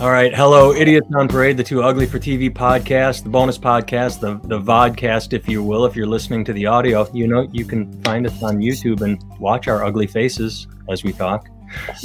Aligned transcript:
All 0.00 0.10
right. 0.10 0.34
Hello, 0.34 0.72
Idiots 0.72 1.08
on 1.14 1.28
Parade, 1.28 1.58
the 1.58 1.62
Too 1.62 1.82
Ugly 1.82 2.06
for 2.06 2.18
TV 2.18 2.50
podcast, 2.50 3.22
the 3.22 3.28
bonus 3.28 3.58
podcast, 3.58 4.18
the, 4.18 4.40
the 4.48 4.58
vodcast, 4.58 5.34
if 5.34 5.46
you 5.46 5.62
will. 5.62 5.84
If 5.84 5.94
you're 5.94 6.06
listening 6.06 6.42
to 6.46 6.54
the 6.54 6.64
audio, 6.64 7.06
you 7.12 7.26
know 7.26 7.46
you 7.52 7.66
can 7.66 7.92
find 8.02 8.26
us 8.26 8.42
on 8.42 8.60
YouTube 8.60 9.02
and 9.02 9.22
watch 9.38 9.68
our 9.68 9.84
ugly 9.84 10.06
faces 10.06 10.68
as 10.88 11.04
we 11.04 11.12
talk. 11.12 11.50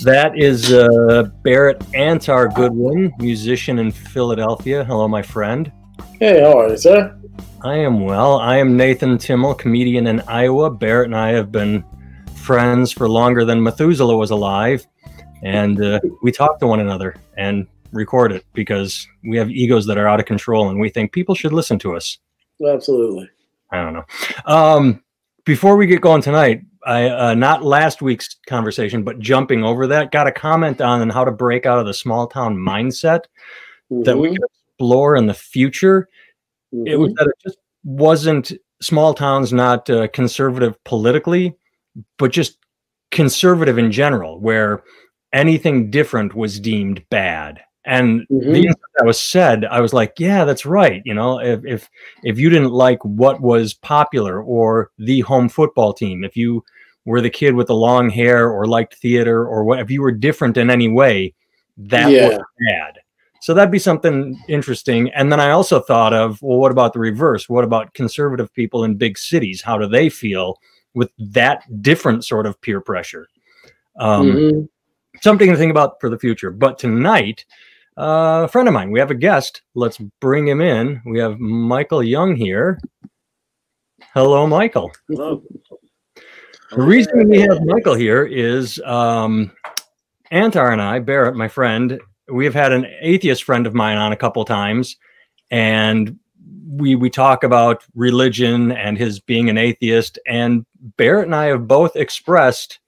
That 0.03 0.37
is 0.37 0.73
uh, 0.73 1.29
Barrett 1.43 1.79
Antar 1.93 2.49
Goodwin, 2.49 3.13
musician 3.17 3.79
in 3.79 3.93
Philadelphia. 3.93 4.83
Hello, 4.83 5.07
my 5.07 5.21
friend. 5.21 5.71
Hey, 6.19 6.41
how 6.41 6.59
are 6.59 6.71
you, 6.71 6.77
sir? 6.77 7.17
I 7.61 7.77
am 7.77 8.01
well. 8.01 8.41
I 8.41 8.57
am 8.57 8.75
Nathan 8.75 9.17
Timmel, 9.17 9.53
comedian 9.53 10.07
in 10.07 10.19
Iowa. 10.27 10.69
Barrett 10.69 11.05
and 11.05 11.15
I 11.15 11.29
have 11.29 11.49
been 11.49 11.81
friends 12.35 12.91
for 12.91 13.07
longer 13.07 13.45
than 13.45 13.63
Methuselah 13.63 14.17
was 14.17 14.31
alive, 14.31 14.85
and 15.43 15.81
uh, 15.81 16.01
we 16.21 16.33
talk 16.33 16.59
to 16.59 16.67
one 16.67 16.81
another 16.81 17.15
and 17.37 17.65
record 17.95 18.31
it 18.31 18.45
because 18.53 19.07
we 19.23 19.37
have 19.37 19.49
egos 19.49 19.85
that 19.87 19.97
are 19.97 20.07
out 20.07 20.19
of 20.19 20.25
control, 20.25 20.69
and 20.69 20.79
we 20.79 20.89
think 20.89 21.11
people 21.11 21.33
should 21.33 21.53
listen 21.53 21.79
to 21.79 21.95
us. 21.95 22.19
Absolutely. 22.65 23.29
I 23.71 23.81
don't 23.81 23.93
know. 23.93 24.05
Um, 24.45 25.03
before 25.45 25.75
we 25.77 25.87
get 25.87 26.01
going 26.01 26.21
tonight, 26.21 26.61
I 26.85 27.09
uh, 27.09 27.33
not 27.33 27.63
last 27.63 28.01
week's 28.01 28.35
conversation, 28.47 29.03
but 29.03 29.19
jumping 29.19 29.63
over 29.63 29.87
that, 29.87 30.11
got 30.11 30.27
a 30.27 30.31
comment 30.31 30.81
on 30.81 31.09
how 31.09 31.25
to 31.25 31.31
break 31.31 31.65
out 31.65 31.79
of 31.79 31.85
the 31.85 31.93
small 31.93 32.27
town 32.27 32.55
mindset 32.55 33.21
mm-hmm. 33.91 34.03
that 34.03 34.17
we 34.17 34.29
Mhm. 34.29 34.37
could 34.37 34.49
explore 34.69 35.15
in 35.15 35.25
the 35.25 35.33
future. 35.33 36.07
It 36.71 36.99
was 36.99 37.11
Mhm. 37.11 37.15
that 37.15 37.27
it 37.27 37.35
just 37.43 37.57
wasn't 37.83 38.53
small 38.81 39.13
towns, 39.13 39.51
not 39.51 39.89
uh, 39.89 40.07
conservative 40.09 40.81
politically, 40.83 41.55
but 42.17 42.31
just 42.31 42.57
conservative 43.11 43.77
in 43.77 43.91
general, 43.91 44.39
where 44.39 44.83
anything 45.33 45.89
different 45.89 46.35
was 46.35 46.59
deemed 46.59 47.03
bad. 47.09 47.61
And 47.85 48.21
the 48.29 48.35
Mhm. 48.35 48.55
instant 48.55 48.91
that 48.97 49.05
was 49.05 49.19
said, 49.19 49.65
I 49.65 49.79
was 49.79 49.93
like, 49.93 50.13
yeah, 50.19 50.43
that's 50.43 50.65
right. 50.65 51.01
You 51.05 51.13
know, 51.13 51.39
if 51.39 51.63
if 51.65 51.89
if 52.23 52.39
you 52.39 52.49
didn't 52.49 52.71
like 52.71 53.03
what 53.05 53.41
was 53.41 53.73
popular 53.75 54.41
or 54.41 54.91
the 54.97 55.19
home 55.21 55.49
football 55.49 55.93
team, 55.93 56.23
if 56.23 56.35
you 56.35 56.63
were 57.05 57.21
the 57.21 57.29
kid 57.29 57.53
with 57.53 57.67
the 57.67 57.75
long 57.75 58.09
hair 58.09 58.49
or 58.49 58.65
liked 58.65 58.95
theater 58.95 59.45
or 59.47 59.63
what, 59.63 59.79
if 59.79 59.91
you 59.91 60.01
were 60.01 60.11
different 60.11 60.57
in 60.57 60.71
any 60.71 60.87
way, 60.87 61.33
that 61.77 62.11
Yeah. 62.11 62.25
was 62.25 62.37
bad. 62.67 62.99
So 63.41 63.53
that'd 63.53 63.71
be 63.71 63.77
something 63.77 64.35
interesting. 64.49 65.11
And 65.11 65.31
then 65.31 65.39
I 65.39 65.51
also 65.51 65.79
thought 65.79 66.13
of, 66.13 66.41
well, 66.41 66.57
what 66.57 66.71
about 66.71 66.93
the 66.93 66.99
reverse? 66.99 67.47
What 67.47 67.63
about 67.63 67.93
conservative 67.93 68.51
people 68.55 68.83
in 68.83 68.95
big 68.95 69.19
cities? 69.19 69.61
How 69.61 69.77
do 69.77 69.87
they 69.87 70.09
feel 70.09 70.57
with 70.95 71.11
that 71.19 71.61
different 71.83 72.25
sort 72.25 72.47
of 72.47 72.59
peer 72.61 72.81
pressure? 72.81 73.27
Um, 73.99 74.31
Mhm. 74.31 74.69
Something 75.21 75.49
to 75.51 75.55
think 75.57 75.71
about 75.71 76.01
for 76.01 76.09
the 76.09 76.19
future. 76.19 76.51
But 76.51 76.77
tonight, 76.77 77.45
uh, 77.97 78.43
a 78.43 78.47
friend 78.47 78.67
of 78.67 78.73
mine, 78.73 78.91
we 78.91 78.99
have 78.99 79.11
a 79.11 79.15
guest. 79.15 79.61
Let's 79.73 79.97
bring 80.19 80.47
him 80.47 80.61
in. 80.61 81.01
We 81.05 81.19
have 81.19 81.39
Michael 81.39 82.03
Young 82.03 82.35
here. 82.35 82.79
Hello, 84.13 84.47
Michael. 84.47 84.91
Hello. 85.09 85.43
The 86.71 86.81
reason 86.81 87.29
we 87.29 87.39
have 87.41 87.63
Michael 87.63 87.95
here 87.95 88.25
is 88.25 88.81
um, 88.81 89.51
Antar 90.31 90.71
and 90.73 90.81
I, 90.81 90.99
Barrett, 90.99 91.35
my 91.35 91.47
friend, 91.47 91.99
we 92.27 92.45
have 92.45 92.53
had 92.53 92.73
an 92.73 92.85
atheist 93.01 93.43
friend 93.43 93.67
of 93.67 93.73
mine 93.73 93.97
on 93.97 94.11
a 94.11 94.17
couple 94.17 94.43
times, 94.45 94.97
and 95.51 96.17
we 96.67 96.95
we 96.95 97.09
talk 97.09 97.43
about 97.43 97.83
religion 97.93 98.71
and 98.71 98.97
his 98.97 99.19
being 99.19 99.49
an 99.49 99.57
atheist. 99.57 100.19
And 100.27 100.65
Barrett 100.97 101.27
and 101.27 101.35
I 101.35 101.45
have 101.45 101.67
both 101.67 101.95
expressed. 101.95 102.79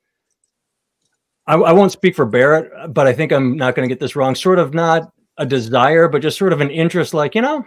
I, 1.48 1.56
I 1.56 1.72
won't 1.72 1.92
speak 1.92 2.16
for 2.16 2.26
Barrett, 2.26 2.94
but 2.94 3.08
I 3.08 3.14
think 3.14 3.32
I'm 3.32 3.56
not 3.56 3.76
going 3.76 3.88
to 3.88 3.94
get 3.94 4.00
this 4.00 4.16
wrong. 4.16 4.36
Sort 4.36 4.60
of 4.60 4.74
not 4.74 5.12
a 5.38 5.46
desire, 5.46 6.08
but 6.08 6.22
just 6.22 6.38
sort 6.38 6.54
of 6.54 6.62
an 6.62 6.70
interest. 6.70 7.14
Like 7.14 7.36
you 7.36 7.42
know, 7.42 7.66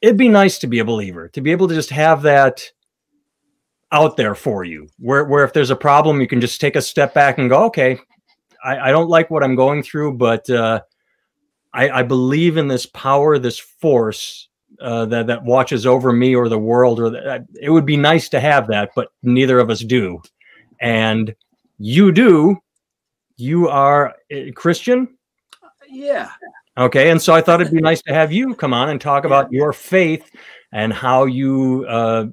it'd 0.00 0.16
be 0.16 0.28
nice 0.28 0.58
to 0.60 0.66
be 0.66 0.78
a 0.78 0.84
believer, 0.84 1.28
to 1.28 1.40
be 1.40 1.52
able 1.52 1.68
to 1.68 1.74
just 1.74 1.90
have 1.90 2.22
that 2.22 2.62
out 3.92 4.16
there 4.16 4.34
for 4.34 4.64
you 4.64 4.88
where, 4.98 5.24
where 5.24 5.44
if 5.44 5.52
there's 5.52 5.70
a 5.70 5.76
problem 5.76 6.20
you 6.20 6.26
can 6.26 6.40
just 6.40 6.60
take 6.60 6.76
a 6.76 6.82
step 6.82 7.12
back 7.12 7.38
and 7.38 7.50
go 7.50 7.64
okay 7.64 7.98
i, 8.64 8.88
I 8.88 8.90
don't 8.90 9.10
like 9.10 9.30
what 9.30 9.44
i'm 9.44 9.54
going 9.54 9.82
through 9.82 10.14
but 10.14 10.48
uh, 10.48 10.80
I, 11.74 11.90
I 11.90 12.02
believe 12.02 12.56
in 12.56 12.68
this 12.68 12.86
power 12.86 13.38
this 13.38 13.58
force 13.58 14.48
uh, 14.80 15.04
that, 15.06 15.26
that 15.26 15.44
watches 15.44 15.86
over 15.86 16.12
me 16.12 16.34
or 16.34 16.48
the 16.48 16.58
world 16.58 16.98
or 16.98 17.10
that 17.10 17.44
it 17.60 17.70
would 17.70 17.86
be 17.86 17.98
nice 17.98 18.30
to 18.30 18.40
have 18.40 18.66
that 18.68 18.90
but 18.96 19.08
neither 19.22 19.58
of 19.58 19.68
us 19.68 19.80
do 19.80 20.22
and 20.80 21.34
you 21.84 22.12
do 22.12 22.56
you 23.36 23.68
are 23.68 24.14
a 24.30 24.52
christian 24.52 25.18
Yeah. 25.88 26.30
Okay, 26.78 27.10
and 27.10 27.20
so 27.20 27.34
I 27.34 27.42
thought 27.42 27.60
it'd 27.60 27.72
be 27.72 27.82
nice 27.82 28.00
to 28.02 28.14
have 28.14 28.32
you 28.32 28.54
come 28.54 28.72
on 28.72 28.88
and 28.88 28.98
talk 28.98 29.24
about 29.26 29.52
your 29.52 29.74
faith 29.74 30.30
and 30.72 30.90
how 30.90 31.26
you 31.26 31.84
uh, 31.86 32.26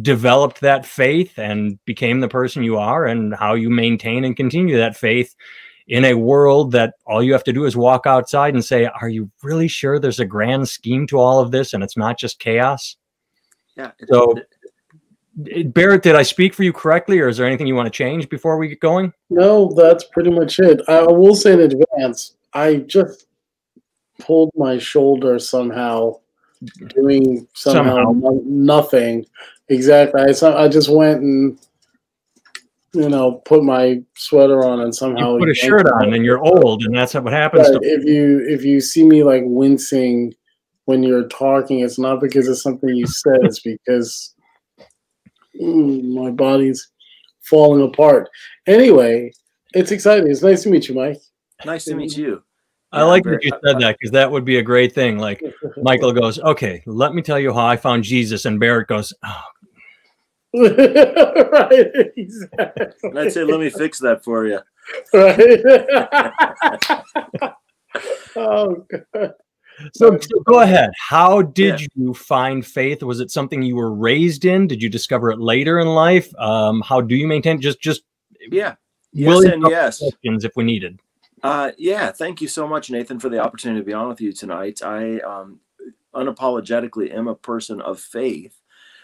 developed 0.00 0.60
that 0.60 0.86
faith 0.86 1.36
and 1.38 1.78
became 1.84 2.20
the 2.20 2.28
person 2.28 2.62
you 2.62 2.76
are, 2.78 3.06
and 3.06 3.34
how 3.34 3.54
you 3.54 3.68
maintain 3.70 4.24
and 4.24 4.36
continue 4.36 4.76
that 4.76 4.96
faith 4.96 5.34
in 5.88 6.04
a 6.04 6.14
world 6.14 6.70
that 6.72 6.94
all 7.04 7.20
you 7.20 7.32
have 7.32 7.42
to 7.44 7.52
do 7.52 7.64
is 7.64 7.76
walk 7.76 8.06
outside 8.06 8.54
and 8.54 8.64
say, 8.64 8.84
"Are 8.86 9.08
you 9.08 9.28
really 9.42 9.66
sure 9.68 9.98
there's 9.98 10.20
a 10.20 10.24
grand 10.24 10.68
scheme 10.68 11.04
to 11.08 11.18
all 11.18 11.40
of 11.40 11.50
this, 11.50 11.74
and 11.74 11.82
it's 11.82 11.96
not 11.96 12.16
just 12.16 12.38
chaos?" 12.38 12.96
Yeah. 13.76 13.90
So- 14.08 14.36
Barrett, 15.36 16.02
did 16.02 16.14
I 16.14 16.22
speak 16.22 16.54
for 16.54 16.62
you 16.62 16.72
correctly, 16.72 17.18
or 17.18 17.28
is 17.28 17.36
there 17.36 17.46
anything 17.46 17.66
you 17.66 17.74
want 17.74 17.86
to 17.86 17.90
change 17.90 18.28
before 18.28 18.56
we 18.56 18.68
get 18.68 18.80
going? 18.80 19.12
No, 19.30 19.72
that's 19.76 20.04
pretty 20.04 20.30
much 20.30 20.58
it. 20.60 20.80
I 20.88 21.02
will 21.02 21.34
say 21.34 21.54
in 21.54 21.60
advance, 21.60 22.36
I 22.52 22.76
just 22.76 23.26
pulled 24.20 24.50
my 24.54 24.78
shoulder 24.78 25.38
somehow, 25.40 26.20
doing 26.94 27.48
somehow, 27.54 27.96
Somehow. 27.96 28.12
no- 28.12 28.42
nothing. 28.46 29.26
Exactly. 29.68 30.20
I 30.22 30.32
so- 30.32 30.56
I 30.56 30.68
just 30.68 30.88
went 30.88 31.20
and 31.22 31.58
you 32.92 33.08
know 33.08 33.42
put 33.44 33.64
my 33.64 34.00
sweater 34.14 34.64
on 34.64 34.80
and 34.82 34.94
somehow 34.94 35.32
You 35.34 35.40
put 35.40 35.50
a 35.50 35.54
shirt 35.54 35.86
on, 35.90 36.14
and 36.14 36.24
you're 36.24 36.44
old, 36.44 36.84
and 36.84 36.94
that's 36.94 37.14
what 37.14 37.32
happens. 37.32 37.68
But 37.68 37.80
if 37.82 38.04
you 38.04 38.44
if 38.48 38.64
you 38.64 38.80
see 38.80 39.02
me 39.04 39.24
like 39.24 39.42
wincing 39.44 40.32
when 40.84 41.02
you're 41.02 41.26
talking, 41.28 41.80
it's 41.80 41.98
not 41.98 42.20
because 42.20 42.46
of 42.46 42.56
something 42.58 42.90
you 42.90 43.06
said. 43.06 43.38
It's 43.42 43.60
because 43.60 44.33
Mm, 45.60 46.14
my 46.14 46.30
body's 46.30 46.90
falling 47.42 47.82
apart. 47.82 48.28
Anyway, 48.66 49.32
it's 49.74 49.90
exciting. 49.90 50.30
It's 50.30 50.42
nice 50.42 50.62
to 50.62 50.70
meet 50.70 50.88
you, 50.88 50.94
Mike. 50.94 51.20
nice 51.64 51.84
to 51.86 51.94
meet 51.94 52.16
you. 52.16 52.42
I 52.92 52.98
Yeah, 52.98 53.04
like 53.04 53.24
that 53.24 53.42
you 53.42 53.50
said 53.50 53.80
that 53.80 53.96
because 53.98 54.12
that 54.12 54.30
would 54.30 54.44
be 54.44 54.58
a 54.58 54.62
great 54.62 54.94
thing. 54.94 55.18
Like 55.18 55.42
Michael 55.82 56.12
goes, 56.12 56.38
"Okay, 56.38 56.82
let 56.86 57.14
me 57.14 57.22
tell 57.22 57.40
you 57.40 57.52
how 57.52 57.66
I 57.66 57.76
found 57.76 58.04
Jesus," 58.04 58.44
and 58.44 58.60
Barrett 58.60 58.86
goes, 58.86 59.12
oh, 59.24 59.42
right. 60.54 62.12
Exactly. 62.16 62.86
And 63.02 63.18
I'd 63.18 63.32
say, 63.32 63.42
let 63.42 63.58
me 63.58 63.70
fix 63.70 63.98
that 63.98 64.22
for 64.22 64.46
you. 64.46 64.60
Right. 65.12 65.64
oh 68.36 68.86
God. 69.12 69.34
So, 69.92 70.18
so 70.18 70.40
go 70.44 70.60
ahead. 70.60 70.90
How 70.98 71.42
did 71.42 71.80
you 71.94 72.14
find 72.14 72.64
faith? 72.64 73.02
Was 73.02 73.20
it 73.20 73.30
something 73.30 73.62
you 73.62 73.76
were 73.76 73.92
raised 73.92 74.44
in? 74.44 74.66
Did 74.66 74.82
you 74.82 74.88
discover 74.88 75.30
it 75.30 75.40
later 75.40 75.80
in 75.80 75.88
life? 75.88 76.34
Um, 76.36 76.82
how 76.82 77.00
do 77.00 77.16
you 77.16 77.26
maintain? 77.26 77.60
Just 77.60 77.80
just 77.80 78.02
Yeah. 78.50 78.76
Yes 79.12 79.44
and 79.44 79.64
yes. 79.68 79.98
questions 79.98 80.44
if 80.44 80.52
we 80.56 80.64
needed. 80.64 81.00
Uh, 81.42 81.72
yeah, 81.76 82.10
thank 82.10 82.40
you 82.40 82.48
so 82.48 82.66
much, 82.66 82.90
Nathan, 82.90 83.20
for 83.20 83.28
the 83.28 83.38
opportunity 83.38 83.80
to 83.80 83.84
be 83.84 83.92
on 83.92 84.08
with 84.08 84.20
you 84.20 84.32
tonight. 84.32 84.80
I 84.82 85.18
um, 85.20 85.60
unapologetically 86.14 87.14
am 87.14 87.28
a 87.28 87.34
person 87.34 87.80
of 87.82 88.00
faith. 88.00 88.60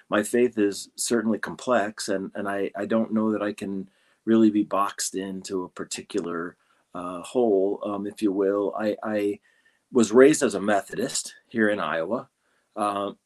My 0.08 0.22
faith 0.22 0.58
is 0.58 0.88
certainly 0.96 1.38
complex, 1.38 2.08
and, 2.08 2.32
and 2.34 2.48
I, 2.48 2.70
I 2.74 2.86
don't 2.86 3.12
know 3.12 3.30
that 3.30 3.42
I 3.42 3.52
can 3.52 3.88
really 4.24 4.50
be 4.50 4.62
boxed 4.62 5.14
into 5.14 5.64
a 5.64 5.68
particular 5.68 6.56
uh, 6.94 7.20
hole, 7.20 7.80
um, 7.84 8.06
if 8.06 8.22
you 8.22 8.32
will. 8.32 8.74
I, 8.76 8.96
I 9.02 9.38
was 9.92 10.12
raised 10.12 10.42
as 10.42 10.54
a 10.54 10.60
Methodist 10.60 11.34
here 11.48 11.68
in 11.68 11.80
Iowa. 11.80 12.28
Um, 12.76 13.18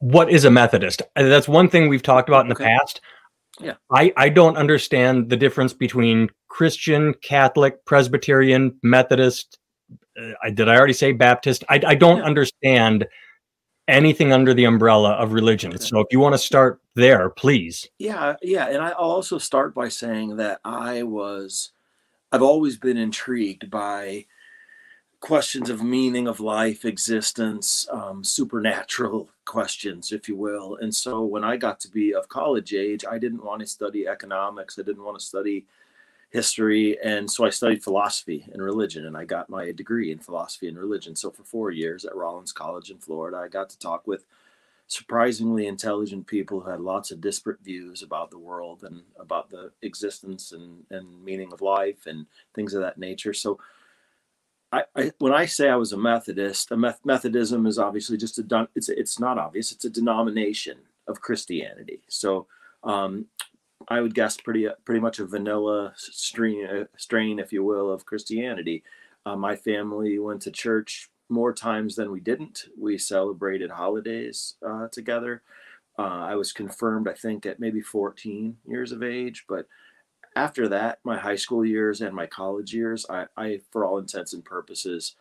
What 0.00 0.30
is 0.30 0.44
a 0.44 0.50
Methodist? 0.50 1.02
Uh, 1.16 1.24
That's 1.24 1.48
one 1.48 1.68
thing 1.68 1.88
we've 1.88 2.02
talked 2.02 2.28
about 2.28 2.44
in 2.44 2.48
the 2.48 2.54
Okay. 2.54 2.64
past. 2.64 3.00
Yeah. 3.60 3.74
I, 3.92 4.12
I 4.16 4.28
don't 4.28 4.56
understand 4.56 5.30
the 5.30 5.36
difference 5.36 5.72
between 5.72 6.28
Christian, 6.48 7.14
Catholic, 7.22 7.84
Presbyterian, 7.84 8.76
Methodist. 8.82 9.58
Uh, 10.20 10.32
I, 10.42 10.50
did 10.50 10.68
I 10.68 10.76
already 10.76 10.92
say 10.92 11.12
Baptist? 11.12 11.64
I, 11.68 11.80
I 11.86 11.94
don't 11.94 12.18
Yeah. 12.18 12.24
understand 12.24 13.06
anything 13.86 14.32
under 14.32 14.54
the 14.54 14.64
umbrella 14.64 15.12
of 15.12 15.32
religion. 15.32 15.72
Okay. 15.72 15.84
So 15.84 16.00
if 16.00 16.06
you 16.10 16.18
want 16.18 16.34
to 16.34 16.38
start 16.38 16.80
there, 16.96 17.30
please. 17.30 17.86
Yeah, 17.98 18.34
yeah, 18.42 18.66
and 18.66 18.82
I'll 18.82 18.94
also 18.94 19.38
start 19.38 19.74
by 19.74 19.88
saying 19.88 20.36
that 20.36 20.60
I 20.64 21.02
was, 21.02 21.72
I've 22.32 22.42
always 22.42 22.76
been 22.78 22.96
intrigued 22.96 23.70
by 23.70 24.26
questions 25.24 25.70
of 25.70 25.82
meaning 25.82 26.28
of 26.28 26.38
life, 26.38 26.84
existence, 26.84 27.88
um, 27.90 28.22
supernatural 28.22 29.26
questions, 29.46 30.12
if 30.12 30.28
you 30.28 30.36
will. 30.36 30.76
And 30.82 30.94
so 30.94 31.22
when 31.22 31.42
I 31.42 31.56
got 31.56 31.80
to 31.80 31.90
be 31.90 32.12
of 32.12 32.28
college 32.28 32.74
age, 32.74 33.06
I 33.10 33.16
didn't 33.16 33.42
want 33.42 33.62
to 33.62 33.66
study 33.66 34.06
economics. 34.06 34.78
I 34.78 34.82
didn't 34.82 35.02
want 35.02 35.18
to 35.18 35.24
study 35.24 35.64
history. 36.28 36.98
And 37.02 37.30
so 37.30 37.46
I 37.46 37.48
studied 37.48 37.82
philosophy 37.82 38.46
and 38.52 38.62
religion, 38.62 39.06
and 39.06 39.16
I 39.16 39.24
got 39.24 39.48
my 39.48 39.72
degree 39.72 40.12
in 40.12 40.18
philosophy 40.18 40.68
and 40.68 40.76
religion. 40.76 41.16
So 41.16 41.30
for 41.30 41.42
four 41.42 41.70
years 41.70 42.04
at 42.04 42.14
Rollins 42.14 42.52
College 42.52 42.90
in 42.90 42.98
Florida, 42.98 43.38
I 43.38 43.48
got 43.48 43.70
to 43.70 43.78
talk 43.78 44.06
with 44.06 44.26
surprisingly 44.88 45.66
intelligent 45.66 46.26
people 46.26 46.60
who 46.60 46.68
had 46.68 46.80
lots 46.82 47.10
of 47.10 47.22
disparate 47.22 47.60
views 47.64 48.02
about 48.02 48.30
the 48.30 48.38
world 48.38 48.84
and 48.84 49.00
about 49.18 49.48
the 49.48 49.70
existence 49.80 50.52
and, 50.52 50.84
and 50.90 51.24
meaning 51.24 51.50
of 51.50 51.62
life 51.62 52.04
and 52.04 52.26
things 52.54 52.74
of 52.74 52.82
that 52.82 52.98
nature. 52.98 53.32
So 53.32 53.58
I, 54.96 55.12
when 55.18 55.32
I 55.32 55.46
say 55.46 55.68
I 55.68 55.76
was 55.76 55.92
a 55.92 55.96
Methodist, 55.96 56.70
a 56.70 56.76
Meth- 56.76 57.04
Methodism 57.04 57.66
is 57.66 57.78
obviously 57.78 58.16
just 58.16 58.38
a 58.38 58.68
it's 58.74 58.88
it's 58.88 59.20
not 59.20 59.38
obvious. 59.38 59.72
It's 59.72 59.84
a 59.84 59.90
denomination 59.90 60.78
of 61.06 61.20
Christianity. 61.20 62.00
So 62.08 62.46
um, 62.82 63.26
I 63.88 64.00
would 64.00 64.14
guess 64.14 64.36
pretty 64.36 64.68
pretty 64.84 65.00
much 65.00 65.18
a 65.18 65.26
vanilla 65.26 65.92
strain, 65.96 66.66
uh, 66.66 66.84
strain, 66.96 67.38
if 67.38 67.52
you 67.52 67.64
will, 67.64 67.92
of 67.92 68.06
Christianity. 68.06 68.82
Uh, 69.26 69.36
my 69.36 69.56
family 69.56 70.18
went 70.18 70.42
to 70.42 70.50
church 70.50 71.10
more 71.28 71.52
times 71.52 71.96
than 71.96 72.10
we 72.10 72.20
didn't. 72.20 72.66
We 72.78 72.98
celebrated 72.98 73.70
holidays 73.70 74.54
uh, 74.66 74.88
together. 74.88 75.42
Uh, 75.98 76.02
I 76.02 76.34
was 76.34 76.52
confirmed, 76.52 77.08
I 77.08 77.14
think, 77.14 77.46
at 77.46 77.60
maybe 77.60 77.80
14 77.80 78.56
years 78.66 78.92
of 78.92 79.02
age, 79.02 79.44
but 79.48 79.66
after 80.36 80.68
that, 80.68 80.98
my 81.04 81.18
high 81.18 81.36
school 81.36 81.64
years 81.64 82.00
and 82.00 82.14
my 82.14 82.26
college 82.26 82.74
years, 82.74 83.06
I, 83.08 83.26
I 83.36 83.60
for 83.70 83.84
all 83.84 83.98
intents 83.98 84.32
and 84.32 84.44
purposes, 84.44 85.14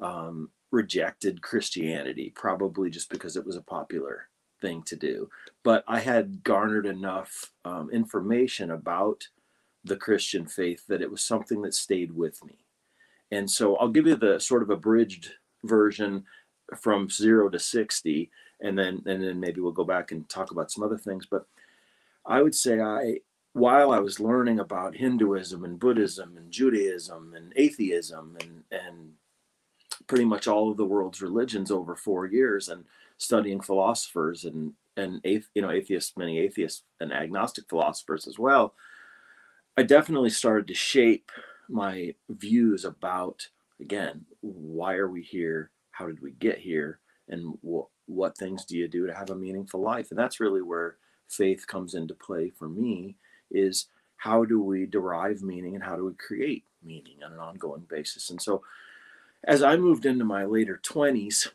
um, 0.00 0.50
rejected 0.70 1.42
Christianity, 1.42 2.32
probably 2.34 2.90
just 2.90 3.10
because 3.10 3.36
it 3.36 3.44
was 3.44 3.56
a 3.56 3.62
popular 3.62 4.28
thing 4.60 4.82
to 4.84 4.96
do. 4.96 5.28
But 5.62 5.84
I 5.88 6.00
had 6.00 6.44
garnered 6.44 6.86
enough 6.86 7.52
um, 7.64 7.90
information 7.90 8.70
about 8.70 9.28
the 9.84 9.96
Christian 9.96 10.46
faith 10.46 10.86
that 10.86 11.02
it 11.02 11.10
was 11.10 11.22
something 11.22 11.62
that 11.62 11.74
stayed 11.74 12.12
with 12.12 12.44
me. 12.44 12.64
And 13.32 13.50
so 13.50 13.76
I'll 13.76 13.88
give 13.88 14.06
you 14.06 14.16
the 14.16 14.38
sort 14.38 14.62
of 14.62 14.70
abridged 14.70 15.32
version 15.64 16.24
from 16.76 17.10
zero 17.10 17.48
to 17.48 17.58
60, 17.58 18.30
and 18.60 18.78
then 18.78 19.02
and 19.06 19.22
then 19.22 19.40
maybe 19.40 19.60
we'll 19.60 19.72
go 19.72 19.84
back 19.84 20.12
and 20.12 20.28
talk 20.28 20.52
about 20.52 20.70
some 20.70 20.84
other 20.84 20.98
things. 20.98 21.26
But 21.26 21.46
I 22.24 22.40
would 22.40 22.54
say 22.54 22.80
I 22.80 23.18
while 23.52 23.90
I 23.90 23.98
was 23.98 24.20
learning 24.20 24.60
about 24.60 24.96
Hinduism 24.96 25.64
and 25.64 25.78
Buddhism 25.78 26.36
and 26.36 26.50
Judaism 26.50 27.34
and 27.36 27.52
atheism 27.56 28.36
and 28.40 28.64
and 28.70 29.12
pretty 30.06 30.24
much 30.24 30.48
all 30.48 30.70
of 30.70 30.76
the 30.76 30.84
world's 30.84 31.22
religions 31.22 31.70
over 31.70 31.94
four 31.94 32.26
years 32.26 32.68
and 32.68 32.84
studying 33.18 33.60
philosophers 33.60 34.44
and 34.44 34.72
and 34.96 35.20
you 35.24 35.62
know 35.62 35.70
atheists 35.70 36.16
many 36.16 36.38
atheists 36.38 36.82
and 37.00 37.12
agnostic 37.12 37.68
philosophers 37.68 38.26
as 38.26 38.38
well 38.38 38.74
i 39.76 39.82
definitely 39.82 40.28
started 40.28 40.66
to 40.66 40.74
shape 40.74 41.30
my 41.68 42.12
views 42.28 42.84
about 42.84 43.46
again 43.80 44.24
why 44.42 44.94
are 44.94 45.08
we 45.08 45.22
here? 45.22 45.70
How 45.92 46.06
did 46.06 46.20
we 46.20 46.32
get 46.32 46.58
here? 46.58 46.98
And 47.28 47.54
what 47.62 47.86
what 48.06 48.36
things 48.36 48.64
do 48.64 48.76
you 48.76 48.88
do 48.88 49.06
to 49.06 49.14
have 49.14 49.30
a 49.30 49.36
meaningful 49.36 49.80
life? 49.80 50.10
And 50.10 50.18
that's 50.18 50.40
really 50.40 50.60
where 50.60 50.96
faith 51.28 51.66
comes 51.66 51.94
into 51.94 52.14
play 52.14 52.50
for 52.50 52.68
me 52.68 53.16
is 53.52 53.86
how 54.16 54.44
do 54.44 54.62
we 54.62 54.86
derive 54.86 55.42
meaning 55.42 55.74
and 55.74 55.84
how 55.84 55.96
do 55.96 56.04
we 56.04 56.14
create 56.14 56.64
meaning 56.82 57.16
on 57.24 57.32
an 57.32 57.38
ongoing 57.38 57.86
basis? 57.88 58.30
And 58.30 58.40
so 58.40 58.62
as 59.44 59.62
i 59.62 59.76
moved 59.76 60.06
into 60.06 60.24
my 60.24 60.44
later 60.44 60.80
20s 60.82 61.48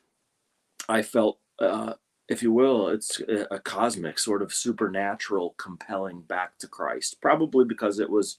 i 0.89 1.01
felt 1.01 1.39
uh, 1.59 1.94
if 2.27 2.44
you 2.44 2.51
will 2.51 2.89
it's 2.89 3.21
a 3.51 3.59
cosmic 3.59 4.19
sort 4.19 4.41
of 4.41 4.53
supernatural 4.53 5.55
compelling 5.57 6.21
back 6.21 6.57
to 6.57 6.67
christ 6.67 7.21
probably 7.21 7.65
because 7.65 7.99
it 7.99 8.09
was 8.09 8.38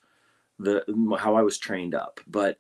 the 0.59 0.85
how 1.19 1.37
i 1.37 1.43
was 1.43 1.59
trained 1.59 1.95
up. 1.95 2.21
But 2.27 2.59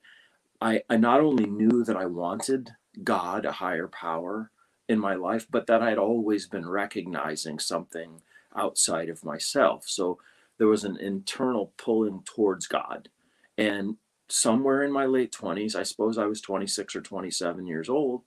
i 0.60 0.82
i 0.88 0.96
not 0.96 1.20
only 1.20 1.46
knew 1.46 1.84
that 1.84 1.96
i 1.96 2.06
wanted 2.06 2.70
god 3.04 3.44
a 3.44 3.52
higher 3.52 3.88
power 3.88 4.50
in 4.88 4.98
my 4.98 5.14
life 5.14 5.46
but 5.50 5.66
that 5.66 5.82
i'd 5.82 5.98
always 5.98 6.46
been 6.46 6.68
recognizing 6.68 7.58
something 7.58 8.22
outside 8.56 9.08
of 9.08 9.24
myself. 9.24 9.84
So 9.86 10.18
there 10.58 10.66
was 10.66 10.84
an 10.84 10.98
internal 10.98 11.72
pulling 11.78 12.22
towards 12.24 12.66
God. 12.66 13.08
And 13.56 13.96
somewhere 14.28 14.82
in 14.82 14.92
my 14.92 15.06
late 15.06 15.32
20s, 15.32 15.74
I 15.74 15.84
suppose 15.84 16.18
I 16.18 16.26
was 16.26 16.40
26 16.40 16.96
or 16.96 17.00
27 17.00 17.66
years 17.66 17.88
old, 17.88 18.22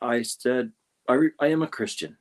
I 0.00 0.22
said, 0.22 0.72
I, 1.08 1.14
re- 1.14 1.30
I 1.40 1.48
am 1.48 1.62
a 1.62 1.68
Christian. 1.68 2.16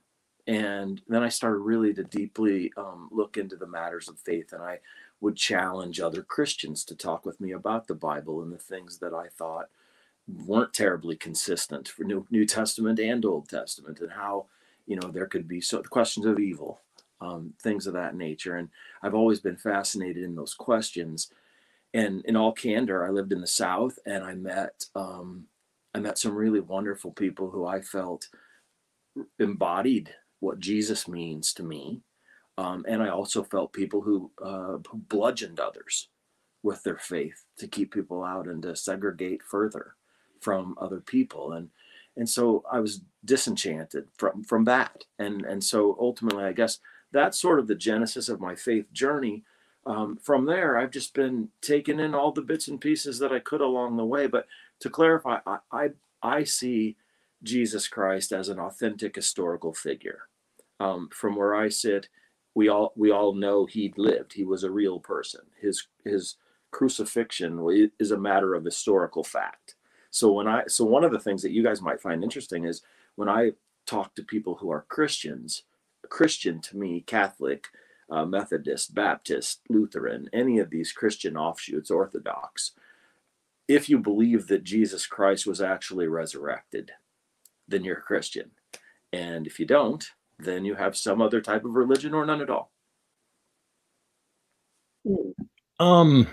And 0.45 1.01
then 1.07 1.23
I 1.23 1.29
started 1.29 1.59
really 1.59 1.93
to 1.93 2.03
deeply 2.03 2.71
um, 2.75 3.09
look 3.11 3.37
into 3.37 3.55
the 3.55 3.67
matters 3.67 4.09
of 4.09 4.19
faith. 4.19 4.51
And 4.51 4.61
I 4.61 4.79
would 5.21 5.37
challenge 5.37 5.99
other 5.99 6.21
Christians 6.21 6.83
to 6.85 6.95
talk 6.95 7.25
with 7.25 7.39
me 7.39 7.51
about 7.51 7.87
the 7.87 7.95
Bible 7.95 8.41
and 8.41 8.51
the 8.51 8.57
things 8.57 8.99
that 8.99 9.13
I 9.13 9.27
thought 9.29 9.69
weren't 10.27 10.73
terribly 10.73 11.15
consistent 11.15 11.87
for 11.87 12.03
New, 12.03 12.25
New 12.29 12.45
Testament 12.45 12.99
and 12.99 13.23
Old 13.25 13.49
Testament 13.49 13.99
and 13.99 14.11
how, 14.11 14.47
you 14.85 14.97
know, 14.97 15.09
there 15.09 15.27
could 15.27 15.47
be 15.47 15.61
so 15.61 15.81
questions 15.81 16.25
of 16.25 16.39
evil 16.39 16.79
um, 17.23 17.53
things 17.61 17.87
of 17.87 17.93
that 17.93 18.15
nature. 18.15 18.57
And 18.57 18.69
I've 19.01 19.15
always 19.15 19.39
been 19.39 19.57
fascinated 19.57 20.23
in 20.23 20.35
those 20.35 20.53
questions. 20.53 21.31
And 21.93 22.25
in 22.25 22.35
all 22.35 22.51
candor, 22.51 23.05
I 23.05 23.09
lived 23.09 23.31
in 23.31 23.41
the 23.41 23.47
South, 23.47 23.99
and 24.05 24.23
I 24.23 24.33
met 24.33 24.85
um, 24.95 25.45
I 25.93 25.99
met 25.99 26.17
some 26.17 26.35
really 26.35 26.59
wonderful 26.59 27.11
people 27.11 27.49
who 27.49 27.67
I 27.67 27.81
felt 27.81 28.29
embodied 29.39 30.13
what 30.39 30.59
Jesus 30.59 31.07
means 31.07 31.53
to 31.53 31.63
me. 31.63 32.01
Um, 32.57 32.85
and 32.87 33.01
I 33.01 33.09
also 33.09 33.43
felt 33.43 33.73
people 33.73 34.01
who, 34.01 34.31
uh, 34.43 34.77
who 34.89 34.97
bludgeoned 35.07 35.59
others 35.59 36.09
with 36.63 36.83
their 36.83 36.97
faith 36.97 37.43
to 37.57 37.67
keep 37.67 37.93
people 37.93 38.23
out 38.23 38.47
and 38.47 38.61
to 38.63 38.75
segregate 38.75 39.43
further 39.43 39.95
from 40.41 40.75
other 40.79 40.99
people. 40.99 41.53
And 41.53 41.69
and 42.15 42.29
so 42.29 42.63
I 42.71 42.79
was 42.79 43.01
disenchanted 43.25 44.07
from 44.17 44.43
from 44.43 44.65
that. 44.65 45.03
And 45.19 45.45
and 45.45 45.63
so 45.63 45.97
ultimately, 45.99 46.43
I 46.43 46.53
guess 46.53 46.79
that's 47.13 47.39
sort 47.39 47.59
of 47.59 47.67
the 47.67 47.75
genesis 47.75 48.27
of 48.27 48.41
my 48.41 48.55
faith 48.55 48.91
journey. 48.91 49.43
Um, 49.85 50.17
from 50.21 50.45
there, 50.45 50.77
I've 50.77 50.91
just 50.91 51.13
been 51.13 51.49
taking 51.61 51.99
in 51.99 52.15
all 52.15 52.31
the 52.31 52.41
bits 52.41 52.67
and 52.67 52.81
pieces 52.81 53.19
that 53.19 53.31
I 53.31 53.39
could 53.39 53.61
along 53.61 53.97
the 53.97 54.05
way. 54.05 54.27
But 54.27 54.47
to 54.79 54.89
clarify, 54.89 55.39
I, 55.45 55.57
I, 55.71 55.89
I 56.21 56.43
see 56.43 56.97
Jesus 57.43 57.87
Christ 57.87 58.31
as 58.31 58.49
an 58.49 58.59
authentic 58.59 59.15
historical 59.15 59.73
figure. 59.73 60.23
Um, 60.79 61.09
from 61.13 61.35
where 61.35 61.53
I 61.55 61.69
sit, 61.69 62.09
we 62.55 62.67
all 62.69 62.93
we 62.95 63.11
all 63.11 63.33
know 63.33 63.65
he 63.65 63.93
lived. 63.97 64.33
He 64.33 64.43
was 64.43 64.63
a 64.63 64.71
real 64.71 64.99
person. 64.99 65.41
His 65.61 65.87
his 66.03 66.35
crucifixion 66.71 67.91
is 67.99 68.11
a 68.11 68.17
matter 68.17 68.53
of 68.55 68.65
historical 68.65 69.23
fact. 69.23 69.75
So 70.09 70.31
when 70.31 70.47
I 70.47 70.63
so 70.67 70.85
one 70.85 71.03
of 71.03 71.11
the 71.11 71.19
things 71.19 71.41
that 71.43 71.51
you 71.51 71.63
guys 71.63 71.81
might 71.81 72.01
find 72.01 72.23
interesting 72.23 72.65
is 72.65 72.81
when 73.15 73.29
I 73.29 73.51
talk 73.85 74.15
to 74.15 74.23
people 74.23 74.55
who 74.55 74.71
are 74.71 74.85
Christians, 74.87 75.63
Christian 76.09 76.61
to 76.61 76.77
me, 76.77 77.01
Catholic, 77.01 77.67
uh, 78.09 78.25
Methodist, 78.25 78.93
Baptist, 78.93 79.61
Lutheran, 79.69 80.29
any 80.33 80.59
of 80.59 80.69
these 80.69 80.91
Christian 80.91 81.35
offshoots, 81.37 81.89
Orthodox, 81.89 82.71
if 83.67 83.89
you 83.89 83.97
believe 83.97 84.47
that 84.47 84.63
Jesus 84.63 85.05
Christ 85.07 85.47
was 85.47 85.61
actually 85.61 86.07
resurrected, 86.07 86.91
then 87.67 87.83
you're 87.83 87.97
a 87.97 88.01
Christian. 88.01 88.51
And 89.11 89.47
if 89.47 89.59
you 89.59 89.65
don't, 89.65 90.05
then 90.37 90.65
you 90.65 90.75
have 90.75 90.97
some 90.97 91.21
other 91.21 91.41
type 91.41 91.65
of 91.65 91.75
religion 91.75 92.13
or 92.13 92.25
none 92.25 92.41
at 92.41 92.49
all. 92.49 92.71
Um, 95.79 96.27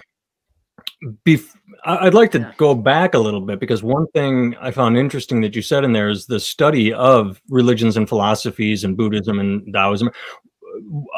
bef- 1.27 1.57
I'd 1.85 2.15
like 2.15 2.31
to 2.33 2.41
yeah. 2.41 2.53
go 2.57 2.75
back 2.75 3.15
a 3.15 3.19
little 3.19 3.41
bit 3.41 3.61
because 3.61 3.83
one 3.83 4.07
thing 4.09 4.55
I 4.61 4.71
found 4.71 4.97
interesting 4.97 5.41
that 5.43 5.57
you 5.57 5.63
said 5.63 5.85
in 5.85 5.93
there 5.93 6.09
is 6.09 6.27
the 6.27 6.41
study 6.41 6.93
of 6.93 7.41
religions 7.49 7.97
and 7.97 8.09
philosophies 8.09 8.85
and 8.85 8.97
Buddhism 8.97 9.39
and 9.39 9.73
Taoism. 9.73 10.11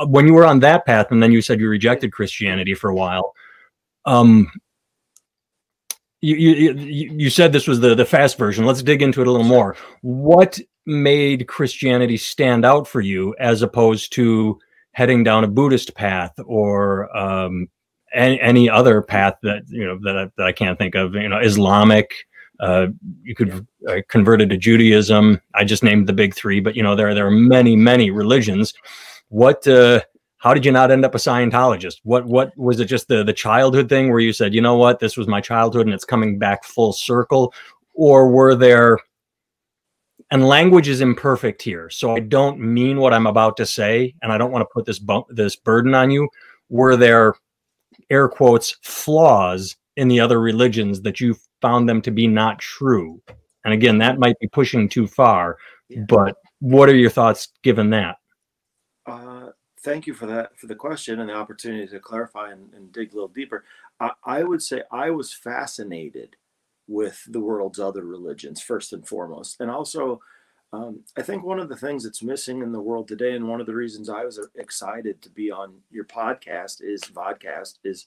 When 0.07 0.27
you 0.27 0.35
were 0.35 0.47
on 0.47 0.61
that 0.61 0.87
path, 0.87 1.11
and 1.11 1.23
then 1.23 1.33
you 1.33 1.43
said 1.43 1.61
you 1.61 1.69
rejected 1.69 2.13
Christianity 2.13 2.75
for 2.75 2.91
a 2.91 2.95
while. 2.95 3.35
Um, 4.05 4.51
you, 6.21 6.37
you 6.37 6.73
you 7.17 7.31
said 7.31 7.53
this 7.53 7.67
was 7.67 7.81
the 7.81 7.95
the 7.95 8.05
fast 8.05 8.39
version. 8.39 8.65
Let's 8.65 8.83
dig 8.83 9.03
into 9.03 9.21
it 9.21 9.27
a 9.27 9.31
little 9.31 9.47
more. 9.47 9.77
What 10.03 10.59
made 10.87 11.49
Christianity 11.49 12.17
stand 12.17 12.65
out 12.65 12.89
for 12.89 13.01
you 13.01 13.35
as 13.39 13.63
opposed 13.63 14.13
to 14.15 14.59
heading 14.93 15.25
down 15.25 15.45
a 15.45 15.49
Buddhist 15.49 15.95
path 15.95 16.33
or 16.45 17.15
um, 17.17 17.69
any, 18.15 18.41
any 18.41 18.71
other 18.71 19.03
path 19.03 19.35
that 19.43 19.63
you 19.69 19.85
know 19.85 19.99
that, 20.03 20.33
that 20.37 20.47
I 20.47 20.53
can't 20.53 20.79
think 20.79 20.95
of. 20.95 21.15
You 21.15 21.29
know, 21.29 21.39
Islamic. 21.39 22.13
Uh, 22.61 22.89
you 23.23 23.35
could 23.35 23.67
uh, 23.89 23.97
convert 24.09 24.41
it 24.41 24.47
to 24.47 24.57
Judaism. 24.57 25.41
I 25.55 25.65
just 25.65 25.83
named 25.83 26.07
the 26.07 26.13
big 26.13 26.33
three, 26.33 26.61
but 26.61 26.77
you 26.77 26.83
know 26.83 26.95
there 26.95 27.13
there 27.15 27.27
are 27.27 27.31
many 27.31 27.77
many 27.77 28.11
religions. 28.11 28.73
What? 29.29 29.67
Uh, 29.67 30.03
how 30.43 30.55
did 30.55 30.67
you 30.67 30.73
not 30.73 30.91
end 30.91 31.05
up 31.05 31.15
a 31.15 31.19
Scientologist? 31.19 32.01
What 32.03 32.27
what 32.27 32.57
was 32.57 32.81
it? 32.81 32.87
Just 32.87 33.07
the 33.07 33.23
the 33.23 33.33
childhood 33.33 33.89
thing 33.89 34.11
where 34.11 34.19
you 34.21 34.33
said, 34.33 34.55
you 34.55 34.61
know 34.61 34.77
what, 34.77 34.99
this 34.99 35.17
was 35.17 35.29
my 35.29 35.41
childhood 35.41 35.87
and 35.87 35.95
it's 35.95 36.05
coming 36.05 36.37
back 36.37 36.65
full 36.65 36.93
circle, 36.93 37.55
or 37.95 38.29
were 38.29 38.57
there? 38.57 38.99
And 40.33 40.47
language 40.47 40.89
is 40.89 41.01
imperfect 41.01 41.63
here, 41.63 41.91
so 41.91 42.17
I 42.17 42.21
don't 42.21 42.59
mean 42.59 42.99
what 42.99 43.15
I'm 43.15 43.27
about 43.27 43.57
to 43.59 43.67
say, 43.67 44.15
and 44.23 44.33
I 44.33 44.39
don't 44.39 44.51
want 44.51 44.63
to 44.63 44.73
put 44.73 44.85
this 44.85 44.99
bump, 44.99 45.27
this 45.31 45.55
burden 45.55 45.95
on 45.95 46.11
you. 46.11 46.29
Were 46.69 46.97
there 46.97 47.35
air 48.13 48.29
quotes 48.29 48.77
flaws 48.83 49.77
in 49.97 50.09
the 50.09 50.21
other 50.21 50.41
religions 50.41 51.01
that 51.03 51.21
you 51.21 51.35
found 51.61 51.89
them 51.89 52.01
to 52.03 52.11
be 52.11 52.27
not 52.27 52.59
true? 52.59 53.21
And 53.65 53.73
again, 53.73 53.99
that 53.99 54.19
might 54.19 54.39
be 54.39 54.49
pushing 54.49 54.89
too 54.89 55.07
far, 55.07 55.57
Yeah. 55.89 56.03
but 56.09 56.37
what 56.61 56.89
are 56.89 56.95
your 56.95 57.11
thoughts 57.11 57.49
given 57.63 57.91
that? 57.91 58.17
Uh, 59.07 59.51
thank 59.81 60.07
you 60.07 60.15
for 60.15 60.27
that 60.27 60.57
for 60.59 60.67
the 60.67 60.75
question 60.75 61.21
and 61.21 61.29
the 61.29 61.35
opportunity 61.35 61.87
to 61.87 61.99
clarify 61.99 62.53
and, 62.53 62.73
and 62.75 62.93
dig 62.93 63.13
a 63.13 63.15
little 63.15 63.29
deeper. 63.29 63.65
I, 63.99 64.11
I 64.25 64.43
would 64.45 64.63
say 64.63 64.83
I 64.93 65.11
was 65.11 65.33
fascinated 65.33 66.37
with 66.89 67.23
the 67.29 67.41
world's 67.41 67.81
other 67.81 68.05
religions 68.05 68.61
first 68.61 68.93
and 68.93 69.07
foremost, 69.07 69.61
and 69.61 69.71
also 69.71 70.21
um, 70.73 71.01
I 71.17 71.23
think 71.23 71.45
one 71.45 71.61
of 71.61 71.69
the 71.69 71.77
things 71.77 72.05
that's 72.05 72.23
missing 72.23 72.63
in 72.63 72.73
the 72.73 72.81
world 72.81 73.07
today, 73.07 73.35
and 73.35 73.47
one 73.47 73.61
of 73.61 73.67
the 73.67 73.75
reasons 73.75 74.09
I 74.09 74.25
was 74.25 74.41
excited 74.55 75.21
to 75.23 75.31
be 75.31 75.51
on 75.51 75.75
your 75.91 76.05
podcast 76.05 76.83
is 76.83 77.03
vodcast 77.03 77.79
is 77.85 78.07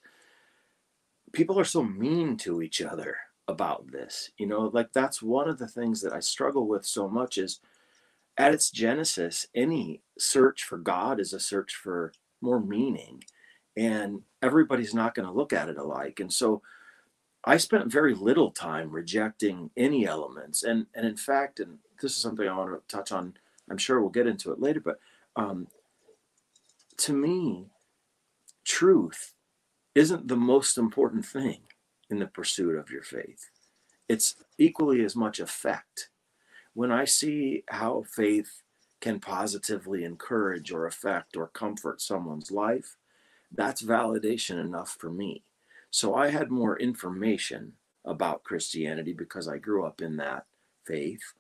people 1.32 1.60
are 1.60 1.66
so 1.66 1.84
mean 1.84 2.38
to 2.38 2.64
each 2.64 2.82
other 2.82 3.18
about 3.48 3.92
this. 3.92 4.32
You 4.38 4.48
know, 4.48 4.72
like 4.74 4.94
that's 4.94 5.22
one 5.22 5.48
of 5.48 5.60
the 5.60 5.68
things 5.68 6.02
that 6.02 6.14
I 6.14 6.20
struggle 6.20 6.68
with 6.68 6.86
so 6.86 7.08
much 7.08 7.38
is 7.38 7.60
at 8.38 8.54
its 8.54 8.72
genesis, 8.72 9.48
any 9.54 10.02
search 10.18 10.64
for 10.64 10.78
God 10.78 11.20
is 11.20 11.34
a 11.34 11.40
search 11.40 11.76
for 11.76 12.14
more 12.42 12.60
meaning. 12.60 13.24
And 13.78 14.22
everybody's 14.42 14.94
not 14.94 15.14
going 15.14 15.28
to 15.28 15.34
look 15.34 15.54
at 15.54 15.70
it 15.70 15.78
alike. 15.78 16.20
And 16.20 16.34
so 16.34 16.62
I 17.44 17.58
spent 17.58 17.92
very 17.92 18.16
little 18.16 18.52
time 18.52 18.90
rejecting 18.90 19.70
any 19.78 20.08
elements. 20.08 20.64
And 20.64 20.88
and 20.96 21.06
in 21.06 21.18
fact, 21.18 21.60
and 21.60 21.80
this 22.02 22.12
is 22.12 22.18
something 22.18 22.48
I 22.48 22.58
want 22.58 22.72
to 22.72 22.96
touch 22.96 23.12
on, 23.12 23.34
I'm 23.70 23.78
sure 23.78 24.00
we'll 24.00 24.10
get 24.10 24.28
into 24.28 24.52
it 24.52 24.60
later, 24.60 24.80
but 24.80 25.00
um, 25.36 25.68
to 26.98 27.14
me, 27.14 27.66
truth 28.64 29.34
isn't 29.94 30.28
the 30.28 30.36
most 30.36 30.78
important 30.78 31.26
thing 31.26 31.62
in 32.10 32.20
the 32.20 32.28
pursuit 32.28 32.76
of 32.76 32.90
your 32.90 33.04
faith. 33.04 33.50
It's 34.08 34.36
equally 34.58 35.04
as 35.04 35.16
much 35.16 35.40
effect 35.40 36.10
when 36.76 36.92
I 36.92 37.06
see 37.06 37.64
how 37.70 38.04
faith 38.04 38.62
can 39.00 39.20
positively 39.20 40.04
encourage 40.04 40.72
or 40.72 40.86
affect 40.86 41.36
or 41.38 41.48
comfort 41.48 42.02
someone's 42.02 42.52
life, 42.52 42.98
that's 43.52 43.82
validation 43.82 44.60
enough 44.60 44.98
for 45.00 45.10
me. 45.10 45.44
So 45.90 46.16
I 46.16 46.30
had 46.30 46.52
more 46.52 46.78
information 46.78 47.74
about 48.04 48.44
Christianity 48.44 49.14
because 49.14 49.48
I 49.48 49.58
grew 49.58 49.86
up 49.86 50.02
in 50.02 50.18
that 50.18 50.46
faith. 50.86 51.34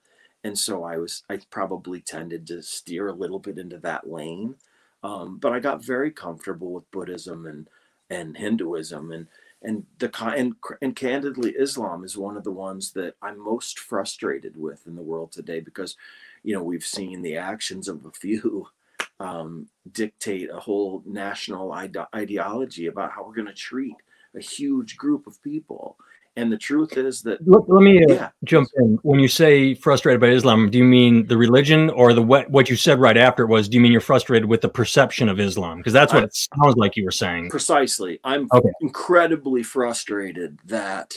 And 0.46 0.58
so 0.58 0.84
I 0.84 0.98
was, 0.98 1.24
I 1.28 1.40
probably 1.50 2.02
tended 2.02 2.46
to 2.48 2.62
steer 2.62 3.08
a 3.08 3.14
little 3.14 3.40
bit 3.40 3.58
into 3.58 3.80
that 3.80 4.08
lane. 4.08 4.54
Um, 5.02 5.40
but 5.40 5.54
I 5.54 5.60
got 5.60 5.84
very 5.84 6.12
comfortable 6.12 6.72
with 6.72 6.90
Buddhism 6.92 7.48
and, 7.48 7.68
and 8.12 8.38
Hinduism 8.38 9.12
and, 9.12 9.28
and 9.64 9.86
the 9.98 10.12
and, 10.36 10.54
and 10.84 10.96
candidly 10.96 11.56
islam 11.58 12.04
is 12.04 12.16
one 12.16 12.38
of 12.38 12.44
the 12.44 12.52
ones 12.52 12.92
that 12.92 13.16
i'm 13.22 13.40
most 13.40 13.80
frustrated 13.80 14.56
with 14.56 14.86
in 14.86 14.96
the 14.96 15.02
world 15.02 15.32
today 15.32 15.60
because 15.60 15.96
you 16.44 16.54
know 16.54 16.62
we've 16.62 16.86
seen 16.86 17.22
the 17.22 17.38
actions 17.38 17.88
of 17.88 18.06
a 18.06 18.12
few 18.12 18.68
um, 19.20 19.68
dictate 19.92 20.50
a 20.52 20.60
whole 20.60 21.02
national 21.06 21.72
ide- 21.72 21.98
ideology 22.14 22.86
about 22.86 23.12
how 23.12 23.26
we're 23.26 23.34
going 23.34 23.48
to 23.48 23.54
treat 23.54 23.96
a 24.36 24.42
huge 24.42 24.98
group 24.98 25.26
of 25.26 25.42
people 25.42 25.98
and 26.38 26.52
the 26.52 26.58
truth 26.58 26.98
is 26.98 27.22
that 27.24 27.40
Let, 27.48 27.70
let 27.70 27.82
me 27.84 28.04
uh, 28.04 28.14
yeah 28.14 28.30
jump 28.44 28.68
in. 28.78 28.98
When 29.04 29.20
you 29.20 29.28
say 29.28 29.74
frustrated 29.74 30.22
by 30.22 30.28
Islam, 30.30 30.70
do 30.70 30.78
you 30.78 30.84
mean 30.84 31.26
the 31.28 31.38
religion 31.38 31.90
or 31.92 32.14
the 32.14 32.22
what, 32.22 32.50
what 32.50 32.70
you 32.70 32.76
said 32.76 33.00
right 33.00 33.18
after 33.18 33.44
it 33.44 33.48
was, 33.48 33.68
do 33.70 33.76
you 33.76 33.82
mean 33.82 33.92
you're 33.92 34.02
frustrated 34.02 34.48
with 34.48 34.62
the 34.62 34.70
perception 34.70 35.30
of 35.30 35.40
Islam? 35.40 35.78
Because 35.80 35.94
that's 35.94 36.14
what 36.14 36.24
I- 36.24 36.26
it 36.26 36.36
sounds 36.36 36.76
like 36.76 36.96
you 36.96 37.06
were 37.06 37.12
saying. 37.12 37.50
precisely 37.50 38.20
i'm 38.24 38.48
Okay. 38.54 38.70
incredibly 38.82 39.64
frustrated 39.64 40.60
that 40.66 41.14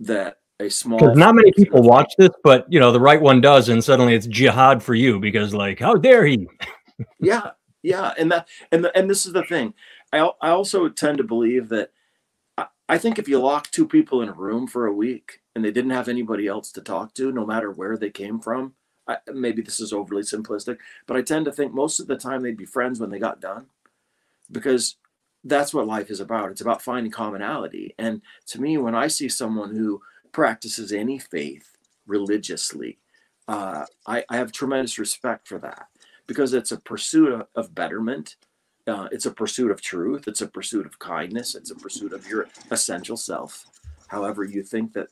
that 0.00 0.38
a 0.60 0.68
small 0.70 0.98
Because 1.00 1.16
not 1.16 1.34
many 1.34 1.52
people 1.52 1.82
watch 1.82 2.12
this, 2.18 2.30
but 2.44 2.66
you 2.72 2.78
know, 2.80 2.92
the 2.92 3.00
right 3.00 3.20
one 3.20 3.40
does, 3.40 3.68
and 3.68 3.82
suddenly 3.82 4.14
it's 4.14 4.26
jihad 4.26 4.82
for 4.82 4.94
you 4.94 5.18
because, 5.18 5.52
like, 5.54 5.78
how 5.78 5.94
dare 5.94 6.24
he? 6.26 6.46
yeah 7.18 7.50
yeah 7.82 8.12
and 8.18 8.30
that 8.32 8.46
and 8.72 8.84
the, 8.84 8.96
and 8.96 9.08
this 9.08 9.26
is 9.26 9.32
the 9.32 9.42
thing 9.44 9.72
i 10.12 10.18
i 10.42 10.50
also 10.50 10.88
tend 10.88 11.18
to 11.18 11.24
believe 11.24 11.68
that 11.68 11.90
I, 12.94 12.98
think 12.98 13.18
if 13.18 13.28
you 13.28 13.40
lock 13.40 13.70
two 13.70 13.86
people 13.86 14.22
in 14.22 14.28
a 14.28 14.34
room 14.34 14.66
for 14.66 14.86
a 14.86 14.92
week 14.92 15.40
and 15.54 15.64
they 15.64 15.70
didn't 15.70 15.92
have 15.92 16.08
anybody 16.08 16.46
else 16.46 16.72
to 16.72 16.80
talk 16.80 17.14
to 17.14 17.32
no 17.32 17.46
matter 17.46 17.70
where 17.70 17.96
they 17.96 18.10
came 18.10 18.40
from 18.40 18.74
I, 19.08 19.18
maybe 19.32 19.62
this 19.62 19.80
is 19.80 19.92
overly 19.92 20.22
simplistic 20.22 20.78
but 21.06 21.16
i 21.16 21.22
tend 21.22 21.46
to 21.46 21.52
think 21.52 21.72
most 21.72 22.00
of 22.00 22.06
the 22.06 22.16
time 22.16 22.42
they'd 22.42 22.56
be 22.56 22.66
friends 22.66 23.00
when 23.00 23.10
they 23.10 23.18
got 23.18 23.40
done 23.40 23.66
because 24.50 24.96
that's 25.44 25.72
what 25.72 25.86
life 25.86 26.10
is 26.10 26.20
about 26.20 26.50
it's 26.50 26.60
about 26.60 26.82
finding 26.82 27.12
commonality 27.12 27.94
and 27.98 28.20
to 28.46 28.60
me 28.60 28.76
when 28.76 28.94
i 28.94 29.06
see 29.06 29.28
someone 29.28 29.74
who 29.74 30.02
practices 30.32 30.92
any 30.92 31.18
faith 31.18 31.76
religiously 32.06 32.98
uh, 33.50 33.84
I, 34.06 34.24
I 34.28 34.36
have 34.36 34.52
tremendous 34.52 34.96
respect 34.96 35.48
for 35.48 35.58
that 35.58 35.88
because 36.28 36.54
it's 36.54 36.70
a 36.70 36.78
pursuit 36.78 37.44
of 37.56 37.74
betterment. 37.74 38.36
Uh, 38.90 39.08
it's 39.12 39.26
a 39.26 39.30
pursuit 39.30 39.70
of 39.70 39.80
truth. 39.80 40.26
It's 40.26 40.40
a 40.40 40.48
pursuit 40.48 40.84
of 40.84 40.98
kindness. 40.98 41.54
It's 41.54 41.70
a 41.70 41.76
pursuit 41.76 42.12
of 42.12 42.26
your 42.28 42.48
essential 42.72 43.16
self. 43.16 43.66
However, 44.08 44.42
you 44.42 44.62
think 44.64 44.92
that, 44.94 45.08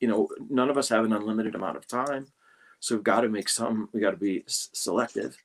you 0.00 0.08
know, 0.08 0.28
none 0.50 0.68
of 0.68 0.76
us 0.76 0.90
have 0.90 1.04
an 1.06 1.14
unlimited 1.14 1.54
amount 1.54 1.78
of 1.78 1.88
time. 1.88 2.26
So 2.80 2.94
we've 2.94 3.04
got 3.04 3.22
to 3.22 3.30
make 3.30 3.48
some, 3.48 3.88
we 3.92 4.00
got 4.00 4.10
to 4.10 4.16
be 4.18 4.44
selective. 4.46 5.38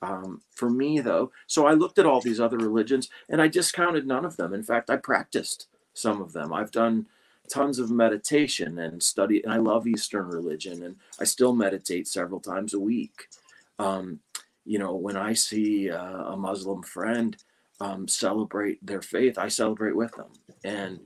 Um, 0.00 0.40
for 0.54 0.70
me, 0.70 1.00
though, 1.00 1.32
so 1.46 1.66
I 1.66 1.74
looked 1.74 1.98
at 1.98 2.06
all 2.06 2.20
these 2.20 2.40
other 2.40 2.56
religions 2.56 3.10
and 3.28 3.42
I 3.42 3.48
discounted 3.48 4.06
none 4.06 4.24
of 4.24 4.36
them. 4.36 4.54
In 4.54 4.62
fact, 4.62 4.88
I 4.88 4.96
practiced 4.96 5.66
some 5.92 6.22
of 6.22 6.32
them. 6.32 6.52
I've 6.52 6.70
done 6.70 7.06
tons 7.48 7.78
of 7.78 7.90
meditation 7.90 8.78
and 8.78 9.02
study, 9.02 9.42
and 9.42 9.52
I 9.52 9.58
love 9.58 9.86
Eastern 9.86 10.28
religion, 10.28 10.82
and 10.82 10.96
I 11.20 11.24
still 11.24 11.54
meditate 11.54 12.08
several 12.08 12.40
times 12.40 12.72
a 12.74 12.80
week. 12.80 13.28
Um, 13.78 14.20
you 14.64 14.78
know, 14.78 14.94
when 14.94 15.16
I 15.16 15.34
see 15.34 15.90
uh, 15.90 16.32
a 16.32 16.36
Muslim 16.36 16.82
friend 16.82 17.36
um, 17.80 18.08
celebrate 18.08 18.84
their 18.84 19.02
faith, 19.02 19.38
I 19.38 19.48
celebrate 19.48 19.96
with 19.96 20.12
them, 20.12 20.32
and 20.64 21.00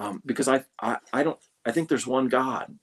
um, 0.00 0.22
because 0.26 0.48
I, 0.48 0.64
I 0.80 0.98
I 1.12 1.22
don't 1.22 1.38
I 1.64 1.72
think 1.72 1.88
there's 1.88 2.06
one 2.06 2.28
God, 2.28 2.76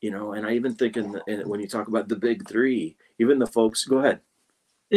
you 0.00 0.10
know, 0.10 0.32
and 0.32 0.46
I 0.46 0.52
even 0.52 0.74
think 0.74 0.96
in, 0.96 1.12
the, 1.12 1.22
in 1.26 1.48
when 1.48 1.60
you 1.60 1.68
talk 1.68 1.88
about 1.88 2.08
the 2.08 2.16
big 2.16 2.48
three, 2.48 2.96
even 3.18 3.38
the 3.38 3.46
folks. 3.46 3.84
Go 3.84 3.98
ahead. 3.98 4.20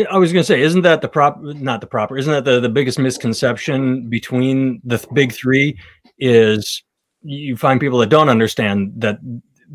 I 0.10 0.18
was 0.18 0.32
going 0.32 0.41
to 0.41 0.48
say, 0.48 0.62
isn't 0.62 0.84
that 0.84 1.01
the 1.01 1.10
prop? 1.10 1.41
Not 1.41 1.82
the 1.82 1.88
proper. 1.88 2.18
Isn't 2.18 2.32
that 2.32 2.46
the, 2.46 2.62
the 2.62 2.70
biggest 2.70 2.98
misconception 2.98 4.10
between 4.10 4.80
the 4.86 4.98
th- 4.98 5.13
big 5.13 5.34
three? 5.34 5.77
Is 6.18 6.84
you 7.24 7.58
find 7.58 7.80
people 7.80 7.98
that 8.00 8.10
don't 8.10 8.30
understand 8.30 8.94
that 8.98 9.20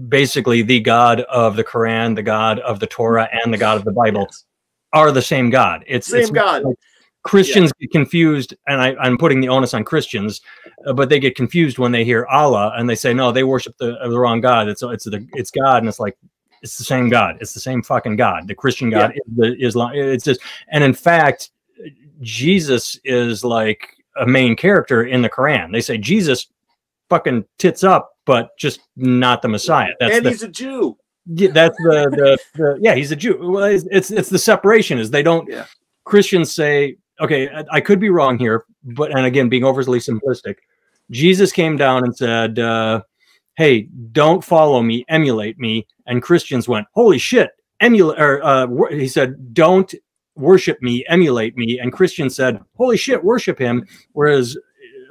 basically 0.09 0.63
the 0.63 0.81
God 0.81 1.21
of 1.23 1.57
the 1.57 1.65
Quran, 1.65 2.15
the 2.15 2.23
God 2.23 2.61
of 2.61 2.81
the 2.81 2.87
Torah, 2.87 3.29
and 3.45 3.53
the 3.53 3.59
God 3.59 3.77
of 3.77 3.85
the 3.85 3.93
Bible 3.93 4.23
Yes. 4.31 4.45
Are 4.93 5.13
the 5.13 5.23
same 5.23 5.51
God. 5.51 5.85
It's 5.87 6.09
Same 6.09 6.21
it's 6.21 6.31
God. 6.31 6.65
like 6.65 6.77
Christians 7.23 7.73
get 7.81 7.91
confused, 7.91 8.55
and 8.69 8.81
I, 8.81 8.95
I'm 8.97 9.19
putting 9.19 9.41
the 9.41 9.49
onus 9.49 9.75
on 9.75 9.85
Christians, 9.85 10.41
uh, 10.87 10.93
but 10.93 11.09
they 11.09 11.19
get 11.19 11.35
confused 11.35 11.79
when 11.79 11.91
they 11.91 12.05
hear 12.05 12.27
Allah 12.27 12.73
and 12.77 12.89
they 12.89 12.95
say 12.95 13.13
no, 13.13 13.33
they 13.33 13.43
worship 13.43 13.77
the, 13.79 13.95
uh, 13.99 14.09
the 14.09 14.19
wrong 14.19 14.41
God. 14.41 14.69
It's 14.69 14.83
it's 14.83 15.05
the 15.05 15.27
it's 15.33 15.51
God, 15.51 15.79
and 15.79 15.89
it's 15.89 15.99
like 15.99 16.17
it's 16.63 16.79
the 16.79 16.85
same 16.85 17.09
God. 17.09 17.39
It's 17.41 17.53
the 17.53 17.61
same 17.61 17.83
fucking 17.83 18.17
God. 18.17 18.47
The 18.47 18.55
Christian 18.55 18.91
God 18.91 19.13
is 19.15 19.37
the 19.37 19.57
Islam. 19.61 19.93
It's 19.95 20.25
just, 20.25 20.41
and 20.71 20.83
in 20.83 20.95
fact, 20.95 21.51
Jesus 22.21 22.99
is 23.05 23.45
like 23.45 23.97
a 24.17 24.27
main 24.27 24.57
character 24.57 25.05
in 25.05 25.23
the 25.23 25.29
Quran. 25.29 25.73
They 25.73 25.81
say 25.81 25.99
Jesus 25.99 26.47
fucking 27.11 27.45
tits 27.59 27.85
up, 27.85 28.17
but 28.25 28.57
just 28.59 28.81
not 28.97 29.43
the 29.43 29.49
Messiah. 29.49 29.93
That's 30.01 30.17
and 30.17 30.27
the, 30.27 30.31
he's 30.31 30.43
a 30.43 30.49
Jew. 30.49 30.97
Yeah, 31.27 31.51
that's 31.51 31.77
the, 31.79 32.09
the, 32.11 32.39
the 32.55 32.79
yeah 32.81 32.95
he's 32.95 33.11
a 33.11 33.17
Jew. 33.17 33.39
Well, 33.41 33.65
it's, 33.65 33.85
it's 33.91 34.11
it's 34.11 34.29
the 34.29 34.39
separation 34.39 34.99
is 34.99 35.11
they 35.11 35.23
don't 35.23 35.49
Yeah. 35.49 35.67
Christians 36.05 36.53
say 36.55 36.97
okay 37.21 37.49
I, 37.49 37.65
I 37.73 37.81
could 37.81 37.99
be 37.99 38.11
wrong 38.11 38.39
here, 38.39 38.65
but 38.85 39.11
and 39.17 39.27
again 39.27 39.49
being 39.49 39.65
overly 39.65 39.99
simplistic, 39.99 40.57
Jesus 41.11 41.53
came 41.53 41.77
down 41.77 42.05
and 42.05 42.17
said, 42.17 42.59
uh, 42.59 43.03
"Hey, 43.57 43.89
don't 44.13 44.45
follow 44.45 44.83
me, 44.83 45.05
emulate 45.09 45.59
me," 45.59 45.87
and 46.07 46.23
Christians 46.23 46.69
went, 46.69 46.87
"Holy 46.93 47.19
shit!" 47.19 47.51
Emulate 47.81 48.21
or 48.21 48.45
uh, 48.45 48.67
he 48.91 49.09
said, 49.09 49.53
"Don't 49.53 49.93
worship 50.37 50.81
me, 50.81 51.05
emulate 51.09 51.57
me," 51.57 51.79
and 51.81 51.93
Christians 51.93 52.37
said, 52.37 52.61
"Holy 52.77 52.97
shit, 52.97 53.23
worship 53.23 53.59
him," 53.59 53.87
whereas 54.13 54.57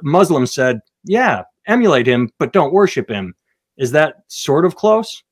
Muslims 0.02 0.52
said, 0.52 0.80
"Yeah, 1.04 1.42
emulate 1.66 2.06
him, 2.06 2.30
but 2.38 2.52
don't 2.52 2.72
worship 2.72 3.10
him." 3.10 3.34
Is 3.76 3.90
that 3.92 4.22
sort 4.28 4.64
of 4.64 4.76
close? 4.76 5.22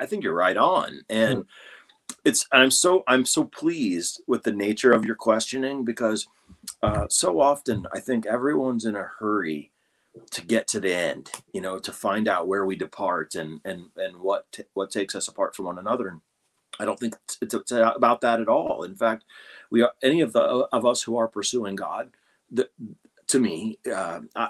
I 0.00 0.06
think 0.06 0.24
you're 0.24 0.34
right 0.34 0.56
on. 0.56 1.02
And 1.08 1.44
it's 2.24 2.46
I'm 2.52 2.70
so 2.70 3.04
I'm 3.06 3.24
so 3.24 3.44
pleased 3.44 4.22
with 4.26 4.42
the 4.42 4.52
nature 4.52 4.92
of 4.92 5.04
your 5.04 5.14
questioning 5.14 5.84
because 5.84 6.26
uh, 6.82 7.06
so 7.08 7.40
often 7.40 7.86
I 7.94 8.00
think 8.00 8.26
everyone's 8.26 8.84
in 8.84 8.96
a 8.96 9.08
hurry 9.18 9.70
to 10.32 10.44
get 10.44 10.66
to 10.68 10.80
the 10.80 10.92
end, 10.92 11.30
you 11.52 11.60
know, 11.60 11.78
to 11.78 11.92
find 11.92 12.26
out 12.26 12.48
where 12.48 12.66
we 12.66 12.76
depart 12.76 13.34
and 13.34 13.60
and 13.64 13.86
and 13.96 14.16
what 14.16 14.50
t- 14.52 14.64
what 14.74 14.90
takes 14.90 15.14
us 15.14 15.28
apart 15.28 15.54
from 15.54 15.66
one 15.66 15.78
another. 15.78 16.08
And 16.08 16.20
I 16.78 16.84
don't 16.84 16.98
think 16.98 17.14
it's, 17.24 17.38
it's, 17.42 17.54
it's 17.54 17.72
about 17.72 18.22
that 18.22 18.40
at 18.40 18.48
all. 18.48 18.82
In 18.82 18.96
fact, 18.96 19.24
we 19.70 19.82
are 19.82 19.92
any 20.02 20.20
of 20.20 20.32
the 20.32 20.40
of 20.40 20.84
us 20.84 21.02
who 21.02 21.16
are 21.16 21.28
pursuing 21.28 21.76
God. 21.76 22.10
The, 22.50 22.68
to 23.28 23.38
me. 23.38 23.78
Uh, 23.90 24.20
I, 24.34 24.48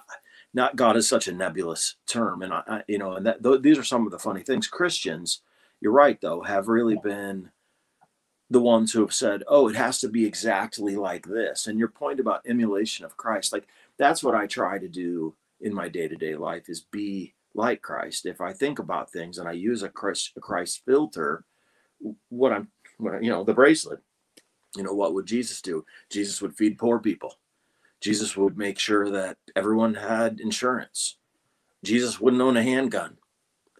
not 0.52 0.76
God 0.76 0.96
is 0.96 1.08
such 1.08 1.28
a 1.28 1.32
nebulous 1.32 1.96
term, 2.06 2.42
and 2.42 2.52
I, 2.52 2.62
I 2.66 2.82
you 2.88 2.98
know, 2.98 3.12
and 3.12 3.26
that 3.26 3.42
th- 3.42 3.62
these 3.62 3.78
are 3.78 3.84
some 3.84 4.06
of 4.06 4.12
the 4.12 4.18
funny 4.18 4.42
things. 4.42 4.66
Christians, 4.66 5.42
you're 5.80 5.92
right 5.92 6.20
though, 6.20 6.42
have 6.42 6.68
really 6.68 6.96
been 7.02 7.50
the 8.50 8.60
ones 8.60 8.92
who 8.92 9.00
have 9.00 9.14
said, 9.14 9.44
"Oh, 9.46 9.68
it 9.68 9.76
has 9.76 10.00
to 10.00 10.08
be 10.08 10.26
exactly 10.26 10.96
like 10.96 11.26
this." 11.26 11.66
And 11.66 11.78
your 11.78 11.88
point 11.88 12.20
about 12.20 12.42
emulation 12.46 13.04
of 13.04 13.16
Christ, 13.16 13.52
like 13.52 13.68
that's 13.96 14.24
what 14.24 14.34
I 14.34 14.46
try 14.46 14.78
to 14.78 14.88
do 14.88 15.34
in 15.60 15.74
my 15.74 15.88
day-to-day 15.88 16.34
life 16.36 16.68
is 16.68 16.80
be 16.80 17.34
like 17.54 17.82
Christ. 17.82 18.26
If 18.26 18.40
I 18.40 18.52
think 18.52 18.78
about 18.78 19.12
things 19.12 19.38
and 19.38 19.48
I 19.48 19.52
use 19.52 19.82
a 19.82 19.88
Christ, 19.88 20.32
a 20.36 20.40
Christ 20.40 20.82
filter, 20.86 21.44
what 22.28 22.52
I'm, 22.52 22.68
what, 22.98 23.22
you 23.22 23.30
know, 23.30 23.44
the 23.44 23.54
bracelet, 23.54 24.00
you 24.76 24.82
know, 24.82 24.94
what 24.94 25.14
would 25.14 25.26
Jesus 25.26 25.60
do? 25.60 25.84
Jesus 26.10 26.40
would 26.40 26.56
feed 26.56 26.78
poor 26.78 26.98
people. 26.98 27.34
Jesus 28.00 28.36
would 28.36 28.56
make 28.56 28.78
sure 28.78 29.10
that 29.10 29.36
everyone 29.56 29.94
had 29.94 30.40
insurance. 30.40 31.16
Jesus 31.84 32.20
wouldn't 32.20 32.42
own 32.42 32.56
a 32.56 32.62
handgun. 32.62 33.16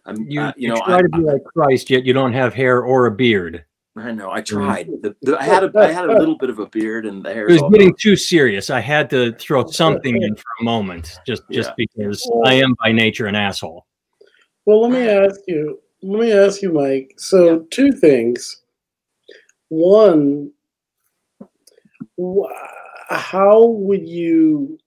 I'm, 0.05 0.23
you, 0.27 0.41
uh, 0.41 0.53
you, 0.55 0.67
you 0.67 0.73
know, 0.73 0.81
try 0.85 0.97
I, 0.97 1.01
to 1.01 1.09
be 1.09 1.19
like 1.19 1.43
Christ, 1.43 1.89
yet 1.89 2.05
you 2.05 2.13
don't 2.13 2.33
have 2.33 2.53
hair 2.53 2.81
or 2.81 3.05
a 3.05 3.11
beard. 3.11 3.65
I 3.95 4.11
know. 4.11 4.31
I 4.31 4.41
tried. 4.41 4.87
The, 5.01 5.15
the, 5.21 5.37
I 5.37 5.43
had 5.43 5.63
a 5.63 5.71
I 5.77 5.91
had 5.91 6.09
a 6.09 6.17
little 6.17 6.37
bit 6.37 6.49
of 6.49 6.59
a 6.59 6.65
beard, 6.67 7.05
and 7.05 7.23
the 7.23 7.33
hair. 7.33 7.47
It 7.47 7.61
was 7.61 7.71
getting 7.71 7.93
too 7.95 8.15
serious. 8.15 8.69
I 8.69 8.79
had 8.79 9.09
to 9.09 9.33
throw 9.33 9.65
something 9.69 10.21
in 10.21 10.35
for 10.35 10.45
a 10.61 10.63
moment, 10.63 11.19
just 11.27 11.43
just 11.51 11.69
yeah. 11.69 11.75
because 11.77 12.31
I 12.45 12.53
am 12.53 12.75
by 12.81 12.93
nature 12.93 13.27
an 13.27 13.35
asshole. 13.35 13.85
Well, 14.65 14.81
let 14.81 14.91
me 14.91 15.07
ask 15.07 15.41
you. 15.47 15.79
Let 16.03 16.19
me 16.21 16.31
ask 16.31 16.61
you, 16.61 16.71
Mike. 16.71 17.13
So, 17.17 17.51
yeah. 17.51 17.59
two 17.69 17.91
things. 17.91 18.61
One, 19.67 20.51
how 23.11 23.65
would 23.65 24.07
you? 24.07 24.77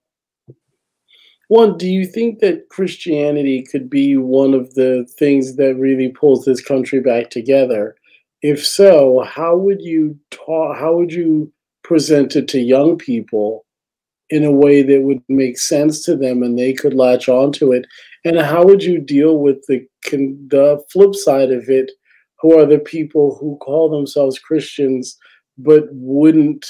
One, 1.49 1.77
do 1.77 1.87
you 1.87 2.07
think 2.07 2.39
that 2.41 2.69
Christianity 2.71 3.63
could 3.71 3.91
be 3.91 4.17
one 4.17 4.55
of 4.55 4.75
the 4.75 5.07
things 5.19 5.57
that 5.57 5.77
really 5.77 6.09
pulls 6.09 6.45
this 6.45 6.63
country 6.63 7.01
back 7.01 7.31
together? 7.31 7.97
If 8.43 8.65
so, 8.65 9.21
how 9.21 9.57
would 9.57 9.83
you 9.83 10.19
talk? 10.31 10.77
How 10.79 10.95
would 10.95 11.13
you 11.13 11.53
present 11.83 12.35
it 12.37 12.49
to 12.49 12.61
young 12.61 12.97
people 12.97 13.67
in 14.31 14.45
a 14.45 14.51
way 14.51 14.83
that 14.83 15.03
would 15.03 15.23
make 15.29 15.59
sense 15.59 16.03
to 16.05 16.17
them 16.17 16.43
and 16.43 16.59
they 16.59 16.73
could 16.73 16.95
latch 16.95 17.29
onto 17.29 17.73
it? 17.73 17.87
And 18.25 18.41
how 18.41 18.65
would 18.65 18.83
you 18.83 18.99
deal 18.99 19.39
with 19.39 19.65
the 19.67 19.87
the 20.11 20.83
flip 20.91 21.15
side 21.15 21.51
of 21.51 21.69
it, 21.69 21.91
who 22.41 22.59
are 22.59 22.67
the 22.67 22.79
people 22.79 23.37
who 23.41 23.57
call 23.59 23.91
themselves 23.91 24.39
Christians 24.39 25.17
but 25.57 25.85
wouldn't 25.93 26.67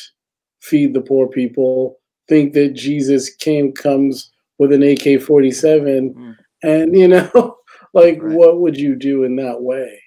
feed 0.65 0.95
the 0.95 1.01
poor 1.01 1.29
people, 1.29 1.99
think 2.29 2.55
that 2.55 2.71
Jesus 2.71 3.31
came 3.31 3.73
comes 3.73 4.33
with 4.59 4.73
an 4.73 4.83
AK 4.83 5.23
forty 5.23 5.51
seven, 5.51 6.15
mm. 6.15 6.37
and 6.63 6.97
you 6.97 7.09
know, 7.09 7.59
like 7.95 8.23
right. 8.23 8.35
what 8.35 8.61
would 8.61 8.77
you 8.77 8.97
do 8.97 9.25
in 9.25 9.37
that 9.37 9.61
way? 9.61 10.01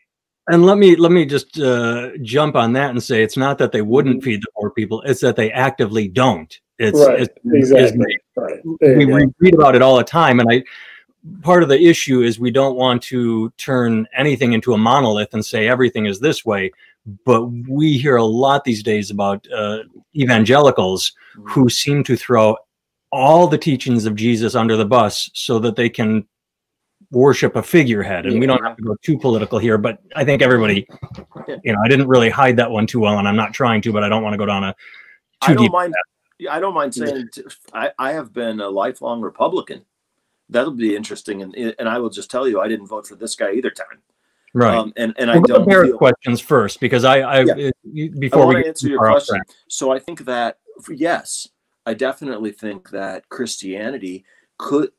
And 0.50 0.66
let 0.66 0.78
me 0.78 0.96
let 0.96 1.12
me 1.12 1.26
just 1.26 1.60
uh, 1.60 2.12
jump 2.22 2.56
on 2.56 2.74
that 2.74 2.90
and 2.90 3.04
say 3.04 3.22
it's 3.22 3.38
not 3.38 3.58
that 3.58 3.72
they 3.72 3.82
wouldn't 3.82 4.24
feed 4.24 4.42
the 4.42 4.48
poor 4.56 4.72
people; 4.72 5.02
it's 5.04 5.22
that 5.22 5.36
they 5.36 5.52
actively 5.52 6.08
don't. 6.08 6.58
It's, 6.80 7.00
right. 7.00 7.22
it's 7.22 7.34
exactly 7.46 8.06
it's, 8.08 8.24
right. 8.38 8.98
we, 8.98 9.06
we 9.06 9.28
read 9.40 9.56
about 9.56 9.76
it 9.76 9.82
all 9.82 9.98
the 9.98 10.04
time, 10.04 10.40
and 10.40 10.50
I 10.52 10.64
part 11.42 11.64
of 11.64 11.70
the 11.70 11.80
issue 11.80 12.22
is 12.22 12.40
we 12.40 12.52
don't 12.52 12.76
want 12.76 13.02
to 13.04 13.50
turn 13.58 14.08
anything 14.16 14.54
into 14.54 14.74
a 14.74 14.78
monolith 14.78 15.34
and 15.34 15.46
say 15.46 15.68
everything 15.68 16.06
is 16.06 16.20
this 16.20 16.46
way. 16.46 16.72
But 17.26 17.46
we 17.46 17.98
hear 17.98 18.18
a 18.18 18.24
lot 18.24 18.64
these 18.64 18.84
days 18.84 19.12
about 19.12 19.48
uh, 19.52 19.80
evangelicals 20.16 21.14
mm-hmm. 21.38 21.50
who 21.50 21.70
seem 21.70 22.04
to 22.04 22.18
throw 22.18 22.58
all 23.12 23.48
the 23.48 23.58
teachings 23.58 24.06
of 24.06 24.16
Jesus 24.16 24.56
under 24.56 24.76
the 24.76 24.86
bus 24.86 25.30
so 25.34 25.60
that 25.60 25.76
they 25.76 25.90
can 25.90 26.28
worship 27.12 27.56
a 27.56 27.64
figurehead 27.64 28.26
and 28.26 28.36
yeah. 28.36 28.40
we 28.40 28.46
don't 28.46 28.64
have 28.64 28.76
to 28.76 28.84
go 28.84 28.96
too 29.02 29.18
political 29.18 29.58
here 29.58 29.78
but 29.78 30.00
i 30.16 30.26
think 30.26 30.42
everybody 30.42 30.86
you 31.64 31.72
know 31.72 31.80
i 31.84 31.88
didn't 31.88 32.08
really 32.08 32.30
hide 32.30 32.58
that 32.58 32.70
one 32.70 32.86
too 32.86 33.00
well 33.00 33.18
and 33.18 33.28
i'm 33.28 33.36
not 33.36 33.54
trying 33.54 33.82
to 33.82 33.94
but 33.94 34.04
i 34.04 34.10
don't 34.10 34.24
want 34.24 34.34
to 34.34 34.38
go 34.38 34.46
down 34.46 34.64
a 34.64 34.74
too 34.74 34.78
I 35.42 35.54
don't 35.54 35.64
deep 35.64 35.72
mind 35.72 35.94
i 36.50 36.60
don't 36.60 36.74
mind 36.74 36.94
saying 36.94 37.30
I, 37.74 37.92
I 37.98 38.12
have 38.12 38.34
been 38.34 38.60
a 38.60 38.68
lifelong 38.68 39.22
republican 39.22 39.86
that'll 40.50 40.72
be 40.72 40.96
interesting. 40.96 41.42
And 41.42 41.56
and 41.56 41.90
i 41.90 41.98
will 41.98 42.10
just 42.10 42.32
tell 42.32 42.48
you 42.48 42.60
i 42.60 42.68
didn't 42.68 42.88
vote 42.88 43.08
for 43.08 43.16
this 43.16 43.36
guy 43.36 43.52
either 43.52 43.72
time 43.72 44.02
right. 44.54 44.76
Um, 44.76 44.94
and 44.98 45.14
and 45.18 45.30
we'll 45.30 45.40
i 45.40 45.66
don't 45.66 45.70
feel, 45.70 45.98
questions 45.98 46.42
first 46.42 46.80
because 46.80 47.04
i 47.04 47.20
i 47.20 47.44
yeah. 47.44 48.08
before 48.20 48.44
I 48.44 48.48
we 48.48 48.68
answer 48.68 48.88
your 48.88 49.00
question. 49.00 49.42
so 49.68 49.92
i 49.92 50.00
think 50.00 50.26
that 50.26 50.60
yes 50.90 51.48
i 51.86 51.94
definitely 51.94 52.52
think 52.52 52.90
that 52.92 53.28
christianity 53.30 54.26
could 54.58 54.90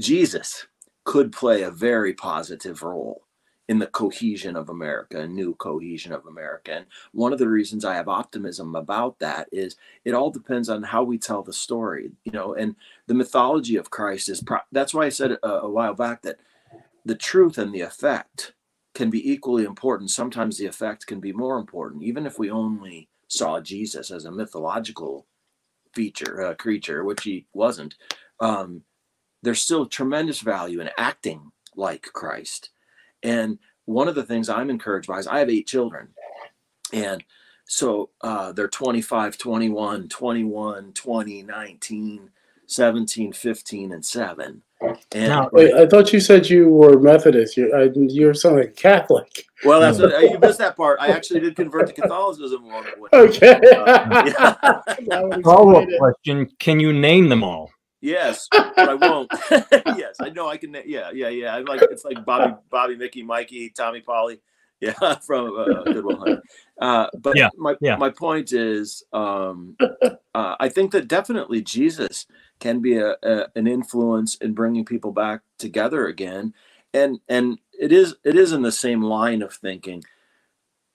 Jesus 0.00 0.66
could 1.04 1.32
play 1.32 1.62
a 1.62 1.70
very 1.70 2.14
positive 2.14 2.82
role 2.82 3.22
in 3.68 3.78
the 3.78 3.86
cohesion 3.86 4.56
of 4.56 4.68
America, 4.68 5.20
a 5.20 5.26
new 5.26 5.54
cohesion 5.54 6.12
of 6.12 6.26
America. 6.26 6.72
And 6.72 6.86
one 7.12 7.32
of 7.32 7.38
the 7.38 7.48
reasons 7.48 7.84
I 7.84 7.94
have 7.94 8.08
optimism 8.08 8.74
about 8.74 9.18
that 9.20 9.48
is 9.52 9.76
it 10.04 10.12
all 10.12 10.30
depends 10.30 10.68
on 10.68 10.82
how 10.82 11.02
we 11.02 11.16
tell 11.16 11.42
the 11.42 11.52
story, 11.52 12.12
you 12.24 12.32
know, 12.32 12.54
and 12.54 12.76
the 13.06 13.14
mythology 13.14 13.76
of 13.76 13.90
Christ 13.90 14.28
is 14.28 14.42
pro- 14.42 14.58
that's 14.70 14.92
why 14.92 15.06
I 15.06 15.08
said 15.08 15.32
a, 15.32 15.48
a 15.48 15.70
while 15.70 15.94
back 15.94 16.22
that 16.22 16.40
the 17.06 17.14
truth 17.14 17.56
and 17.58 17.74
the 17.74 17.80
effect 17.80 18.52
can 18.94 19.10
be 19.10 19.30
equally 19.30 19.64
important. 19.64 20.10
Sometimes 20.10 20.58
the 20.58 20.66
effect 20.66 21.06
can 21.06 21.20
be 21.20 21.32
more 21.32 21.58
important, 21.58 22.02
even 22.02 22.26
if 22.26 22.38
we 22.38 22.50
only 22.50 23.08
saw 23.28 23.60
Jesus 23.60 24.10
as 24.10 24.26
a 24.26 24.30
mythological 24.30 25.26
feature, 25.94 26.42
uh, 26.42 26.54
creature, 26.54 27.04
which 27.04 27.24
he 27.24 27.46
wasn't. 27.52 27.96
Um, 28.40 28.82
there's 29.42 29.62
still 29.62 29.86
tremendous 29.86 30.40
value 30.40 30.80
in 30.80 30.90
acting 30.96 31.50
like 31.76 32.02
Christ. 32.12 32.70
And 33.24 33.58
one 33.86 34.06
of 34.06 34.14
the 34.14 34.22
things 34.22 34.48
I'm 34.48 34.70
encouraged 34.70 35.08
by 35.08 35.18
is 35.18 35.26
I 35.26 35.40
have 35.40 35.50
eight 35.50 35.66
children. 35.66 36.08
And 36.92 37.24
so 37.64 38.10
uh, 38.20 38.52
they're 38.52 38.68
25, 38.68 39.36
21, 39.36 40.08
21, 40.08 40.92
20, 40.92 41.42
19, 41.42 42.30
17, 42.66 43.32
15, 43.32 43.92
and 43.92 44.04
7. 44.04 44.62
And 45.12 45.28
now, 45.28 45.48
wait, 45.52 45.72
I 45.72 45.86
thought 45.86 46.12
you 46.12 46.20
said 46.20 46.48
you 46.48 46.68
were 46.68 47.00
Methodist. 47.00 47.56
You 47.56 47.74
I, 47.74 47.90
you're 47.94 48.34
something 48.34 48.70
Catholic. 48.72 49.46
Well, 49.64 49.80
that's 49.80 49.98
what, 49.98 50.20
you 50.30 50.38
missed 50.38 50.58
that 50.58 50.76
part. 50.76 51.00
I 51.00 51.08
actually 51.08 51.40
did 51.40 51.56
convert 51.56 51.86
to 51.86 51.94
Catholicism 51.94 52.64
along 52.64 52.84
the 52.94 53.00
way. 53.00 53.08
Okay. 53.14 53.54
Uh, 53.74 54.82
yeah. 55.00 55.40
Follow-up 55.42 55.88
question: 55.96 56.50
Can 56.58 56.80
you 56.80 56.92
name 56.92 57.30
them 57.30 57.42
all? 57.42 57.70
Yes, 58.04 58.48
but 58.50 58.78
I 58.78 58.94
won't. 58.94 59.30
yes, 59.96 60.16
I 60.20 60.28
know 60.28 60.46
I 60.46 60.58
can. 60.58 60.76
Yeah, 60.84 61.10
yeah, 61.14 61.30
yeah. 61.30 61.54
I'm 61.54 61.64
like 61.64 61.80
it's 61.90 62.04
like 62.04 62.22
Bobby, 62.26 62.54
Bobby, 62.70 62.96
Mickey, 62.96 63.22
Mikey, 63.22 63.70
Tommy, 63.70 64.00
Polly. 64.00 64.40
Yeah, 64.80 65.14
from 65.24 65.56
uh, 65.56 65.84
Good 65.84 66.04
Will 66.04 66.18
Hunting. 66.18 66.42
Uh, 66.78 67.06
but 67.18 67.36
yeah, 67.36 67.48
my 67.56 67.74
yeah. 67.80 67.96
my 67.96 68.10
point 68.10 68.52
is, 68.52 69.02
um, 69.14 69.76
uh, 69.80 70.56
I 70.60 70.68
think 70.68 70.90
that 70.92 71.08
definitely 71.08 71.62
Jesus 71.62 72.26
can 72.58 72.80
be 72.80 72.98
a, 72.98 73.16
a, 73.22 73.46
an 73.54 73.66
influence 73.66 74.34
in 74.34 74.52
bringing 74.52 74.84
people 74.84 75.12
back 75.12 75.40
together 75.58 76.06
again, 76.06 76.52
and 76.92 77.18
and 77.30 77.58
it 77.80 77.92
is 77.92 78.16
it 78.24 78.36
is 78.36 78.52
in 78.52 78.60
the 78.60 78.72
same 78.72 79.00
line 79.00 79.40
of 79.40 79.54
thinking 79.54 80.04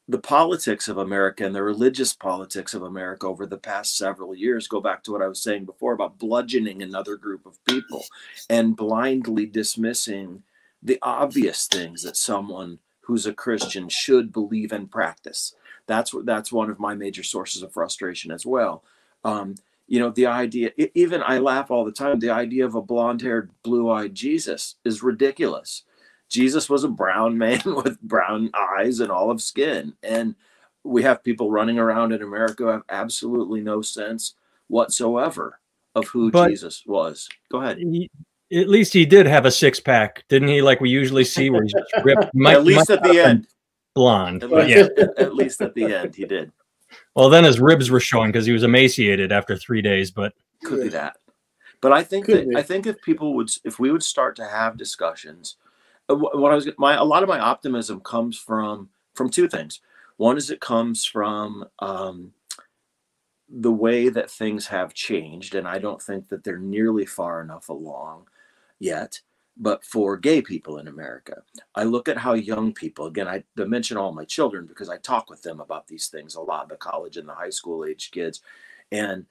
the 0.10 0.18
politics 0.18 0.88
of 0.88 0.98
America 0.98 1.46
and 1.46 1.54
the 1.54 1.62
religious 1.62 2.14
politics 2.14 2.74
of 2.74 2.82
America 2.82 3.28
over 3.28 3.46
the 3.46 3.60
past 3.60 3.96
several 3.96 4.34
years 4.34 4.68
go 4.68 4.82
back 4.82 5.04
to 5.04 5.12
what 5.12 5.22
I 5.22 5.28
was 5.28 5.40
saying 5.40 5.66
before 5.66 5.94
about 5.94 6.18
bludgeoning 6.18 6.82
another 6.82 7.16
group 7.16 7.46
of 7.46 7.64
people 7.66 8.04
and 8.50 8.76
blindly 8.76 9.46
dismissing 9.46 10.42
the 10.82 10.98
obvious 11.04 11.68
things 11.68 12.02
that 12.02 12.18
someone 12.18 12.80
who's 13.02 13.28
a 13.28 13.34
Christian 13.34 13.88
should 13.88 14.34
believe 14.34 14.72
and 14.72 14.90
practice. 14.90 15.54
That's 15.86 16.12
that's 16.24 16.52
one 16.52 16.72
of 16.72 16.80
my 16.80 16.96
major 16.96 17.24
sources 17.24 17.62
of 17.62 17.72
frustration 17.72 18.32
as 18.32 18.48
well. 18.48 18.84
Um, 19.24 19.56
you 19.88 20.00
know, 20.00 20.10
the 20.10 20.26
idea, 20.26 20.72
even 20.96 21.22
I 21.24 21.38
laugh 21.38 21.70
all 21.70 21.86
the 21.86 21.92
time, 21.92 22.18
the 22.20 22.32
idea 22.32 22.66
of 22.66 22.74
a 22.74 22.82
blonde 22.82 23.22
haired, 23.22 23.52
blue 23.62 23.92
eyed 23.92 24.16
Jesus 24.16 24.76
is 24.84 25.04
ridiculous 25.04 25.84
Jesus 26.30 26.70
was 26.70 26.84
a 26.84 26.90
brown 26.90 27.38
man 27.38 27.62
with 27.66 28.00
brown 28.02 28.52
eyes 28.54 29.00
and 29.00 29.12
olive 29.12 29.42
skin. 29.42 29.94
And 30.04 30.36
we 30.84 31.04
have 31.04 31.24
people 31.24 31.52
running 31.52 31.78
around 31.78 32.14
in 32.14 32.22
America 32.22 32.64
who 32.64 32.70
have 32.70 32.84
absolutely 32.90 33.62
no 33.62 33.82
sense 33.82 34.36
whatsoever 34.68 35.60
of 35.96 36.08
who 36.08 36.32
but 36.32 36.50
Jesus 36.50 36.84
was. 36.86 37.28
Go 37.52 37.62
ahead. 37.62 37.80
He, 37.80 38.10
at 38.52 38.70
least 38.70 38.94
he 38.94 39.06
did 39.06 39.26
have 39.26 39.46
a 39.46 39.52
six 39.52 39.80
pack, 39.80 40.24
didn't 40.30 40.48
he? 40.48 40.62
Like 40.62 40.80
we 40.80 40.90
usually 40.90 41.26
see 41.26 41.50
where 41.50 41.64
he's 41.64 41.74
ripped. 42.04 42.26
at 42.48 42.64
least 42.64 42.90
at 42.90 43.04
the 43.04 43.20
end. 43.20 43.48
Blonde. 43.96 44.44
At 44.44 44.52
least, 44.52 44.92
yeah. 44.98 45.06
at 45.18 45.36
least 45.36 45.62
at 45.62 45.74
the 45.76 45.94
end, 45.94 46.16
he 46.16 46.26
did. 46.26 46.52
Well, 47.16 47.30
then 47.30 47.44
his 47.44 47.60
ribs 47.60 47.92
were 47.92 48.00
showing 48.00 48.32
because 48.32 48.46
he 48.46 48.52
was 48.52 48.64
emaciated 48.64 49.32
after 49.32 49.56
three 49.56 49.82
days, 49.82 50.10
but 50.10 50.34
could 50.64 50.82
be 50.82 50.90
that. 50.90 51.18
But 51.82 51.94
I 51.94 52.04
think 52.04 52.26
Could 52.26 52.38
that 52.38 52.50
be. 52.50 52.56
I 52.56 52.62
think 52.62 52.88
if 52.88 53.02
people 53.02 53.36
would, 53.36 53.50
if 53.64 53.80
we 53.80 53.92
would 53.92 54.04
start 54.04 54.36
to 54.38 54.46
have 54.46 54.78
discussions 54.78 55.56
what 56.16 56.52
I 56.52 56.56
was 56.56 56.70
my 56.78 56.96
a 56.96 57.04
lot 57.04 57.24
of 57.24 57.30
my 57.30 57.40
optimism 57.40 58.02
comes 58.02 58.38
from 58.38 58.90
from 59.14 59.30
two 59.30 59.48
things. 59.48 59.82
One 60.18 60.38
is 60.38 60.50
it 60.50 60.60
comes 60.60 61.06
from 61.06 61.66
um, 61.80 62.34
the 63.48 63.72
way 63.72 64.10
that 64.10 64.32
things 64.32 64.68
have 64.68 64.94
changed, 64.94 65.56
and 65.56 65.68
I 65.68 65.80
don't 65.80 66.02
think 66.02 66.30
that 66.30 66.44
they're 66.44 66.58
nearly 66.58 67.06
far 67.06 67.42
enough 67.42 67.70
along 67.70 68.28
yet, 68.80 69.22
but 69.58 69.84
for 69.84 70.18
gay 70.18 70.42
people 70.42 70.78
in 70.78 70.88
America, 70.88 71.44
I 71.76 71.84
look 71.84 72.08
at 72.08 72.18
how 72.18 72.34
young 72.34 72.74
people, 72.74 73.08
again, 73.08 73.28
I 73.28 73.44
mention 73.56 73.98
all 73.98 74.14
my 74.14 74.26
children 74.26 74.66
because 74.66 74.90
I 74.90 74.98
talk 74.98 75.30
with 75.30 75.42
them 75.42 75.60
about 75.60 75.88
these 75.88 76.08
things 76.08 76.36
a 76.36 76.42
lot, 76.42 76.70
the 76.70 76.76
college 76.76 77.18
and 77.18 77.28
the 77.28 77.34
high 77.36 77.50
school 77.50 77.86
age 77.86 78.12
kids. 78.12 78.42
And 78.92 79.26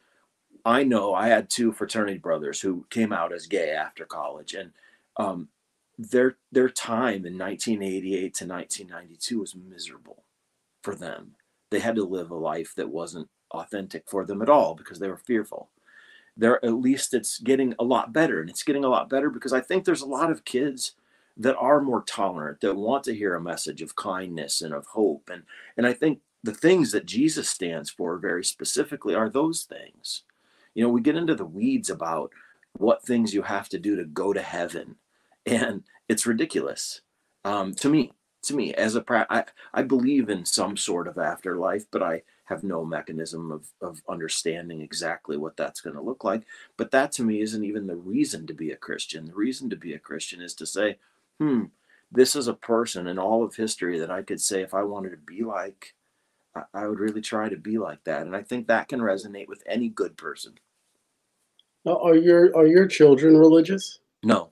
I 0.65 0.85
know 0.85 1.15
I 1.15 1.29
had 1.29 1.49
two 1.49 1.73
fraternity 1.73 2.19
brothers 2.19 2.61
who 2.61 2.87
came 2.91 3.13
out 3.13 3.33
as 3.33 3.47
gay 3.47 3.71
after 3.71 4.05
college, 4.05 4.55
and 4.55 4.73
um, 5.17 5.49
their 5.99 6.37
their 6.53 6.69
time 6.69 7.27
in 7.27 7.37
1988 7.37 8.35
to 8.35 8.47
1992 8.47 9.41
was 9.41 9.55
miserable 9.55 10.25
for 10.83 10.95
them. 10.95 11.33
They 11.71 11.81
had 11.81 11.97
to 11.97 12.05
live 12.05 12.31
a 12.31 12.37
life 12.37 12.73
that 12.77 12.89
wasn't 12.89 13.29
authentic 13.51 14.05
for 14.09 14.25
them 14.25 14.41
at 14.41 14.49
all 14.49 14.75
because 14.75 15.01
they 15.01 15.09
were 15.09 15.17
fearful. 15.17 15.71
There, 16.37 16.65
at 16.65 16.75
least 16.75 17.15
it's 17.15 17.39
getting 17.41 17.75
a 17.79 17.85
lot 17.85 18.13
better, 18.13 18.41
and 18.41 18.49
it's 18.49 18.63
getting 18.63 18.85
a 18.85 18.89
lot 18.89 19.11
better 19.11 19.29
because 19.29 19.53
I 19.53 19.61
think 19.61 19.85
there's 19.85 20.03
a 20.03 20.07
lot 20.07 20.31
of 20.31 20.45
kids 20.45 20.95
that 21.37 21.57
are 21.57 21.81
more 21.81 22.03
tolerant 22.03 22.61
that 22.61 22.77
want 22.77 23.05
to 23.05 23.15
hear 23.15 23.35
a 23.35 23.41
message 23.41 23.83
of 23.83 23.97
kindness 23.97 24.63
and 24.63 24.73
of 24.73 24.87
hope, 24.87 25.29
and 25.33 25.43
and 25.77 25.87
I 25.87 25.93
think 25.93 26.21
the 26.45 26.55
things 26.55 26.93
that 26.93 27.07
Jesus 27.07 27.49
stands 27.49 27.91
for 27.91 28.17
very 28.19 28.45
specifically 28.45 29.15
are 29.15 29.29
those 29.29 29.65
things. 29.65 30.23
You 30.75 30.85
know, 30.85 30.91
we 30.91 31.01
get 31.01 31.17
into 31.17 31.35
the 31.35 31.45
weeds 31.45 31.91
about 31.91 32.31
what 32.75 33.03
things 33.03 33.35
you 33.35 33.43
have 33.43 33.69
to 33.71 33.79
do 33.79 33.97
to 33.97 34.05
go 34.05 34.33
to 34.33 34.41
heaven, 34.41 34.97
and 35.49 35.83
it's 36.09 36.27
ridiculous 36.27 37.01
um, 37.45 37.75
to 37.75 37.89
me. 37.89 38.13
To 38.45 38.55
me, 38.55 38.73
as 38.75 38.95
a 38.95 39.05
I, 39.31 39.45
I 39.75 39.83
believe 39.83 40.31
in 40.31 40.45
some 40.45 40.77
sort 40.77 41.09
of 41.09 41.19
afterlife, 41.19 41.87
but 41.91 42.03
I 42.03 42.23
have 42.45 42.63
no 42.63 42.85
mechanism 42.85 43.51
of, 43.51 43.67
of 43.83 44.01
understanding 44.09 44.81
exactly 44.81 45.37
what 45.37 45.57
that's 45.57 45.81
going 45.81 45.97
to 45.97 46.03
look 46.03 46.25
like. 46.25 46.45
But 46.77 46.93
that 46.93 47.13
to 47.13 47.25
me 47.25 47.41
isn't 47.43 47.65
even 47.65 47.87
the 47.87 47.97
reason 47.97 48.47
to 48.47 48.55
be 48.55 48.71
a 48.71 48.77
Christian. 48.77 49.27
The 49.27 49.35
reason 49.35 49.69
to 49.71 49.77
be 49.77 49.93
a 49.93 49.99
Christian 49.99 50.41
is 50.41 50.55
to 50.55 50.67
say, 50.67 50.99
hmm, 51.39 51.65
this 52.13 52.37
is 52.37 52.49
a 52.49 52.55
person 52.55 53.09
in 53.09 53.19
all 53.19 53.45
of 53.45 53.55
history 53.55 53.99
that 53.99 54.11
I 54.11 54.23
could 54.23 54.41
say 54.41 54.63
if 54.63 54.73
I 54.73 54.83
wanted 54.83 55.11
to 55.11 55.17
be 55.19 55.43
like, 55.43 55.95
I, 56.55 56.63
I 56.73 56.87
would 56.87 57.01
really 57.01 57.21
try 57.21 57.49
to 57.49 57.57
be 57.57 57.77
like 57.77 58.03
that. 58.05 58.23
And 58.23 58.35
I 58.35 58.43
think 58.43 58.69
that 58.69 58.89
can 58.89 59.01
resonate 59.01 59.49
with 59.49 59.63
any 59.67 59.89
good 59.89 60.17
person. 60.17 60.55
Are 61.87 62.17
your 62.17 62.57
are 62.57 62.67
your 62.67 62.87
children 62.87 63.37
religious? 63.37 63.99
No. 64.23 64.51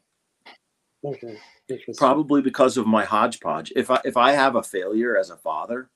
Okay. 1.05 1.39
Probably 1.97 2.43
because 2.43 2.77
of 2.77 2.87
my 2.87 3.05
hodgepodge. 3.05 3.73
If 3.77 3.91
I 3.91 4.01
if 4.05 4.17
I 4.17 4.33
have 4.33 4.57
a 4.57 4.63
failure 4.63 5.17
as 5.17 5.31
a 5.31 5.37
father, 5.37 5.91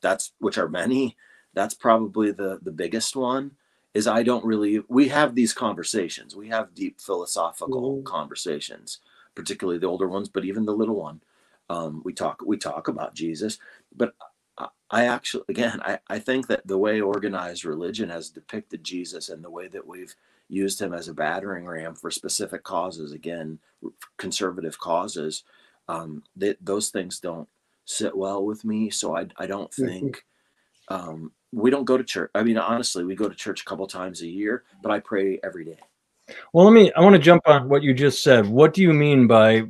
that's 0.00 0.32
which 0.38 0.58
are 0.58 0.68
many, 0.68 1.16
that's 1.54 1.74
probably 1.74 2.32
the 2.32 2.58
the 2.62 2.72
biggest 2.72 3.16
one 3.16 3.52
is 3.94 4.06
i 4.06 4.22
don't 4.22 4.44
really 4.44 4.82
we 4.88 5.08
have 5.08 5.34
these 5.34 5.52
conversations 5.52 6.34
we 6.34 6.48
have 6.48 6.74
deep 6.74 7.00
philosophical 7.00 7.96
mm-hmm. 7.96 8.04
conversations 8.04 8.98
particularly 9.34 9.78
the 9.78 9.86
older 9.86 10.08
ones 10.08 10.28
but 10.28 10.44
even 10.44 10.64
the 10.64 10.72
little 10.72 10.96
one 10.96 11.20
um, 11.70 12.02
we 12.04 12.12
talk 12.12 12.42
we 12.44 12.56
talk 12.56 12.88
about 12.88 13.14
jesus 13.14 13.58
but 13.94 14.14
I, 14.58 14.68
I 14.90 15.04
actually 15.06 15.44
again 15.48 15.80
I, 15.84 15.98
I 16.08 16.18
think 16.18 16.48
that 16.48 16.66
the 16.66 16.78
way 16.78 17.00
organized 17.00 17.64
religion 17.64 18.10
has 18.10 18.30
depicted 18.30 18.84
jesus 18.84 19.28
and 19.28 19.42
the 19.42 19.50
way 19.50 19.68
that 19.68 19.86
we've 19.86 20.14
used 20.48 20.80
him 20.80 20.92
as 20.92 21.08
a 21.08 21.14
battering 21.14 21.66
ram 21.66 21.94
for 21.94 22.10
specific 22.10 22.62
causes 22.62 23.12
again 23.12 23.58
conservative 24.16 24.78
causes 24.78 25.44
um, 25.88 26.22
they, 26.36 26.54
those 26.60 26.90
things 26.90 27.20
don't 27.20 27.48
sit 27.84 28.16
well 28.16 28.44
with 28.44 28.64
me 28.64 28.90
so 28.90 29.16
i, 29.16 29.26
I 29.36 29.46
don't 29.46 29.72
think 29.72 30.24
um, 30.88 31.32
we 31.52 31.70
don't 31.70 31.84
go 31.84 31.96
to 31.96 32.04
church. 32.04 32.30
I 32.34 32.42
mean, 32.42 32.58
honestly, 32.58 33.04
we 33.04 33.14
go 33.14 33.28
to 33.28 33.34
church 33.34 33.62
a 33.62 33.64
couple 33.64 33.86
times 33.86 34.22
a 34.22 34.26
year, 34.26 34.64
but 34.82 34.90
I 34.90 35.00
pray 35.00 35.38
every 35.44 35.64
day. 35.64 35.78
Well, 36.52 36.64
let 36.64 36.72
me, 36.72 36.92
I 36.96 37.00
want 37.00 37.14
to 37.14 37.18
jump 37.20 37.42
on 37.46 37.68
what 37.68 37.82
you 37.82 37.92
just 37.92 38.22
said. 38.22 38.46
What 38.46 38.74
do 38.74 38.82
you 38.82 38.92
mean 38.92 39.26
by, 39.26 39.64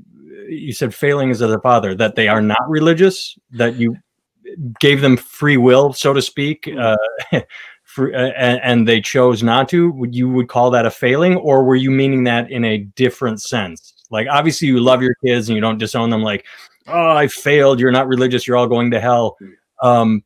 you 0.48 0.72
said 0.72 0.94
failings 0.94 1.42
as 1.42 1.50
a 1.50 1.60
father, 1.60 1.94
that 1.96 2.14
they 2.14 2.28
are 2.28 2.42
not 2.42 2.62
religious, 2.68 3.36
that 3.52 3.76
you 3.76 3.96
gave 4.80 5.00
them 5.00 5.16
free 5.16 5.56
will, 5.56 5.92
so 5.92 6.12
to 6.12 6.22
speak, 6.22 6.68
hmm. 6.70 6.78
uh, 6.78 7.40
for, 7.84 8.14
uh, 8.14 8.30
and, 8.36 8.60
and 8.62 8.88
they 8.88 9.00
chose 9.00 9.42
not 9.42 9.68
to? 9.70 9.90
Would 9.92 10.14
you 10.14 10.28
would 10.28 10.48
call 10.48 10.70
that 10.70 10.86
a 10.86 10.90
failing, 10.90 11.36
or 11.36 11.64
were 11.64 11.76
you 11.76 11.90
meaning 11.90 12.24
that 12.24 12.50
in 12.50 12.64
a 12.64 12.78
different 12.78 13.42
sense? 13.42 13.92
Like, 14.12 14.28
obviously, 14.30 14.68
you 14.68 14.78
love 14.80 15.02
your 15.02 15.14
kids 15.24 15.48
and 15.48 15.56
you 15.56 15.60
don't 15.60 15.78
disown 15.78 16.10
them. 16.10 16.22
Like, 16.22 16.44
oh, 16.86 17.10
I 17.10 17.26
failed. 17.26 17.80
You're 17.80 17.92
not 17.92 18.08
religious. 18.08 18.46
You're 18.46 18.56
all 18.56 18.68
going 18.68 18.90
to 18.92 19.00
hell. 19.00 19.36
Um, 19.82 20.22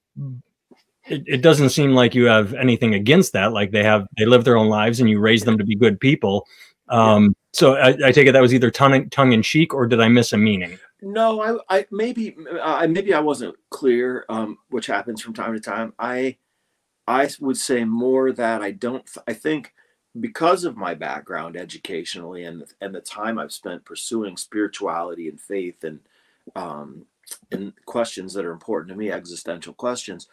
it, 1.07 1.23
it, 1.27 1.43
doesn't 1.43 1.71
seem 1.71 1.93
like 1.93 2.15
you 2.15 2.25
have 2.27 2.53
anything 2.55 2.95
against 2.95 3.33
that. 3.33 3.53
Like 3.53 3.71
they 3.71 3.85
have, 3.85 4.07
they 4.19 4.27
live 4.27 4.45
their 4.45 4.57
own 4.57 4.69
lives, 4.69 5.01
and 5.01 5.09
you 5.09 5.21
raise 5.21 5.45
them 5.45 5.57
to 5.57 5.65
be 5.65 5.77
good 5.77 5.99
people. 6.01 6.47
Um, 6.89 7.25
yeah. 7.25 7.31
So 7.53 7.75
I, 7.77 7.89
I, 8.05 8.13
take 8.13 8.27
it 8.27 8.33
that 8.33 8.43
was 8.43 8.53
either 8.53 8.71
tongue 8.71 9.09
tongue 9.11 9.33
in 9.33 9.43
cheek, 9.43 9.73
or 9.73 9.87
did 9.87 10.01
I 10.01 10.09
miss 10.09 10.33
a 10.33 10.37
meaning? 10.37 10.79
No, 11.03 11.41
I, 11.69 11.79
I 11.79 11.87
maybe, 11.91 12.37
I 12.63 12.87
maybe 12.87 13.15
I 13.15 13.21
wasn't 13.21 13.55
clear, 13.71 14.25
um, 14.29 14.59
which 14.71 14.87
happens 14.87 15.23
from 15.23 15.35
time 15.35 15.55
to 15.55 15.61
time. 15.61 15.93
I, 15.99 16.37
I 17.07 17.31
would 17.41 17.57
say 17.57 17.85
more 17.85 18.33
that 18.33 18.63
I 18.63 18.73
don't. 18.73 19.09
I 19.27 19.33
think 19.33 19.73
because 20.21 20.65
of 20.65 20.77
my 20.77 20.95
background 20.95 21.57
educationally 21.57 22.45
and 22.45 22.65
and 22.81 22.95
the 22.95 23.01
time 23.01 23.39
I've 23.39 23.53
spent 23.53 23.85
pursuing 23.85 24.37
spirituality 24.37 25.29
and 25.29 25.41
faith 25.41 25.85
and 25.85 26.01
um, 26.55 27.07
and 27.51 27.73
questions 27.87 28.35
that 28.35 28.45
are 28.45 28.53
important 28.53 28.91
to 28.91 28.97
me, 28.97 29.11
existential 29.11 29.75
questions. 29.75 30.29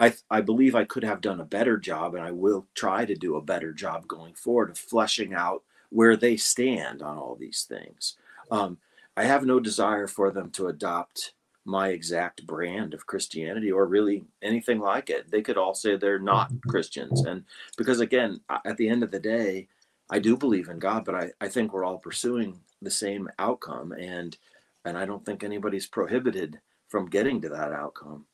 I, 0.00 0.14
I 0.30 0.40
believe 0.40 0.74
I 0.74 0.84
could 0.84 1.04
have 1.04 1.20
done 1.20 1.40
a 1.40 1.44
better 1.44 1.78
job, 1.78 2.14
and 2.14 2.24
I 2.24 2.32
will 2.32 2.66
try 2.74 3.04
to 3.04 3.14
do 3.14 3.36
a 3.36 3.42
better 3.42 3.72
job 3.72 4.08
going 4.08 4.34
forward 4.34 4.70
of 4.70 4.78
fleshing 4.78 5.32
out 5.32 5.62
where 5.90 6.16
they 6.16 6.36
stand 6.36 7.02
on 7.02 7.16
all 7.16 7.36
these 7.36 7.62
things. 7.68 8.16
Um, 8.50 8.78
I 9.16 9.24
have 9.24 9.44
no 9.44 9.60
desire 9.60 10.08
for 10.08 10.30
them 10.30 10.50
to 10.52 10.66
adopt 10.66 11.34
my 11.64 11.88
exact 11.88 12.46
brand 12.46 12.92
of 12.94 13.06
Christianity 13.06 13.70
or 13.70 13.86
really 13.86 14.24
anything 14.42 14.80
like 14.80 15.10
it. 15.10 15.30
They 15.30 15.42
could 15.42 15.56
all 15.56 15.74
say 15.74 15.96
they're 15.96 16.18
not 16.18 16.48
mm-hmm. 16.48 16.68
Christians. 16.68 17.24
And 17.24 17.44
because, 17.76 18.00
again, 18.00 18.40
at 18.64 18.76
the 18.76 18.88
end 18.88 19.02
of 19.02 19.10
the 19.10 19.20
day, 19.20 19.68
I 20.10 20.18
do 20.18 20.36
believe 20.36 20.68
in 20.68 20.78
God, 20.78 21.04
but 21.04 21.14
I, 21.14 21.30
I 21.40 21.48
think 21.48 21.72
we're 21.72 21.84
all 21.84 21.98
pursuing 21.98 22.60
the 22.82 22.90
same 22.90 23.28
outcome. 23.38 23.92
And, 23.92 24.36
and 24.84 24.98
I 24.98 25.06
don't 25.06 25.24
think 25.24 25.44
anybody's 25.44 25.86
prohibited 25.86 26.58
from 26.88 27.08
getting 27.08 27.40
to 27.42 27.48
that 27.50 27.72
outcome. 27.72 28.26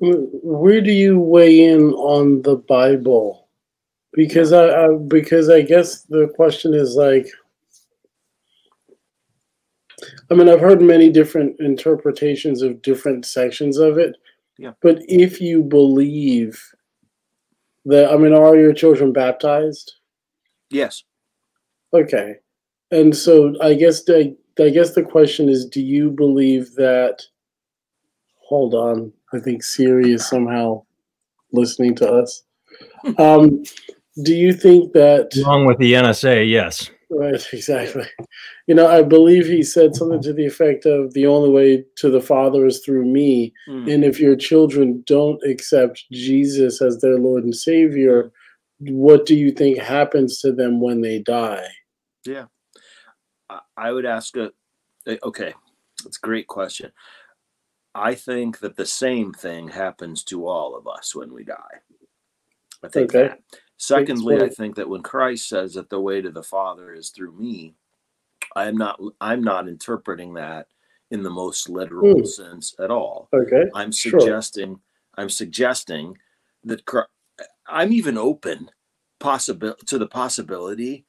Where 0.00 0.80
do 0.80 0.90
you 0.90 1.20
weigh 1.20 1.60
in 1.64 1.92
on 1.92 2.42
the 2.42 2.56
Bible? 2.56 3.48
Because 4.12 4.52
I, 4.52 4.86
I 4.86 4.96
because 4.96 5.48
I 5.48 5.62
guess 5.62 6.02
the 6.02 6.32
question 6.34 6.74
is 6.74 6.96
like 6.96 7.28
I 10.30 10.34
mean, 10.34 10.48
I've 10.48 10.60
heard 10.60 10.80
many 10.80 11.10
different 11.10 11.58
interpretations 11.60 12.62
of 12.62 12.82
different 12.82 13.26
sections 13.26 13.78
of 13.78 13.98
it. 13.98 14.16
Yeah. 14.58 14.72
But 14.82 14.98
if 15.08 15.40
you 15.40 15.62
believe 15.62 16.60
that, 17.84 18.10
I 18.10 18.16
mean, 18.16 18.32
are 18.32 18.56
your 18.56 18.72
children 18.72 19.12
baptized? 19.12 19.94
Yes. 20.70 21.04
Okay. 21.92 22.36
And 22.90 23.16
so 23.16 23.54
I 23.62 23.74
guess 23.74 24.04
the 24.04 24.36
I 24.58 24.70
guess 24.70 24.94
the 24.94 25.02
question 25.02 25.48
is, 25.48 25.66
do 25.66 25.80
you 25.80 26.10
believe 26.10 26.74
that? 26.74 27.22
Hold 28.48 28.74
on. 28.74 29.12
I 29.32 29.38
think 29.38 29.62
Siri 29.62 30.12
is 30.12 30.26
somehow 30.26 30.84
listening 31.52 31.94
to 31.96 32.10
us. 32.10 32.42
Um, 33.16 33.62
do 34.24 34.34
you 34.34 34.52
think 34.52 34.92
that 34.92 35.36
along 35.36 35.66
with 35.66 35.78
the 35.78 35.92
NSA? 35.92 36.50
Yes. 36.50 36.90
Right, 37.10 37.42
exactly. 37.52 38.06
You 38.66 38.74
know, 38.74 38.86
I 38.86 39.02
believe 39.02 39.46
he 39.46 39.62
said 39.62 39.94
something 39.94 40.20
to 40.22 40.32
the 40.32 40.46
effect 40.46 40.84
of 40.84 41.14
the 41.14 41.26
only 41.26 41.48
way 41.48 41.84
to 41.96 42.10
the 42.10 42.20
Father 42.20 42.66
is 42.66 42.80
through 42.80 43.06
me. 43.06 43.54
Mm. 43.66 43.92
And 43.92 44.04
if 44.04 44.20
your 44.20 44.36
children 44.36 45.02
don't 45.06 45.42
accept 45.42 46.04
Jesus 46.12 46.82
as 46.82 47.00
their 47.00 47.18
Lord 47.18 47.44
and 47.44 47.56
Savior, 47.56 48.30
what 48.80 49.24
do 49.24 49.34
you 49.34 49.52
think 49.52 49.78
happens 49.78 50.40
to 50.40 50.52
them 50.52 50.80
when 50.80 51.00
they 51.00 51.18
die? 51.20 51.66
Yeah. 52.26 52.44
I 53.76 53.92
would 53.92 54.04
ask 54.04 54.36
a 54.36 54.52
okay, 55.22 55.54
that's 56.04 56.18
a 56.18 56.26
great 56.26 56.46
question. 56.46 56.92
I 57.94 58.14
think 58.14 58.60
that 58.60 58.76
the 58.76 58.86
same 58.86 59.32
thing 59.32 59.68
happens 59.68 60.22
to 60.24 60.46
all 60.46 60.76
of 60.76 60.86
us 60.86 61.14
when 61.14 61.32
we 61.32 61.44
die. 61.44 61.54
I 62.84 62.88
think 62.88 63.14
okay. 63.14 63.28
that. 63.28 63.40
Secondly, 63.78 64.42
I 64.42 64.48
think 64.48 64.74
that 64.74 64.88
when 64.88 65.02
Christ 65.02 65.48
says 65.48 65.74
that 65.74 65.88
the 65.88 66.00
way 66.00 66.20
to 66.20 66.30
the 66.30 66.42
Father 66.42 66.92
is 66.92 67.10
through 67.10 67.32
me, 67.32 67.74
I'm 68.56 68.76
not 68.76 69.00
I'm 69.20 69.42
not 69.42 69.68
interpreting 69.68 70.34
that 70.34 70.66
in 71.10 71.22
the 71.22 71.30
most 71.30 71.68
literal 71.68 72.16
mm. 72.16 72.26
sense 72.26 72.74
at 72.80 72.90
all. 72.90 73.28
Okay. 73.32 73.64
I'm 73.74 73.92
suggesting 73.92 74.70
sure. 74.70 74.80
I'm 75.16 75.30
suggesting 75.30 76.18
that 76.64 76.84
Christ, 76.84 77.08
I'm 77.68 77.92
even 77.92 78.18
open 78.18 78.68
possible 79.20 79.74
to 79.86 79.98
the 79.98 80.08
possibility 80.08 81.06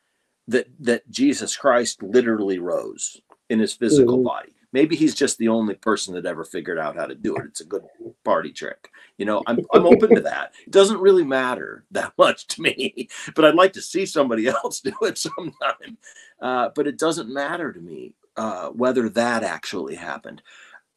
that 0.47 0.67
that 0.79 1.09
Jesus 1.09 1.57
Christ 1.57 2.03
literally 2.03 2.59
rose 2.59 3.19
in 3.49 3.59
his 3.59 3.73
physical 3.73 4.19
mm. 4.19 4.25
body 4.25 4.53
maybe 4.71 4.95
he's 4.95 5.15
just 5.15 5.37
the 5.37 5.47
only 5.47 5.75
person 5.75 6.13
that 6.13 6.25
ever 6.25 6.43
figured 6.43 6.79
out 6.79 6.95
how 6.95 7.05
to 7.05 7.15
do 7.15 7.35
it. 7.35 7.45
It's 7.45 7.61
a 7.61 7.65
good 7.65 7.83
party 8.23 8.51
trick. 8.51 8.89
You 9.17 9.25
know, 9.25 9.43
I'm 9.47 9.59
I'm 9.73 9.85
open 9.85 10.15
to 10.15 10.21
that. 10.21 10.53
It 10.65 10.71
doesn't 10.71 10.99
really 10.99 11.23
matter 11.23 11.85
that 11.91 12.13
much 12.17 12.47
to 12.47 12.61
me, 12.61 13.09
but 13.35 13.45
I'd 13.45 13.55
like 13.55 13.73
to 13.73 13.81
see 13.81 14.05
somebody 14.05 14.47
else 14.63 14.81
do 14.81 14.93
it 15.01 15.17
sometime. 15.17 15.97
Uh, 16.41 16.69
but 16.75 16.87
it 16.87 16.97
doesn't 16.97 17.33
matter 17.33 17.73
to 17.73 17.79
me 17.79 18.13
uh, 18.37 18.69
whether 18.69 19.09
that 19.09 19.43
actually 19.43 19.95
happened. 19.95 20.41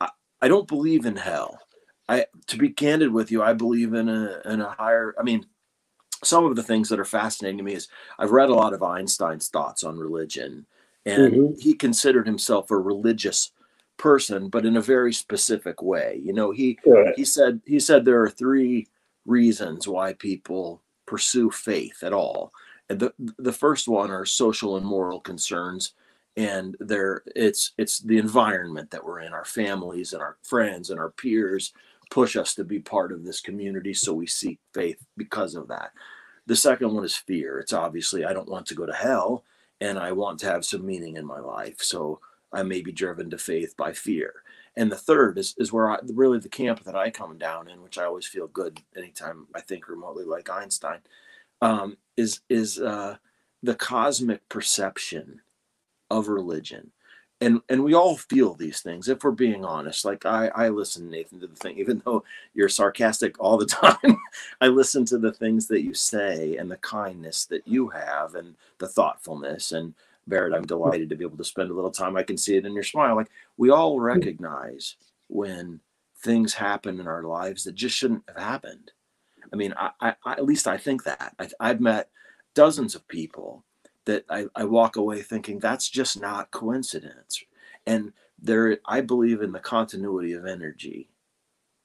I, 0.00 0.10
I 0.40 0.48
don't 0.48 0.68
believe 0.68 1.06
in 1.06 1.16
hell. 1.16 1.58
I 2.08 2.26
to 2.48 2.58
be 2.58 2.70
candid 2.70 3.12
with 3.12 3.30
you, 3.30 3.42
I 3.42 3.52
believe 3.52 3.94
in 3.94 4.08
a 4.08 4.40
in 4.44 4.60
a 4.60 4.70
higher. 4.70 5.14
I 5.18 5.22
mean, 5.22 5.46
some 6.22 6.44
of 6.44 6.56
the 6.56 6.62
things 6.62 6.88
that 6.88 7.00
are 7.00 7.04
fascinating 7.04 7.58
to 7.58 7.64
me 7.64 7.74
is 7.74 7.88
I've 8.18 8.32
read 8.32 8.48
a 8.48 8.54
lot 8.54 8.74
of 8.74 8.82
Einstein's 8.82 9.48
thoughts 9.48 9.84
on 9.84 9.98
religion, 9.98 10.66
and 11.06 11.32
mm-hmm. 11.32 11.60
he 11.60 11.74
considered 11.74 12.26
himself 12.26 12.70
a 12.70 12.76
religious 12.76 13.52
person, 14.02 14.48
but 14.48 14.66
in 14.66 14.76
a 14.76 14.82
very 14.82 15.12
specific 15.12 15.80
way. 15.80 16.20
You 16.24 16.32
know, 16.32 16.50
he 16.50 16.76
right. 16.84 17.14
he 17.16 17.24
said 17.24 17.60
he 17.64 17.78
said 17.78 18.04
there 18.04 18.20
are 18.20 18.28
three 18.28 18.88
reasons 19.24 19.86
why 19.86 20.14
people 20.14 20.82
pursue 21.06 21.50
faith 21.50 22.02
at 22.02 22.12
all. 22.12 22.52
And 22.90 22.98
the 22.98 23.14
the 23.38 23.52
first 23.52 23.86
one 23.86 24.10
are 24.10 24.26
social 24.26 24.76
and 24.76 24.84
moral 24.84 25.20
concerns 25.20 25.94
and 26.36 26.76
there 26.80 27.22
it's 27.36 27.72
it's 27.78 28.00
the 28.00 28.18
environment 28.18 28.90
that 28.90 29.04
we're 29.04 29.20
in 29.20 29.32
our 29.32 29.44
families 29.44 30.12
and 30.12 30.22
our 30.22 30.36
friends 30.42 30.90
and 30.90 30.98
our 30.98 31.10
peers 31.10 31.72
push 32.10 32.36
us 32.36 32.54
to 32.54 32.64
be 32.64 32.78
part 32.78 33.12
of 33.12 33.24
this 33.24 33.40
community 33.40 33.92
so 33.92 34.12
we 34.14 34.26
seek 34.26 34.58
faith 34.72 35.04
because 35.16 35.54
of 35.54 35.68
that 35.68 35.90
the 36.46 36.56
second 36.56 36.94
one 36.94 37.04
is 37.04 37.14
fear 37.14 37.58
it's 37.58 37.74
obviously 37.74 38.24
i 38.24 38.32
don't 38.32 38.48
want 38.48 38.64
to 38.64 38.74
go 38.74 38.86
to 38.86 38.94
hell 38.94 39.44
and 39.82 39.98
i 39.98 40.10
want 40.10 40.38
to 40.38 40.46
have 40.46 40.64
some 40.64 40.86
meaning 40.86 41.16
in 41.16 41.26
my 41.26 41.38
life 41.38 41.76
so 41.80 42.18
i 42.52 42.62
may 42.62 42.80
be 42.82 42.92
driven 42.92 43.30
to 43.30 43.38
faith 43.38 43.76
by 43.76 43.92
fear. 43.92 44.34
And 44.76 44.90
the 44.90 44.96
third 44.96 45.36
is, 45.36 45.54
is 45.58 45.70
where 45.70 45.90
I, 45.90 45.98
really 46.14 46.38
the 46.38 46.48
camp 46.48 46.82
that 46.84 46.96
i 46.96 47.10
come 47.10 47.38
down 47.38 47.68
in 47.68 47.82
which 47.82 47.98
i 47.98 48.04
always 48.04 48.26
feel 48.26 48.48
good 48.48 48.80
anytime 48.96 49.46
i 49.54 49.60
think 49.60 49.88
remotely 49.88 50.24
like 50.24 50.50
einstein 50.50 51.00
um, 51.62 51.96
is 52.16 52.40
is 52.48 52.80
uh, 52.80 53.16
the 53.62 53.74
cosmic 53.74 54.46
perception 54.48 55.40
of 56.10 56.28
religion. 56.28 56.90
And 57.40 57.60
and 57.68 57.82
we 57.82 57.94
all 57.94 58.16
feel 58.16 58.54
these 58.54 58.82
things 58.82 59.08
if 59.08 59.24
we're 59.24 59.32
being 59.32 59.64
honest. 59.64 60.04
Like 60.04 60.26
i 60.26 60.48
i 60.54 60.68
listen 60.68 61.10
nathan 61.10 61.40
to 61.40 61.46
the 61.46 61.56
thing 61.56 61.78
even 61.78 62.02
though 62.04 62.24
you're 62.54 62.68
sarcastic 62.68 63.40
all 63.40 63.56
the 63.56 63.66
time 63.82 64.18
i 64.60 64.68
listen 64.68 65.04
to 65.06 65.18
the 65.18 65.32
things 65.32 65.66
that 65.68 65.82
you 65.82 65.94
say 65.94 66.56
and 66.56 66.70
the 66.70 66.76
kindness 66.78 67.46
that 67.46 67.66
you 67.66 67.88
have 67.88 68.34
and 68.36 68.54
the 68.78 68.88
thoughtfulness 68.88 69.72
and 69.72 69.94
barrett 70.32 70.54
i'm 70.54 70.66
delighted 70.66 71.08
to 71.08 71.16
be 71.16 71.24
able 71.24 71.36
to 71.36 71.44
spend 71.44 71.70
a 71.70 71.74
little 71.74 71.90
time 71.90 72.16
i 72.16 72.22
can 72.22 72.36
see 72.36 72.56
it 72.56 72.66
in 72.66 72.74
your 72.74 72.82
smile 72.82 73.14
like 73.16 73.30
we 73.56 73.70
all 73.70 74.00
recognize 74.00 74.96
when 75.28 75.80
things 76.22 76.54
happen 76.54 77.00
in 77.00 77.06
our 77.06 77.24
lives 77.24 77.64
that 77.64 77.74
just 77.74 77.96
shouldn't 77.96 78.22
have 78.28 78.42
happened 78.42 78.92
i 79.52 79.56
mean 79.56 79.74
i, 79.76 79.90
I 80.00 80.32
at 80.32 80.44
least 80.44 80.66
i 80.66 80.76
think 80.76 81.04
that 81.04 81.34
I, 81.38 81.48
i've 81.60 81.80
met 81.80 82.08
dozens 82.54 82.94
of 82.94 83.06
people 83.08 83.64
that 84.04 84.24
I, 84.28 84.46
I 84.54 84.64
walk 84.64 84.96
away 84.96 85.22
thinking 85.22 85.58
that's 85.58 85.88
just 85.88 86.20
not 86.20 86.50
coincidence. 86.50 87.42
And 87.86 88.12
there, 88.40 88.78
I 88.86 89.00
believe 89.00 89.42
in 89.42 89.52
the 89.52 89.60
continuity 89.60 90.32
of 90.32 90.46
energy. 90.46 91.08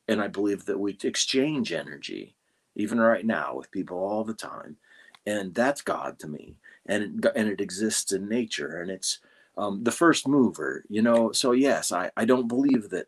And 0.07 0.21
I 0.21 0.27
believe 0.27 0.65
that 0.65 0.79
we 0.79 0.97
exchange 1.03 1.73
energy, 1.73 2.35
even 2.75 2.99
right 2.99 3.25
now, 3.25 3.55
with 3.55 3.71
people 3.71 3.97
all 3.99 4.23
the 4.23 4.33
time. 4.33 4.77
And 5.25 5.53
that's 5.53 5.81
God 5.81 6.17
to 6.19 6.27
me. 6.27 6.57
And 6.87 7.25
it, 7.25 7.31
and 7.35 7.49
it 7.49 7.61
exists 7.61 8.11
in 8.11 8.29
nature. 8.29 8.81
And 8.81 8.89
it's 8.89 9.19
um, 9.57 9.83
the 9.83 9.91
first 9.91 10.27
mover, 10.27 10.83
you 10.89 11.01
know. 11.01 11.31
So, 11.31 11.51
yes, 11.51 11.91
I, 11.91 12.11
I 12.15 12.25
don't 12.25 12.47
believe 12.47 12.89
that 12.89 13.07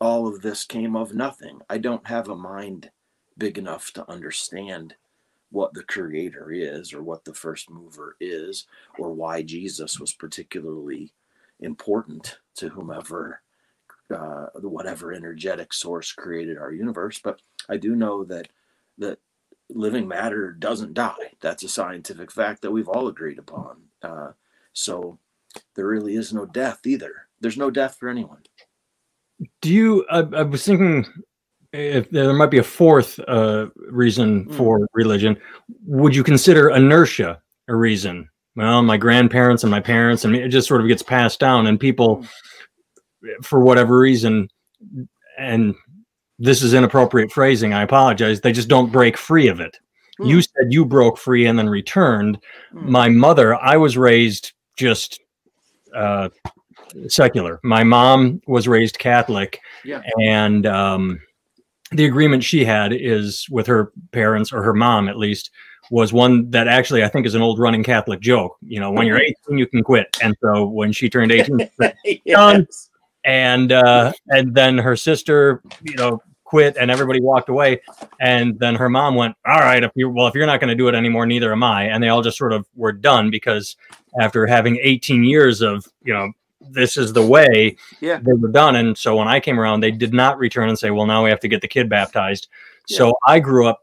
all 0.00 0.26
of 0.26 0.40
this 0.42 0.64
came 0.64 0.96
of 0.96 1.14
nothing. 1.14 1.60
I 1.68 1.78
don't 1.78 2.06
have 2.06 2.28
a 2.28 2.36
mind 2.36 2.90
big 3.36 3.58
enough 3.58 3.92
to 3.92 4.10
understand 4.10 4.94
what 5.50 5.74
the 5.74 5.82
creator 5.82 6.50
is 6.52 6.92
or 6.92 7.02
what 7.02 7.24
the 7.24 7.34
first 7.34 7.70
mover 7.70 8.16
is 8.20 8.66
or 8.98 9.12
why 9.12 9.42
Jesus 9.42 9.98
was 9.98 10.12
particularly 10.12 11.12
important 11.58 12.38
to 12.56 12.68
whomever 12.68 13.42
uh, 14.14 14.46
whatever 14.62 15.12
energetic 15.12 15.72
source 15.72 16.12
created 16.12 16.58
our 16.58 16.72
universe 16.72 17.20
but 17.22 17.40
I 17.68 17.76
do 17.76 17.94
know 17.94 18.24
that 18.24 18.48
that 18.98 19.18
living 19.74 20.06
matter 20.06 20.52
doesn't 20.52 20.94
die 20.94 21.32
that's 21.40 21.62
a 21.62 21.68
scientific 21.68 22.30
fact 22.30 22.62
that 22.62 22.70
we've 22.70 22.88
all 22.88 23.08
agreed 23.08 23.38
upon 23.38 23.76
uh, 24.02 24.30
so 24.72 25.18
there 25.74 25.86
really 25.86 26.16
is 26.16 26.32
no 26.32 26.46
death 26.46 26.80
either 26.86 27.28
there's 27.40 27.56
no 27.56 27.70
death 27.70 27.96
for 27.98 28.08
anyone 28.08 28.42
do 29.62 29.72
you 29.72 30.06
I, 30.10 30.18
I 30.18 30.42
was 30.42 30.64
thinking 30.64 31.06
if 31.72 32.10
there 32.10 32.32
might 32.32 32.50
be 32.50 32.58
a 32.58 32.64
fourth 32.64 33.20
uh, 33.28 33.66
reason 33.76 34.46
mm. 34.46 34.54
for 34.54 34.86
religion, 34.92 35.36
would 35.86 36.14
you 36.14 36.24
consider 36.24 36.70
inertia 36.70 37.40
a 37.68 37.74
reason? 37.74 38.28
Well, 38.56 38.82
my 38.82 38.96
grandparents 38.96 39.62
and 39.62 39.70
my 39.70 39.80
parents, 39.80 40.24
and 40.24 40.34
it 40.34 40.48
just 40.48 40.66
sort 40.66 40.80
of 40.80 40.88
gets 40.88 41.02
passed 41.02 41.38
down, 41.38 41.68
and 41.68 41.78
people, 41.78 42.26
hmm. 43.22 43.42
for 43.42 43.60
whatever 43.60 43.96
reason, 43.96 44.48
and 45.38 45.74
this 46.40 46.62
is 46.62 46.74
inappropriate 46.74 47.30
phrasing. 47.30 47.74
I 47.74 47.82
apologize. 47.82 48.40
They 48.40 48.52
just 48.52 48.68
don't 48.68 48.90
break 48.90 49.16
free 49.16 49.48
of 49.48 49.60
it. 49.60 49.78
Mm. 50.18 50.28
You 50.28 50.42
said 50.42 50.66
you 50.70 50.84
broke 50.84 51.18
free 51.18 51.46
and 51.46 51.58
then 51.58 51.68
returned. 51.68 52.38
Mm. 52.74 52.88
My 52.88 53.08
mother, 53.08 53.54
I 53.54 53.76
was 53.76 53.96
raised 53.96 54.52
just 54.76 55.20
uh, 55.94 56.30
secular. 57.08 57.60
My 57.62 57.84
mom 57.84 58.40
was 58.46 58.66
raised 58.66 58.98
Catholic, 58.98 59.60
yeah. 59.84 60.02
and 60.20 60.66
um, 60.66 61.20
the 61.92 62.06
agreement 62.06 62.42
she 62.42 62.64
had 62.64 62.92
is 62.92 63.46
with 63.50 63.66
her 63.66 63.92
parents 64.12 64.52
or 64.52 64.62
her 64.62 64.74
mom 64.74 65.08
at 65.08 65.18
least 65.18 65.50
was 65.90 66.12
one 66.12 66.48
that 66.50 66.68
actually 66.68 67.02
I 67.02 67.08
think 67.08 67.26
is 67.26 67.34
an 67.34 67.42
old 67.42 67.58
running 67.58 67.82
Catholic 67.82 68.20
joke. 68.20 68.56
You 68.62 68.80
know, 68.80 68.90
when 68.90 69.06
you're 69.06 69.18
mm-hmm. 69.18 69.52
18, 69.52 69.58
you 69.58 69.66
can 69.66 69.82
quit. 69.82 70.16
And 70.22 70.36
so 70.40 70.66
when 70.66 70.92
she 70.92 71.10
turned 71.10 71.32
18, 71.32 71.68
yes. 72.24 72.90
and 73.24 73.72
uh, 73.72 74.12
and 74.28 74.54
then 74.54 74.78
her 74.78 74.96
sister, 74.96 75.62
you 75.82 75.96
know, 75.96 76.22
quit, 76.50 76.76
and 76.76 76.90
everybody 76.90 77.20
walked 77.20 77.48
away. 77.48 77.80
And 78.20 78.58
then 78.58 78.74
her 78.74 78.88
mom 78.88 79.14
went, 79.14 79.36
"All 79.46 79.60
right, 79.60 79.82
if 79.82 79.92
you 79.94 80.10
well, 80.10 80.26
if 80.26 80.34
you're 80.34 80.46
not 80.46 80.60
going 80.60 80.68
to 80.68 80.74
do 80.74 80.88
it 80.88 80.94
anymore, 80.94 81.24
neither 81.24 81.52
am 81.52 81.62
I." 81.62 81.84
And 81.84 82.02
they 82.02 82.08
all 82.08 82.22
just 82.22 82.36
sort 82.36 82.52
of 82.52 82.66
were 82.74 82.92
done 82.92 83.30
because 83.30 83.76
after 84.20 84.46
having 84.46 84.78
18 84.82 85.24
years 85.24 85.62
of 85.62 85.86
you 86.02 86.12
know 86.12 86.32
this 86.60 86.96
is 86.96 87.12
the 87.12 87.24
way 87.24 87.76
yeah. 88.00 88.18
they 88.18 88.32
were 88.32 88.48
done. 88.48 88.76
And 88.76 88.96
so 88.96 89.16
when 89.16 89.28
I 89.28 89.40
came 89.40 89.58
around, 89.58 89.80
they 89.80 89.90
did 89.90 90.12
not 90.12 90.38
return 90.38 90.68
and 90.68 90.78
say, 90.78 90.90
well, 90.90 91.06
now 91.06 91.24
we 91.24 91.30
have 91.30 91.40
to 91.40 91.48
get 91.48 91.62
the 91.62 91.68
kid 91.68 91.88
baptized. 91.88 92.48
Yeah. 92.86 92.98
So 92.98 93.14
I 93.26 93.40
grew 93.40 93.66
up 93.66 93.80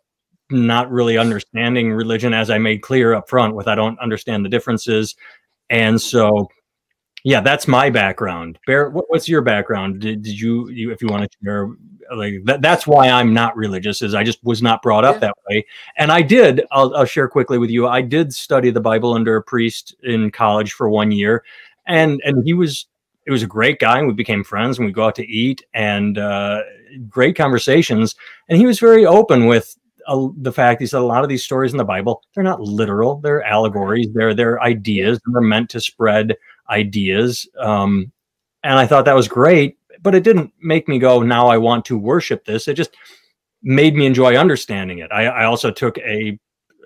not 0.52 0.90
really 0.92 1.18
understanding 1.18 1.92
religion 1.92 2.34
as 2.34 2.50
I 2.50 2.60
made 2.60 2.82
clear 2.84 3.14
up 3.14 3.30
front 3.30 3.56
with 3.56 3.68
I 3.68 3.76
don't 3.76 4.00
understand 4.00 4.46
the 4.46 4.50
differences. 4.50 5.16
And 5.70 6.00
so 6.00 6.50
yeah, 7.28 7.42
that's 7.42 7.68
my 7.68 7.90
background. 7.90 8.60
Bear, 8.66 8.90
what, 8.90 9.06
what's 9.10 9.28
your 9.28 9.42
background? 9.42 10.02
Did, 10.02 10.22
did 10.24 10.40
you, 10.40 10.70
you, 10.70 10.92
if 10.92 11.02
you 11.02 11.08
want 11.08 11.24
to 11.24 11.38
share, 11.44 11.70
like 12.16 12.36
that, 12.46 12.62
that's 12.62 12.88
why 12.88 13.10
I'm 13.10 13.34
not 13.34 13.58
religious 13.58 14.02
is 14.02 14.14
I 14.14 14.24
just 14.24 14.44
was 14.44 14.62
not 14.62 14.82
brought 14.82 15.04
up 15.04 15.16
yeah. 15.16 15.20
that 15.20 15.36
way. 15.50 15.66
And 15.98 16.12
I 16.12 16.22
did, 16.22 16.66
I'll, 16.72 16.96
I'll 16.96 17.06
share 17.06 17.28
quickly 17.28 17.58
with 17.58 17.70
you. 17.70 17.88
I 17.88 18.02
did 18.02 18.34
study 18.34 18.70
the 18.70 18.80
Bible 18.80 19.14
under 19.14 19.36
a 19.36 19.44
priest 19.44 19.96
in 20.04 20.32
college 20.32 20.74
for 20.74 20.90
one 20.90 21.12
year 21.12 21.44
and 21.88 22.22
and 22.24 22.44
he 22.46 22.54
was 22.54 22.86
it 23.26 23.32
was 23.32 23.44
a 23.44 23.48
great 23.48 23.80
guy 23.80 23.98
and 23.98 24.08
we 24.08 24.14
became 24.14 24.44
friends 24.44 24.78
and 24.78 24.86
we 24.86 24.94
go 24.94 25.06
out 25.06 25.16
to 25.16 25.28
eat 25.28 25.64
and 25.74 26.18
uh, 26.18 26.62
great 27.10 27.36
conversations 27.36 28.16
and 28.50 28.60
he 28.60 28.66
was 28.66 28.80
very 28.80 29.06
open 29.06 29.48
with 29.48 29.76
uh, 30.08 30.28
the 30.38 30.52
fact 30.52 30.80
he 30.80 30.88
said 30.88 31.02
a 31.02 31.06
lot 31.06 31.24
of 31.24 31.30
these 31.30 31.44
stories 31.44 31.72
in 31.72 31.78
the 31.78 31.84
bible 31.84 32.22
they're 32.36 32.44
not 32.44 32.62
literal 32.62 33.20
they're 33.22 33.44
allegories 33.44 34.08
they're 34.14 34.34
they're 34.34 34.62
ideas 34.62 35.20
and 35.26 35.34
they're 35.34 35.42
meant 35.42 35.70
to 35.70 35.82
spread 35.82 36.36
ideas 36.70 37.48
um, 37.60 38.12
and 38.64 38.74
i 38.74 38.86
thought 38.86 39.06
that 39.06 39.16
was 39.16 39.28
great 39.28 39.78
but 40.02 40.16
it 40.16 40.24
didn't 40.24 40.52
make 40.62 40.88
me 40.88 41.00
go 41.00 41.22
now 41.22 41.48
i 41.48 41.58
want 41.58 41.86
to 41.86 41.98
worship 41.98 42.46
this 42.46 42.68
it 42.68 42.76
just 42.76 42.96
made 43.64 43.96
me 43.96 44.06
enjoy 44.06 44.36
understanding 44.36 45.00
it 45.00 45.12
i, 45.12 45.26
I 45.26 45.46
also 45.46 45.72
took 45.72 45.98
a, 46.00 46.38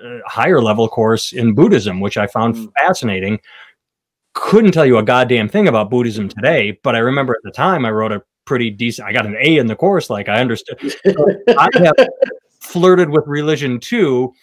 a 0.03 0.19
higher 0.25 0.61
level 0.61 0.87
course 0.87 1.33
in 1.33 1.53
buddhism 1.53 1.99
which 1.99 2.17
i 2.17 2.27
found 2.27 2.55
mm. 2.55 2.71
fascinating 2.79 3.39
couldn't 4.33 4.71
tell 4.71 4.85
you 4.85 4.97
a 4.97 5.03
goddamn 5.03 5.49
thing 5.49 5.67
about 5.67 5.89
Buddhism 5.89 6.29
today, 6.29 6.79
but 6.83 6.95
I 6.95 6.99
remember 6.99 7.33
at 7.33 7.43
the 7.43 7.51
time 7.51 7.85
I 7.85 7.91
wrote 7.91 8.11
a 8.11 8.21
pretty 8.45 8.69
decent. 8.69 9.07
I 9.07 9.13
got 9.13 9.25
an 9.25 9.35
A 9.39 9.57
in 9.57 9.67
the 9.67 9.75
course, 9.75 10.09
like 10.09 10.29
I 10.29 10.39
understood. 10.39 10.77
I 11.57 11.67
have 11.75 12.07
flirted 12.59 13.09
with 13.09 13.23
religion 13.27 13.79
too, 13.79 14.33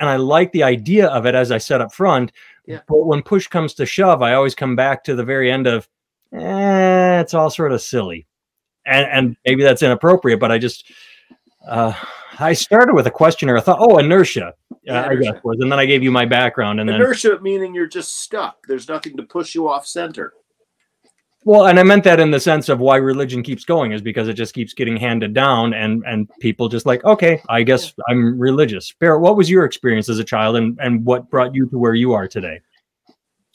and 0.00 0.08
I 0.08 0.16
like 0.16 0.52
the 0.52 0.62
idea 0.62 1.08
of 1.08 1.26
it 1.26 1.34
as 1.34 1.50
I 1.50 1.58
said 1.58 1.80
up 1.80 1.92
front. 1.92 2.32
Yeah. 2.66 2.80
But 2.86 3.06
when 3.06 3.22
push 3.22 3.46
comes 3.46 3.74
to 3.74 3.86
shove, 3.86 4.22
I 4.22 4.34
always 4.34 4.54
come 4.54 4.76
back 4.76 5.04
to 5.04 5.14
the 5.14 5.24
very 5.24 5.50
end 5.50 5.66
of, 5.66 5.88
eh, 6.32 7.20
it's 7.20 7.34
all 7.34 7.50
sort 7.50 7.72
of 7.72 7.80
silly, 7.80 8.26
and 8.86 9.06
and 9.06 9.36
maybe 9.44 9.62
that's 9.62 9.82
inappropriate, 9.82 10.40
but 10.40 10.52
I 10.52 10.58
just. 10.58 10.90
Uh, 11.66 11.92
I 12.38 12.52
started 12.52 12.94
with 12.94 13.06
a 13.06 13.10
question 13.10 13.50
or 13.50 13.58
I 13.58 13.60
thought, 13.60 13.78
oh, 13.80 13.98
inertia. 13.98 14.54
Yeah, 14.84 15.02
uh, 15.02 15.10
I 15.10 15.16
guess 15.16 15.34
was, 15.42 15.58
and 15.60 15.70
then 15.70 15.78
I 15.78 15.84
gave 15.84 16.02
you 16.02 16.10
my 16.10 16.24
background, 16.24 16.80
and 16.80 16.88
inertia 16.88 17.30
then... 17.30 17.42
meaning 17.42 17.74
you're 17.74 17.88
just 17.88 18.20
stuck. 18.20 18.58
There's 18.66 18.88
nothing 18.88 19.16
to 19.16 19.22
push 19.24 19.54
you 19.54 19.68
off 19.68 19.86
center. 19.86 20.32
Well, 21.44 21.66
and 21.66 21.78
I 21.78 21.82
meant 21.82 22.04
that 22.04 22.20
in 22.20 22.30
the 22.30 22.40
sense 22.40 22.68
of 22.68 22.80
why 22.80 22.96
religion 22.96 23.42
keeps 23.42 23.64
going 23.64 23.92
is 23.92 24.02
because 24.02 24.28
it 24.28 24.34
just 24.34 24.54
keeps 24.54 24.74
getting 24.74 24.96
handed 24.96 25.34
down, 25.34 25.72
and 25.72 26.02
and 26.06 26.28
people 26.40 26.68
just 26.68 26.84
like, 26.84 27.04
okay, 27.04 27.40
I 27.48 27.62
guess 27.62 27.94
I'm 28.08 28.38
religious. 28.38 28.92
Barrett, 28.92 29.22
what 29.22 29.36
was 29.36 29.48
your 29.48 29.64
experience 29.64 30.08
as 30.08 30.18
a 30.18 30.24
child, 30.24 30.56
and 30.56 30.78
and 30.80 31.04
what 31.04 31.30
brought 31.30 31.54
you 31.54 31.66
to 31.68 31.78
where 31.78 31.94
you 31.94 32.12
are 32.12 32.26
today? 32.26 32.60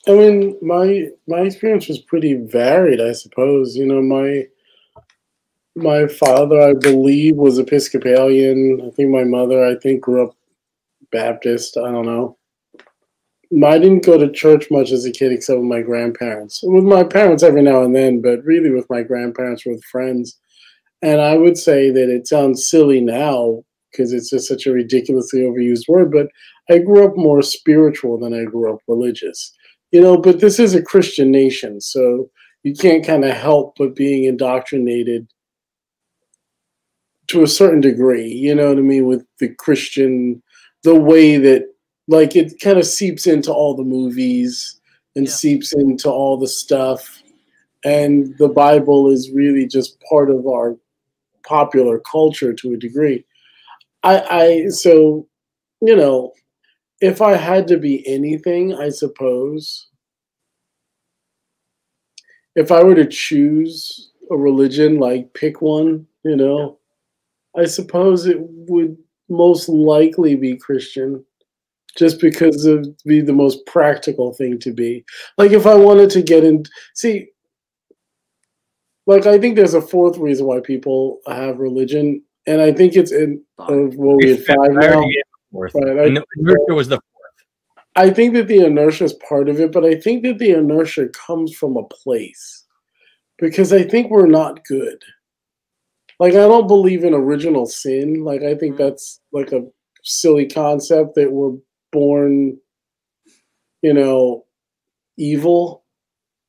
I 0.08 0.12
mean, 0.12 0.58
my 0.62 1.10
my 1.28 1.42
experience 1.42 1.88
was 1.88 2.00
pretty 2.00 2.34
varied, 2.36 3.02
I 3.02 3.12
suppose. 3.12 3.76
You 3.76 3.86
know, 3.86 4.02
my 4.02 4.48
my 5.76 6.08
father, 6.08 6.62
I 6.62 6.74
believe, 6.74 7.36
was 7.36 7.60
Episcopalian. 7.60 8.82
I 8.86 8.90
think 8.92 9.10
my 9.10 9.24
mother, 9.24 9.64
I 9.66 9.76
think, 9.76 10.02
grew 10.02 10.28
up 10.28 10.36
Baptist. 11.12 11.78
I 11.78 11.92
don't 11.92 12.06
know. 12.06 12.38
I 13.64 13.78
didn't 13.78 14.06
go 14.06 14.18
to 14.18 14.32
church 14.32 14.72
much 14.72 14.92
as 14.92 15.06
a 15.06 15.12
kid, 15.12 15.32
except 15.32 15.60
with 15.60 15.68
my 15.68 15.82
grandparents. 15.82 16.62
With 16.64 16.84
my 16.84 17.04
parents 17.04 17.44
every 17.44 17.62
now 17.62 17.84
and 17.84 17.96
then, 17.96 18.22
but 18.22 18.44
really 18.44 18.72
with 18.72 18.90
my 18.90 19.04
grandparents, 19.04 19.66
with 19.66 19.84
friends. 19.84 20.40
And 21.02 21.22
I 21.22 21.38
would 21.38 21.58
say 21.58 21.92
that 21.92 22.10
it 22.10 22.28
sounds 22.28 22.68
silly 22.70 23.02
now 23.02 23.64
because 23.92 24.12
it's 24.12 24.30
just 24.30 24.48
such 24.48 24.66
a 24.66 24.72
ridiculously 24.72 25.42
overused 25.42 25.88
word, 25.88 26.12
but 26.12 26.28
I 26.70 26.80
grew 26.80 27.06
up 27.06 27.16
more 27.16 27.42
spiritual 27.42 28.18
than 28.18 28.34
I 28.34 28.46
grew 28.46 28.74
up 28.74 28.80
religious. 28.88 29.54
You 29.92 30.02
know, 30.02 30.18
but 30.18 30.40
this 30.40 30.60
is 30.60 30.74
a 30.74 30.82
Christian 30.82 31.30
nation, 31.30 31.80
so 31.80 32.30
you 32.64 32.74
can't 32.74 33.06
kind 33.06 33.24
of 33.24 33.36
help 33.36 33.76
but 33.78 33.96
being 33.96 34.24
indoctrinated 34.24 35.28
to 37.28 37.44
a 37.44 37.48
certain 37.48 37.82
degree, 37.82 38.28
you 38.28 38.56
know 38.56 38.70
what 38.70 38.78
I 38.78 38.82
mean, 38.82 39.06
with 39.06 39.26
the 39.40 39.50
Christian, 39.50 40.42
the 40.84 40.96
way 40.96 41.38
that 41.38 41.73
like 42.08 42.36
it 42.36 42.60
kind 42.60 42.78
of 42.78 42.86
seeps 42.86 43.28
into 43.28 43.52
all 43.52 43.76
the 43.76 43.84
movies 43.84 44.80
and 45.16 45.26
yeah. 45.26 45.34
seeps 45.34 45.74
into 45.74 46.10
all 46.10 46.38
the 46.38 46.48
stuff. 46.48 47.22
And 47.86 48.38
the 48.38 48.50
Bible 48.50 49.10
is 49.10 49.32
really 49.32 49.68
just 49.68 50.02
part 50.10 50.30
of 50.30 50.48
our 50.48 50.78
popular 51.46 52.00
culture 52.00 52.54
to 52.54 52.74
a 52.74 52.78
degree. 52.78 53.26
I, 54.04 54.20
I 54.20 54.68
so 54.68 55.28
you 55.82 55.98
know, 55.98 56.32
if 57.02 57.22
I 57.22 57.36
had 57.36 57.68
to 57.68 57.78
be 57.78 58.08
anything, 58.08 58.74
I 58.74 58.88
suppose 58.88 59.90
if 62.56 62.72
I 62.72 62.84
were 62.84 62.96
to 62.96 63.06
choose 63.06 64.12
a 64.32 64.38
religion, 64.38 65.00
like 65.00 65.34
pick 65.34 65.62
one, 65.62 66.08
you 66.24 66.38
know, 66.38 66.80
I 67.58 67.66
suppose 67.66 68.26
it 68.26 68.38
would 68.40 68.98
most 69.30 69.68
likely 69.68 70.36
be 70.36 70.56
Christian, 70.56 71.26
just 71.98 72.20
because 72.20 72.66
it 72.66 72.76
would 72.76 72.98
be 73.06 73.22
the 73.22 73.34
most 73.34 73.66
practical 73.66 74.34
thing 74.34 74.60
to 74.60 74.72
be. 74.72 75.06
Like 75.38 75.52
if 75.52 75.66
I 75.66 75.76
wanted 75.76 76.10
to 76.12 76.22
get 76.22 76.44
in, 76.44 76.64
see, 76.96 77.28
like 79.06 79.26
I 79.26 79.38
think 79.38 79.56
there's 79.56 79.74
a 79.74 79.82
fourth 79.82 80.18
reason 80.18 80.46
why 80.46 80.60
people 80.60 81.20
have 81.28 81.60
religion, 81.60 82.24
and 82.48 82.62
I 82.62 82.72
think 82.72 82.96
it's 82.96 83.12
in 83.12 83.42
uh, 83.60 83.90
well, 83.96 84.18
we 84.18 84.30
have 84.30 84.46
five 84.46 84.72
now. 84.72 85.04
Fourth. 85.52 85.74
Right, 85.76 86.00
I, 86.00 86.06
inertia 86.06 86.74
was 86.74 86.88
the 86.88 86.96
fourth. 86.96 87.84
I 87.96 88.10
think 88.10 88.34
that 88.34 88.48
the 88.48 88.66
inertia 88.66 89.04
is 89.04 89.14
part 89.14 89.50
of 89.50 89.60
it, 89.60 89.72
but 89.72 89.86
I 89.86 89.96
think 89.96 90.24
that 90.24 90.40
the 90.40 90.52
inertia 90.52 91.10
comes 91.10 91.54
from 91.56 91.78
a 91.78 91.84
place 91.84 92.66
because 93.38 93.72
I 93.72 93.84
think 93.84 94.10
we're 94.10 94.26
not 94.26 94.66
good 94.66 95.04
like 96.20 96.34
I 96.34 96.48
don't 96.48 96.68
believe 96.68 97.04
in 97.04 97.14
original 97.14 97.66
sin. 97.66 98.24
Like 98.24 98.44
I 98.44 98.56
think 98.56 98.76
mm-hmm. 98.76 98.84
that's 98.84 99.20
like 99.32 99.52
a 99.52 99.66
silly 100.04 100.48
concept 100.48 101.16
that 101.16 101.32
we're 101.32 101.58
born, 101.94 102.58
you 103.82 103.94
know, 103.94 104.46
evil, 105.18 105.86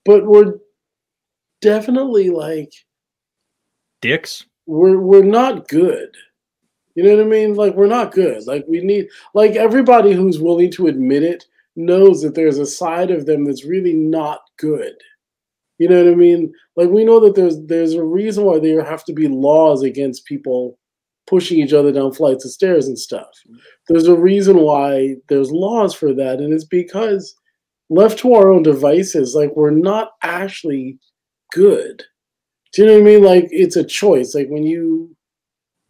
but 0.04 0.26
we're 0.26 0.54
definitely 1.60 2.30
like 2.30 2.72
dicks. 4.00 4.44
We're 4.66 4.98
we're 4.98 5.22
not 5.22 5.68
good. 5.68 6.08
You 6.94 7.04
know 7.04 7.16
what 7.16 7.24
I 7.24 7.28
mean? 7.28 7.54
Like 7.54 7.74
we're 7.74 7.86
not 7.86 8.12
good. 8.12 8.46
Like 8.46 8.64
we 8.68 8.80
need 8.80 9.08
like 9.34 9.52
everybody 9.52 10.12
who's 10.12 10.40
willing 10.40 10.70
to 10.72 10.88
admit 10.88 11.22
it 11.22 11.44
knows 11.76 12.22
that 12.22 12.34
there's 12.34 12.58
a 12.58 12.66
side 12.66 13.10
of 13.10 13.26
them 13.26 13.44
that's 13.44 13.64
really 13.64 13.94
not 13.94 14.40
good. 14.58 14.94
You 15.78 15.88
know 15.88 16.04
what 16.04 16.12
I 16.12 16.14
mean? 16.14 16.52
Like 16.76 16.88
we 16.88 17.04
know 17.04 17.20
that 17.20 17.34
there's 17.34 17.60
there's 17.66 17.94
a 17.94 18.02
reason 18.02 18.44
why 18.44 18.58
there 18.58 18.82
have 18.84 19.04
to 19.06 19.12
be 19.12 19.28
laws 19.28 19.82
against 19.82 20.24
people 20.24 20.78
pushing 21.26 21.58
each 21.58 21.72
other 21.72 21.92
down 21.92 22.12
flights 22.12 22.44
of 22.44 22.50
stairs 22.50 22.86
and 22.86 22.98
stuff. 22.98 23.28
There's 23.88 24.06
a 24.06 24.16
reason 24.16 24.58
why 24.58 25.16
there's 25.28 25.50
laws 25.50 25.94
for 25.94 26.12
that, 26.14 26.38
and 26.40 26.52
it's 26.52 26.64
because 26.64 27.34
left 27.90 28.18
to 28.20 28.34
our 28.34 28.50
own 28.50 28.62
devices, 28.62 29.34
like 29.34 29.54
we're 29.56 29.70
not 29.70 30.12
actually 30.22 30.98
good. 31.52 32.02
Do 32.72 32.82
you 32.82 32.88
know 32.88 32.94
what 32.94 33.02
I 33.02 33.04
mean? 33.04 33.22
Like 33.22 33.48
it's 33.50 33.76
a 33.76 33.84
choice. 33.84 34.34
Like 34.34 34.48
when 34.48 34.64
you 34.64 35.14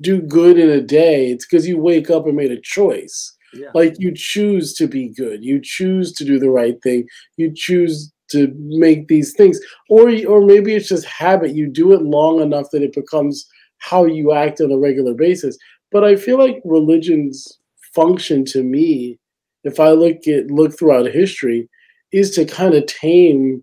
do 0.01 0.20
good 0.20 0.59
in 0.59 0.68
a 0.68 0.81
day, 0.81 1.31
it's 1.31 1.47
because 1.47 1.66
you 1.66 1.79
wake 1.79 2.11
up 2.11 2.27
and 2.27 2.37
made 2.37 2.51
a 2.51 2.61
choice. 2.61 3.35
Yeah. 3.55 3.70
Like 3.75 3.94
you 3.99 4.12
choose 4.14 4.75
to 4.75 4.88
be 4.88 5.09
good. 5.09 5.44
You 5.44 5.61
choose 5.62 6.12
to 6.14 6.25
do 6.25 6.38
the 6.38 6.51
right 6.51 6.77
thing. 6.83 7.07
You 7.37 7.53
choose 7.55 8.12
to 8.31 8.53
make 8.57 9.09
these 9.09 9.35
things 9.35 9.61
or 9.90 10.11
or 10.27 10.44
maybe 10.44 10.75
it's 10.75 10.88
just 10.88 11.05
habit 11.05 11.55
you 11.55 11.68
do 11.68 11.92
it 11.92 12.03
long 12.03 12.40
enough 12.40 12.66
that 12.73 12.83
it 12.83 12.94
becomes 12.94 13.47
how 13.88 14.05
you 14.05 14.33
act 14.33 14.61
on 14.61 14.73
a 14.73 14.79
regular 14.79 15.14
basis 15.14 15.57
but 15.92 16.05
i 16.05 16.16
feel 16.16 16.38
like 16.38 16.61
religions 16.64 17.59
function 17.94 18.44
to 18.44 18.62
me 18.62 19.18
if 19.64 19.79
i 19.81 19.90
look 19.90 20.27
at 20.27 20.51
look 20.51 20.77
throughout 20.77 21.07
history 21.07 21.68
is 22.12 22.31
to 22.31 22.44
kind 22.44 22.75
of 22.75 22.87
tame 22.87 23.62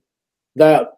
that 0.55 0.97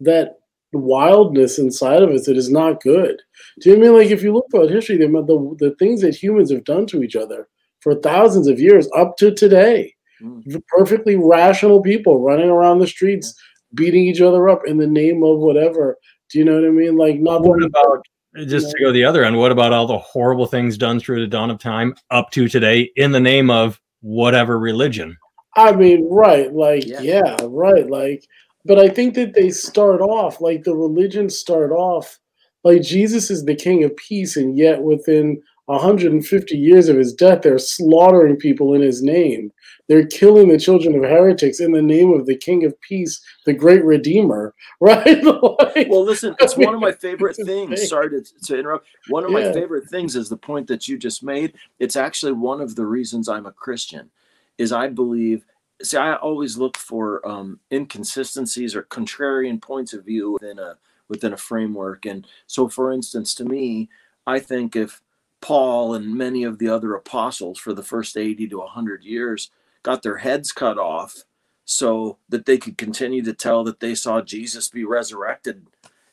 that 0.00 0.38
wildness 0.72 1.58
inside 1.58 2.02
of 2.02 2.10
us 2.10 2.26
that 2.26 2.36
is 2.36 2.50
not 2.50 2.82
good 2.82 3.22
do 3.60 3.70
you 3.70 3.76
know 3.76 3.84
I 3.84 3.88
mean 3.88 3.98
like 3.98 4.10
if 4.10 4.22
you 4.22 4.32
look 4.32 4.46
throughout 4.50 4.70
history 4.70 4.98
the, 4.98 5.06
the, 5.06 5.56
the 5.58 5.74
things 5.76 6.02
that 6.02 6.14
humans 6.14 6.50
have 6.50 6.64
done 6.64 6.86
to 6.88 7.02
each 7.02 7.16
other 7.16 7.48
for 7.80 7.94
thousands 7.94 8.46
of 8.46 8.60
years 8.60 8.88
up 8.94 9.16
to 9.18 9.32
today 9.32 9.96
Mm. 10.22 10.62
Perfectly 10.68 11.16
rational 11.16 11.82
people 11.82 12.20
running 12.20 12.48
around 12.48 12.78
the 12.78 12.86
streets, 12.86 13.34
beating 13.74 14.04
each 14.04 14.20
other 14.20 14.48
up 14.48 14.66
in 14.66 14.78
the 14.78 14.86
name 14.86 15.22
of 15.22 15.38
whatever. 15.38 15.98
Do 16.30 16.38
you 16.38 16.44
know 16.44 16.54
what 16.54 16.64
I 16.64 16.70
mean? 16.70 16.96
Like, 16.96 17.18
not 17.20 17.42
what 17.42 17.62
about 17.62 18.04
just 18.46 18.70
to 18.70 18.78
go 18.82 18.92
the 18.92 19.04
other 19.04 19.24
end? 19.24 19.38
What 19.38 19.52
about 19.52 19.72
all 19.72 19.86
the 19.86 19.98
horrible 19.98 20.46
things 20.46 20.76
done 20.76 21.00
through 21.00 21.20
the 21.20 21.26
dawn 21.26 21.50
of 21.50 21.58
time 21.58 21.94
up 22.10 22.30
to 22.32 22.48
today 22.48 22.90
in 22.96 23.12
the 23.12 23.20
name 23.20 23.50
of 23.50 23.80
whatever 24.00 24.58
religion? 24.58 25.16
I 25.56 25.72
mean, 25.72 26.06
right? 26.10 26.52
Like, 26.52 26.86
yeah, 26.86 27.00
yeah 27.00 27.36
right. 27.42 27.88
Like, 27.88 28.26
but 28.64 28.78
I 28.78 28.88
think 28.88 29.14
that 29.14 29.34
they 29.34 29.50
start 29.50 30.00
off 30.00 30.40
like 30.40 30.64
the 30.64 30.74
religions 30.74 31.38
start 31.38 31.70
off 31.70 32.18
like 32.66 32.82
Jesus 32.82 33.30
is 33.30 33.44
the 33.44 33.54
King 33.54 33.84
of 33.84 33.96
Peace, 33.96 34.36
and 34.36 34.56
yet 34.56 34.82
within 34.82 35.40
150 35.66 36.58
years 36.58 36.88
of 36.88 36.96
his 36.96 37.14
death, 37.14 37.42
they're 37.42 37.58
slaughtering 37.58 38.36
people 38.36 38.74
in 38.74 38.82
his 38.82 39.04
name. 39.04 39.52
They're 39.88 40.06
killing 40.06 40.48
the 40.48 40.58
children 40.58 40.96
of 40.96 41.02
heretics 41.02 41.60
in 41.60 41.72
the 41.72 41.82
name 41.82 42.12
of 42.12 42.26
the 42.26 42.36
King 42.36 42.64
of 42.64 42.78
Peace, 42.80 43.20
the 43.44 43.52
great 43.52 43.84
Redeemer, 43.84 44.54
right? 44.80 45.22
like, 45.22 45.88
well, 45.88 46.04
listen, 46.04 46.34
it's 46.40 46.56
one 46.56 46.74
of 46.74 46.80
my 46.80 46.92
favorite 47.00 47.36
things. 47.36 47.88
Sorry 47.88 48.10
to, 48.10 48.22
to, 48.44 48.58
interrupt. 48.58 48.88
One 49.08 49.24
of 49.24 49.30
yeah. 49.30 49.38
my 49.38 49.52
favorite 49.52 49.88
things 49.88 50.16
is 50.16 50.28
the 50.28 50.36
point 50.36 50.66
that 50.68 50.88
you 50.88 50.98
just 50.98 51.22
made. 51.22 51.54
It's 51.78 51.96
actually 51.96 52.32
one 52.32 52.60
of 52.60 52.74
the 52.74 52.86
reasons 52.86 53.28
I'm 53.28 53.46
a 53.46 53.52
Christian, 53.52 54.10
is 54.58 54.72
I 54.72 54.88
believe. 54.88 55.44
See, 55.82 55.98
I 55.98 56.14
always 56.16 56.56
look 56.56 56.76
for 56.78 57.26
um, 57.28 57.60
inconsistencies 57.70 58.74
or 58.74 58.84
contrarian 58.84 59.60
points 59.60 59.92
of 59.92 60.06
view 60.06 60.32
within 60.32 60.58
a 60.58 60.78
within 61.08 61.32
a 61.32 61.36
framework. 61.36 62.06
And 62.06 62.26
so, 62.46 62.68
for 62.68 62.92
instance, 62.92 63.34
to 63.36 63.44
me, 63.44 63.88
I 64.26 64.40
think 64.40 64.74
if 64.74 65.00
Paul 65.40 65.94
and 65.94 66.16
many 66.16 66.44
of 66.44 66.58
the 66.58 66.68
other 66.68 66.94
apostles 66.94 67.58
for 67.58 67.72
the 67.72 67.82
first 67.82 68.16
80 68.16 68.48
to 68.48 68.58
100 68.58 69.04
years 69.04 69.50
got 69.86 70.02
their 70.02 70.16
heads 70.16 70.50
cut 70.50 70.78
off 70.78 71.22
so 71.64 72.18
that 72.28 72.44
they 72.44 72.58
could 72.58 72.76
continue 72.76 73.22
to 73.22 73.32
tell 73.32 73.62
that 73.62 73.78
they 73.78 73.94
saw 73.94 74.20
Jesus 74.20 74.68
be 74.68 74.84
resurrected 74.84 75.64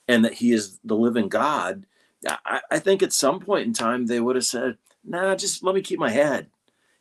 and 0.07 0.23
that 0.23 0.35
he 0.35 0.51
is 0.51 0.79
the 0.83 0.95
living 0.95 1.27
God. 1.27 1.87
I, 2.45 2.61
I 2.69 2.77
think 2.77 3.01
at 3.01 3.11
some 3.11 3.39
point 3.39 3.65
in 3.65 3.73
time 3.73 4.05
they 4.05 4.19
would 4.19 4.35
have 4.35 4.45
said, 4.45 4.77
nah, 5.03 5.33
just 5.33 5.63
let 5.63 5.73
me 5.73 5.81
keep 5.81 5.99
my 5.99 6.11
head. 6.11 6.47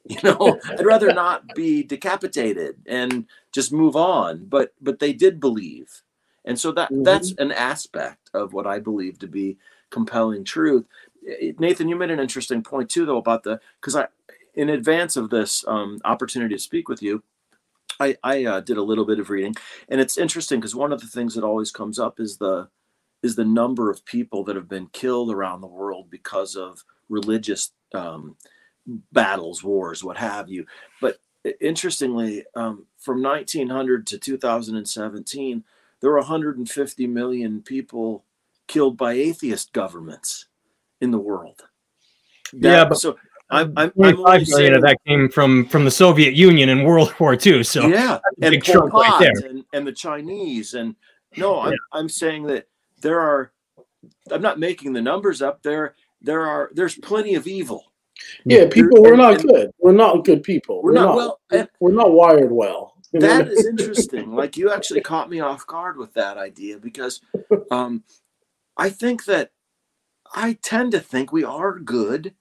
You 0.09 0.19
know, 0.25 0.59
I'd 0.69 0.85
rather 0.85 1.13
not 1.15 1.55
be 1.55 1.85
decapitated 1.85 2.75
and 2.87 3.25
just 3.53 3.73
move 3.73 3.95
on. 3.95 4.47
But 4.47 4.75
but 4.81 4.99
they 4.99 5.13
did 5.13 5.39
believe. 5.39 6.03
And 6.45 6.59
so 6.59 6.73
that 6.73 6.91
mm-hmm. 6.91 7.05
that's 7.05 7.33
an 7.39 7.53
aspect 7.53 8.29
of 8.35 8.53
what 8.53 8.67
I 8.67 8.81
believe 8.81 9.21
to 9.21 9.29
be 9.29 9.59
compelling 9.91 10.43
truth. 10.43 10.87
Nathan, 11.57 11.89
you 11.89 11.95
made 11.95 12.11
an 12.11 12.19
interesting 12.19 12.65
point 12.65 12.91
too, 12.91 13.07
though, 13.07 13.19
about 13.19 13.45
the 13.45 13.61
because 13.81 13.95
I 13.95 14.09
in 14.55 14.71
advance 14.71 15.17
of 15.17 15.31
this 15.31 15.65
um, 15.67 15.99
opportunity 16.05 16.55
to 16.55 16.61
speak 16.61 16.89
with 16.89 17.03
you, 17.03 17.23
I, 18.01 18.17
I 18.23 18.45
uh, 18.45 18.61
did 18.61 18.77
a 18.77 18.83
little 18.83 19.05
bit 19.05 19.19
of 19.19 19.31
reading, 19.31 19.55
and 19.89 20.01
it's 20.01 20.19
interesting 20.19 20.61
because 20.61 20.75
one 20.75 20.93
of 20.93 21.01
the 21.01 21.07
things 21.07 21.35
that 21.35 21.45
always 21.45 21.71
comes 21.71 21.99
up 21.99 22.21
is 22.21 22.37
the 22.37 22.69
is 23.23 23.37
the 23.37 23.45
number 23.45 23.89
of 23.91 24.05
people 24.05 24.43
that 24.45 24.57
have 24.57 24.69
been 24.69 24.89
killed 24.89 25.31
around 25.31 25.61
the 25.61 25.67
world 25.69 26.11
because 26.11 26.57
of 26.57 26.83
religious 27.09 27.71
um, 27.95 28.37
battles, 29.13 29.63
wars, 29.63 30.03
what 30.03 30.17
have 30.17 30.49
you. 30.49 30.67
But 31.01 31.19
interestingly, 31.61 32.45
um, 32.57 32.87
from 32.99 33.23
1900 33.23 34.07
to 34.09 34.19
2017, 34.19 35.65
there 36.01 36.11
were 36.11 36.19
150 36.19 37.07
million 37.07 37.63
people 37.63 38.25
killed 38.67 38.97
by 38.97 39.13
atheist 39.13 39.73
governments 39.73 40.47
in 41.01 41.13
the 41.13 41.19
world. 41.19 41.63
That, 42.55 42.69
yeah, 42.69 42.85
but 42.85 42.99
so 42.99 43.17
I'm, 43.53 43.73
I'm, 43.77 43.93
I'm 44.03 44.19
only 44.19 44.45
saying, 44.47 44.81
that 44.81 44.99
came 45.07 45.29
from 45.29 45.67
from 45.67 45.85
the 45.85 45.91
Soviet 45.91 46.35
Union 46.35 46.71
in 46.71 46.85
World 46.85 47.15
War 47.21 47.35
II. 47.35 47.63
So 47.63 47.87
yeah, 47.87 48.19
and 48.41 48.65
Pol 48.65 48.91
Pot 48.91 49.21
right 49.21 49.37
and, 49.45 49.65
and 49.73 49.87
the 49.87 49.93
Chinese 49.93 50.75
and 50.75 50.97
no, 51.37 51.61
I'm 51.61 51.73
yeah. 51.73 51.77
I'm 51.93 52.09
saying 52.09 52.47
that 52.47 52.67
there 53.01 53.21
are. 53.21 53.53
I'm 54.31 54.43
not 54.43 54.59
making 54.59 54.93
the 54.93 55.03
numbers 55.03 55.43
up. 55.43 55.63
There 55.63 55.95
there 56.23 56.43
are 56.43 56.71
there's 56.73 56.97
plenty 56.97 57.35
of 57.35 57.47
evil. 57.47 57.85
Yeah, 58.45 58.69
people, 58.71 59.03
we're 59.03 59.17
not 59.17 59.43
good. 59.43 59.71
We're 59.79 59.93
not 59.93 60.25
good 60.25 60.43
people. 60.43 60.83
We're, 60.83 60.93
we're 60.93 60.95
not, 60.95 61.17
not, 61.17 61.39
well. 61.51 61.69
We're 61.81 61.93
not 61.93 62.13
wired 62.13 62.53
well. 62.53 62.95
That 63.13 63.49
is 63.49 63.67
interesting. 63.79 64.35
Like 64.35 64.57
you 64.57 64.73
actually 64.73 65.01
caught 65.01 65.29
me 65.29 65.41
off 65.41 65.67
guard 65.67 65.97
with 65.97 66.15
that 66.15 66.39
idea 66.39 66.79
because 66.79 67.21
um, 67.71 68.05
I 68.77 68.91
think 68.91 69.25
that 69.27 69.51
I 70.35 70.59
tend 70.63 70.93
to 70.93 71.01
think 71.01 71.33
we 71.33 71.45
are 71.45 71.79
good, 71.79 72.35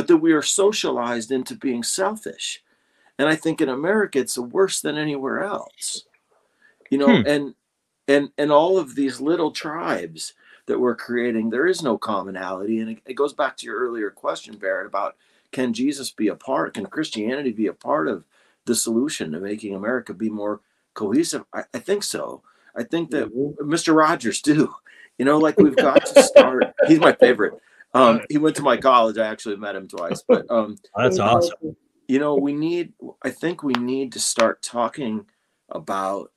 but 0.00 0.06
that 0.06 0.16
we 0.16 0.32
are 0.32 0.40
socialized 0.40 1.30
into 1.30 1.54
being 1.54 1.82
selfish. 1.82 2.62
And 3.18 3.28
I 3.28 3.36
think 3.36 3.60
in 3.60 3.68
America 3.68 4.18
it's 4.18 4.38
worse 4.38 4.80
than 4.80 4.96
anywhere 4.96 5.42
else. 5.42 6.06
You 6.88 6.96
know, 6.96 7.20
hmm. 7.20 7.26
and 7.26 7.54
and 8.08 8.30
and 8.38 8.50
all 8.50 8.78
of 8.78 8.94
these 8.94 9.20
little 9.20 9.50
tribes 9.50 10.32
that 10.64 10.80
we're 10.80 10.96
creating, 10.96 11.50
there 11.50 11.66
is 11.66 11.82
no 11.82 11.98
commonality. 11.98 12.80
And 12.80 12.92
it, 12.92 13.02
it 13.04 13.12
goes 13.12 13.34
back 13.34 13.58
to 13.58 13.66
your 13.66 13.76
earlier 13.78 14.10
question, 14.10 14.56
Barrett, 14.56 14.86
about 14.86 15.16
can 15.52 15.74
Jesus 15.74 16.10
be 16.10 16.28
a 16.28 16.34
part, 16.34 16.72
can 16.72 16.86
Christianity 16.86 17.52
be 17.52 17.66
a 17.66 17.74
part 17.74 18.08
of 18.08 18.24
the 18.64 18.74
solution 18.74 19.32
to 19.32 19.38
making 19.38 19.74
America 19.74 20.14
be 20.14 20.30
more 20.30 20.62
cohesive? 20.94 21.44
I, 21.52 21.64
I 21.74 21.78
think 21.78 22.04
so. 22.04 22.40
I 22.74 22.84
think 22.84 23.10
that. 23.10 23.34
Mr. 23.34 23.94
Rogers 23.94 24.40
too. 24.40 24.74
You 25.18 25.26
know, 25.26 25.36
like 25.36 25.58
we've 25.58 25.76
got 25.76 26.06
to 26.06 26.22
start. 26.22 26.64
He's 26.88 27.00
my 27.00 27.12
favorite. 27.12 27.52
Um, 27.92 28.20
he 28.28 28.38
went 28.38 28.56
to 28.56 28.62
my 28.62 28.76
college. 28.76 29.18
I 29.18 29.26
actually 29.26 29.56
met 29.56 29.76
him 29.76 29.88
twice, 29.88 30.22
but 30.26 30.46
um, 30.50 30.76
that's 30.96 31.18
awesome. 31.18 31.76
You 32.08 32.18
know, 32.18 32.36
we 32.36 32.52
need. 32.52 32.92
I 33.22 33.30
think 33.30 33.62
we 33.62 33.74
need 33.74 34.12
to 34.12 34.20
start 34.20 34.62
talking 34.62 35.26
about 35.70 36.32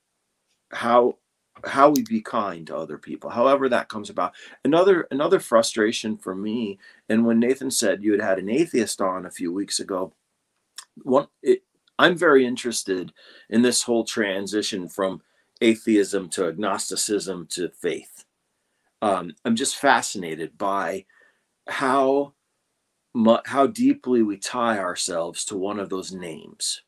how 0.71 1.17
how 1.65 1.89
we 1.89 2.03
be 2.03 2.21
kind 2.21 2.67
to 2.67 2.75
other 2.75 2.97
people 2.97 3.29
however 3.29 3.69
that 3.69 3.87
comes 3.87 4.09
about 4.09 4.33
another 4.65 5.07
another 5.11 5.39
frustration 5.39 6.17
for 6.17 6.35
me 6.35 6.77
and 7.09 7.25
when 7.25 7.39
nathan 7.39 7.71
said 7.71 8.03
you 8.03 8.11
had 8.11 8.21
had 8.21 8.39
an 8.39 8.49
atheist 8.49 8.99
on 8.99 9.25
a 9.25 9.31
few 9.31 9.53
weeks 9.53 9.79
ago 9.79 10.11
one 11.03 11.27
it, 11.41 11.63
i'm 11.99 12.17
very 12.17 12.45
interested 12.45 13.13
in 13.49 13.61
this 13.61 13.81
whole 13.81 14.03
transition 14.03 14.89
from 14.89 15.21
atheism 15.61 16.27
to 16.27 16.47
agnosticism 16.47 17.47
to 17.47 17.69
faith 17.69 18.25
um, 19.01 19.31
i'm 19.45 19.55
just 19.55 19.77
fascinated 19.77 20.57
by 20.57 21.05
how 21.67 22.33
how 23.45 23.67
deeply 23.67 24.23
we 24.23 24.37
tie 24.37 24.79
ourselves 24.79 25.45
to 25.45 25.57
one 25.57 25.79
of 25.79 25.89
those 25.89 26.11
names 26.11 26.81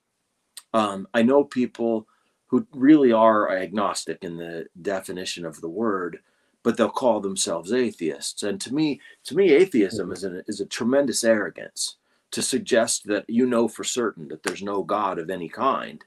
um, 0.73 1.07
i 1.13 1.21
know 1.21 1.43
people 1.43 2.07
who 2.47 2.65
really 2.73 3.11
are 3.11 3.51
agnostic 3.51 4.19
in 4.21 4.37
the 4.37 4.65
definition 4.81 5.45
of 5.45 5.59
the 5.61 5.69
word, 5.69 6.19
but 6.63 6.77
they'll 6.77 6.89
call 6.89 7.19
themselves 7.19 7.73
atheists. 7.73 8.43
And 8.43 8.59
to 8.61 8.73
me, 8.73 9.01
to 9.25 9.35
me, 9.35 9.51
atheism 9.51 10.11
is, 10.11 10.23
an, 10.23 10.43
is 10.47 10.61
a 10.61 10.65
tremendous 10.65 11.23
arrogance 11.23 11.97
to 12.31 12.41
suggest 12.41 13.07
that 13.07 13.25
you 13.27 13.45
know 13.45 13.67
for 13.67 13.83
certain 13.83 14.27
that 14.29 14.43
there's 14.43 14.61
no 14.61 14.83
God 14.83 15.19
of 15.19 15.29
any 15.29 15.49
kind. 15.49 16.03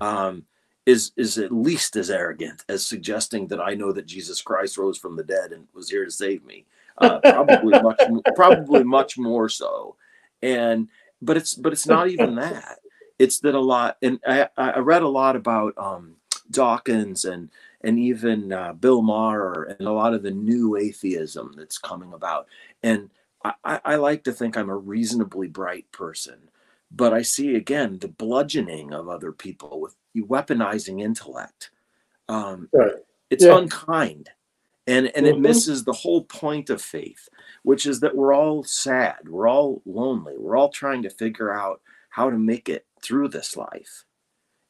Um, 0.00 0.44
is 0.86 1.12
is 1.16 1.36
at 1.36 1.52
least 1.52 1.96
as 1.96 2.10
arrogant 2.10 2.64
as 2.68 2.84
suggesting 2.86 3.46
that 3.48 3.60
I 3.60 3.74
know 3.74 3.92
that 3.92 4.06
Jesus 4.06 4.40
Christ 4.40 4.78
rose 4.78 4.96
from 4.96 5.16
the 5.16 5.22
dead 5.24 5.52
and 5.52 5.66
was 5.74 5.90
here 5.90 6.04
to 6.04 6.10
save 6.10 6.44
me. 6.44 6.64
Uh, 7.00 7.20
probably 7.20 7.80
much 7.80 8.00
probably 8.34 8.84
much 8.84 9.18
more 9.18 9.48
so. 9.48 9.96
And 10.42 10.88
but 11.22 11.36
it's 11.36 11.54
but 11.54 11.72
it's 11.72 11.86
not 11.86 12.08
even 12.08 12.36
that 12.36 12.78
it's 13.18 13.40
that 13.40 13.54
a 13.54 13.60
lot, 13.60 13.96
and 14.00 14.20
I, 14.26 14.48
I 14.56 14.78
read 14.78 15.02
a 15.02 15.08
lot 15.08 15.36
about 15.36 15.76
um, 15.76 16.14
Dawkins 16.50 17.24
and 17.24 17.50
and 17.80 17.98
even 17.98 18.52
uh, 18.52 18.72
Bill 18.72 19.02
Maher 19.02 19.64
and 19.64 19.86
a 19.86 19.92
lot 19.92 20.14
of 20.14 20.22
the 20.22 20.30
new 20.30 20.76
atheism 20.76 21.54
that's 21.56 21.78
coming 21.78 22.12
about. 22.12 22.46
And 22.82 23.10
I, 23.44 23.80
I 23.84 23.96
like 23.96 24.24
to 24.24 24.32
think 24.32 24.56
I'm 24.56 24.70
a 24.70 24.76
reasonably 24.76 25.46
bright 25.46 25.90
person, 25.92 26.50
but 26.90 27.12
I 27.12 27.22
see 27.22 27.54
again 27.54 27.98
the 27.98 28.08
bludgeoning 28.08 28.92
of 28.92 29.08
other 29.08 29.32
people 29.32 29.80
with 29.80 29.94
weaponizing 30.16 31.00
intellect. 31.00 31.70
Um, 32.28 32.68
right. 32.72 32.92
It's 33.30 33.44
yeah. 33.44 33.58
unkind, 33.58 34.30
and 34.88 35.06
and 35.14 35.26
mm-hmm. 35.26 35.36
it 35.36 35.40
misses 35.40 35.84
the 35.84 35.92
whole 35.92 36.24
point 36.24 36.70
of 36.70 36.82
faith, 36.82 37.28
which 37.62 37.86
is 37.86 38.00
that 38.00 38.16
we're 38.16 38.34
all 38.34 38.64
sad, 38.64 39.28
we're 39.28 39.48
all 39.48 39.82
lonely, 39.84 40.34
we're 40.36 40.56
all 40.56 40.70
trying 40.70 41.02
to 41.02 41.10
figure 41.10 41.52
out 41.52 41.80
how 42.10 42.30
to 42.30 42.38
make 42.38 42.68
it 42.68 42.86
through 43.02 43.28
this 43.28 43.56
life. 43.56 44.04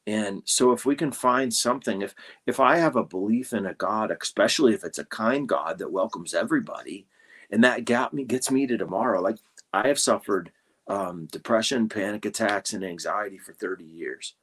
And 0.06 0.42
so 0.44 0.72
if 0.72 0.84
we 0.84 0.96
can 0.96 1.12
find 1.12 1.54
something, 1.54 2.02
if 2.02 2.14
if 2.46 2.58
I 2.60 2.78
have 2.78 2.96
a 2.96 3.04
belief 3.04 3.52
in 3.52 3.64
a 3.64 3.74
God, 3.74 4.10
especially 4.10 4.74
if 4.74 4.82
it's 4.82 4.98
a 4.98 5.04
kind 5.04 5.48
God 5.48 5.78
that 5.78 5.92
welcomes 5.92 6.34
everybody, 6.34 7.06
and 7.50 7.62
that 7.62 7.84
got 7.84 8.12
me 8.12 8.24
gets 8.24 8.50
me 8.50 8.66
to 8.66 8.76
tomorrow. 8.76 9.20
Like 9.20 9.36
I 9.72 9.86
have 9.88 9.98
suffered 9.98 10.50
um, 10.88 11.26
depression, 11.26 11.88
panic 11.88 12.24
attacks, 12.24 12.72
and 12.72 12.84
anxiety 12.84 13.38
for 13.38 13.52
30 13.52 13.84
years, 13.84 14.34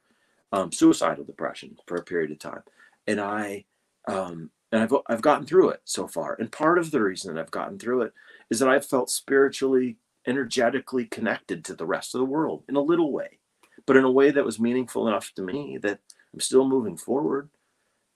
um, 0.52 0.72
suicidal 0.72 1.24
depression 1.24 1.76
for 1.86 1.96
a 1.96 2.04
period 2.04 2.30
of 2.30 2.38
time, 2.38 2.62
and 3.06 3.20
I 3.20 3.64
um, 4.08 4.50
and 4.72 4.82
I've 4.82 4.94
I've 5.08 5.22
gotten 5.22 5.46
through 5.46 5.70
it 5.70 5.80
so 5.84 6.06
far. 6.08 6.34
And 6.38 6.52
part 6.52 6.78
of 6.78 6.90
the 6.90 7.02
reason 7.02 7.34
that 7.34 7.40
I've 7.40 7.50
gotten 7.50 7.78
through 7.78 8.02
it 8.02 8.12
is 8.50 8.58
that 8.60 8.68
I've 8.68 8.86
felt 8.86 9.10
spiritually, 9.10 9.96
energetically 10.26 11.04
connected 11.06 11.64
to 11.64 11.74
the 11.74 11.86
rest 11.86 12.14
of 12.14 12.20
the 12.20 12.24
world 12.24 12.64
in 12.68 12.76
a 12.76 12.80
little 12.80 13.12
way 13.12 13.38
but 13.86 13.96
in 13.96 14.04
a 14.04 14.10
way 14.10 14.30
that 14.30 14.44
was 14.44 14.60
meaningful 14.60 15.08
enough 15.08 15.32
to 15.34 15.42
me 15.42 15.78
that 15.82 16.00
I'm 16.34 16.40
still 16.40 16.68
moving 16.68 16.96
forward. 16.96 17.48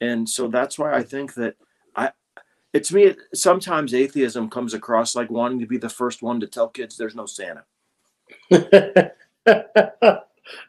And 0.01 0.29
so 0.29 0.49
that's 0.49 0.79
why 0.79 0.95
I 0.95 1.03
think 1.03 1.35
that 1.35 1.57
I, 1.95 2.13
it's 2.73 2.93
me, 2.93 3.15
sometimes 3.35 3.95
atheism 3.95 4.51
comes 4.51 4.75
across 4.75 5.15
like 5.17 5.31
wanting 5.31 5.61
to 5.61 5.67
be 5.67 5.79
the 5.79 5.89
first 5.89 6.23
one 6.23 6.41
to 6.41 6.47
tell 6.47 6.69
kids 6.69 6.97
there's 6.97 7.17
no 7.17 7.27
Santa. 7.27 7.65
that 8.51 9.15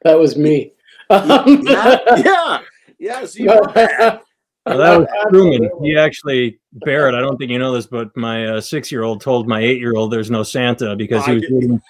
was 0.06 0.38
me. 0.38 0.74
yeah, 1.12 2.00
yeah, 3.00 3.26
yeah. 3.26 3.26
So 3.26 4.21
well, 4.66 4.78
that 4.78 5.00
was 5.00 5.08
Truman. 5.30 5.70
He 5.82 5.98
actually, 5.98 6.60
Barrett, 6.74 7.16
I 7.16 7.22
don't 7.22 7.38
think 7.38 7.52
you 7.52 7.60
know 7.60 7.74
this, 7.74 7.88
but 7.88 8.16
my 8.16 8.46
uh, 8.46 8.62
six 8.62 8.92
year 8.92 9.04
old 9.04 9.22
told 9.22 9.48
my 9.48 9.60
eight 9.60 9.80
year 9.80 9.94
old 9.96 10.12
there's 10.12 10.32
no 10.32 10.44
Santa 10.44 10.96
because 10.96 11.26
he 11.26 11.34
was 11.34 11.50
reading 11.50 11.82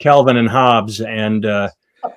Calvin 0.00 0.36
and 0.36 0.48
Hobbes. 0.48 1.00
And 1.00 1.44
uh, 1.44 1.68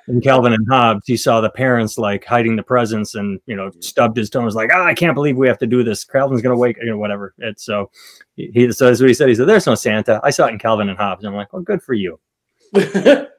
in 0.08 0.20
Calvin 0.20 0.52
and 0.52 0.66
Hobbes, 0.68 1.02
he 1.06 1.16
saw 1.16 1.40
the 1.40 1.50
parents 1.50 1.98
like 1.98 2.24
hiding 2.24 2.56
the 2.56 2.62
presents 2.62 3.14
and 3.16 3.40
you 3.46 3.56
know 3.56 3.70
stubbed 3.80 4.16
his 4.16 4.30
toe. 4.30 4.40
and 4.40 4.46
Was 4.46 4.54
like, 4.54 4.70
oh, 4.72 4.82
I 4.84 4.94
can't 4.94 5.14
believe 5.14 5.36
we 5.36 5.48
have 5.48 5.58
to 5.58 5.66
do 5.66 5.82
this. 5.82 6.04
Calvin's 6.04 6.42
gonna 6.42 6.56
wake, 6.56 6.76
you 6.80 6.90
know, 6.90 6.98
whatever. 6.98 7.34
It's 7.38 7.64
so 7.64 7.90
he. 8.36 8.70
So 8.72 8.86
that's 8.86 9.00
what 9.00 9.08
he 9.08 9.14
said. 9.14 9.28
He 9.28 9.34
said, 9.34 9.48
"There's 9.48 9.66
no 9.66 9.74
Santa." 9.74 10.20
I 10.22 10.30
saw 10.30 10.46
it 10.46 10.52
in 10.52 10.58
Calvin 10.58 10.88
and 10.88 10.98
Hobbes. 10.98 11.24
And 11.24 11.32
I'm 11.32 11.36
like, 11.36 11.52
well, 11.52 11.62
good 11.62 11.82
for 11.82 11.94
you. 11.94 12.18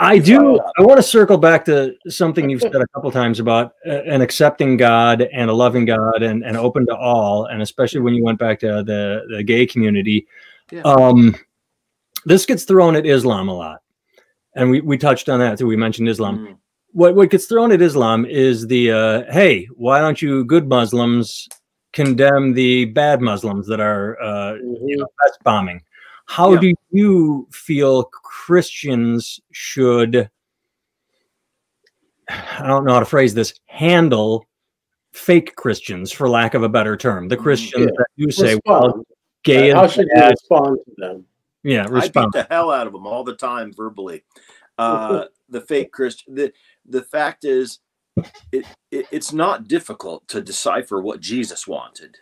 I 0.00 0.18
do. 0.18 0.58
I 0.78 0.82
want 0.82 0.96
to 0.96 1.02
circle 1.02 1.36
back 1.36 1.64
to 1.66 1.94
something 2.08 2.48
you've 2.48 2.62
said 2.62 2.74
a 2.74 2.86
couple 2.88 3.10
times 3.10 3.38
about 3.38 3.74
uh, 3.86 4.02
an 4.02 4.22
accepting 4.22 4.76
God 4.76 5.20
and 5.20 5.50
a 5.50 5.52
loving 5.52 5.84
God 5.84 6.22
and, 6.22 6.42
and 6.42 6.56
open 6.56 6.86
to 6.86 6.96
all, 6.96 7.44
and 7.46 7.60
especially 7.60 8.00
when 8.00 8.14
you 8.14 8.24
went 8.24 8.38
back 8.38 8.60
to 8.60 8.82
the 8.82 9.26
the 9.28 9.42
gay 9.42 9.66
community. 9.66 10.26
Yeah. 10.70 10.82
Um, 10.82 11.36
this 12.24 12.46
gets 12.46 12.64
thrown 12.64 12.96
at 12.96 13.06
Islam 13.06 13.48
a 13.48 13.54
lot 13.54 13.82
and 14.54 14.70
we, 14.70 14.80
we 14.80 14.98
touched 14.98 15.28
on 15.28 15.40
that 15.40 15.58
too. 15.58 15.66
We 15.66 15.76
mentioned 15.76 16.08
Islam. 16.08 16.38
Mm. 16.38 16.56
What 16.92 17.14
what 17.14 17.30
gets 17.30 17.46
thrown 17.46 17.72
at 17.72 17.80
Islam 17.80 18.26
is 18.26 18.66
the 18.66 18.90
uh, 18.90 19.32
hey, 19.32 19.68
why 19.76 20.00
don't 20.00 20.20
you 20.20 20.44
good 20.44 20.68
Muslims 20.68 21.48
condemn 21.92 22.52
the 22.52 22.86
bad 22.86 23.20
Muslims 23.20 23.66
that 23.68 23.80
are 23.80 24.20
uh, 24.20 24.52
mm-hmm. 24.54 24.88
you 24.88 24.96
know, 24.98 25.06
bombing? 25.44 25.82
How 26.30 26.52
yeah. 26.52 26.60
do 26.60 26.74
you 26.92 27.48
feel 27.50 28.04
Christians 28.04 29.40
should? 29.50 30.30
I 32.28 32.66
don't 32.68 32.84
know 32.84 32.92
how 32.92 33.00
to 33.00 33.04
phrase 33.04 33.34
this. 33.34 33.52
Handle 33.66 34.46
fake 35.12 35.56
Christians, 35.56 36.12
for 36.12 36.28
lack 36.28 36.54
of 36.54 36.62
a 36.62 36.68
better 36.68 36.96
term, 36.96 37.26
the 37.26 37.36
mm, 37.36 37.42
Christians 37.42 37.86
yeah. 37.86 37.96
that 37.96 38.06
you 38.14 38.30
say, 38.30 38.54
respond. 38.54 38.62
well, 38.64 39.04
gay 39.42 39.70
how 39.70 39.88
should 39.88 40.06
you 40.14 40.22
respond 40.22 40.78
to 40.84 40.94
them? 40.98 41.24
Yeah, 41.64 41.86
respond. 41.90 42.32
I 42.36 42.42
beat 42.42 42.48
the 42.48 42.54
hell 42.54 42.70
out 42.70 42.86
of 42.86 42.92
them 42.92 43.08
all 43.08 43.24
the 43.24 43.34
time 43.34 43.72
verbally. 43.72 44.22
Uh, 44.78 45.24
the 45.48 45.60
fake 45.60 45.90
Christian. 45.90 46.36
The 46.36 46.52
the 46.86 47.02
fact 47.02 47.44
is, 47.44 47.80
it, 48.52 48.66
it, 48.92 49.06
it's 49.10 49.32
not 49.32 49.66
difficult 49.66 50.28
to 50.28 50.40
decipher 50.40 51.02
what 51.02 51.18
Jesus 51.18 51.66
wanted. 51.66 52.18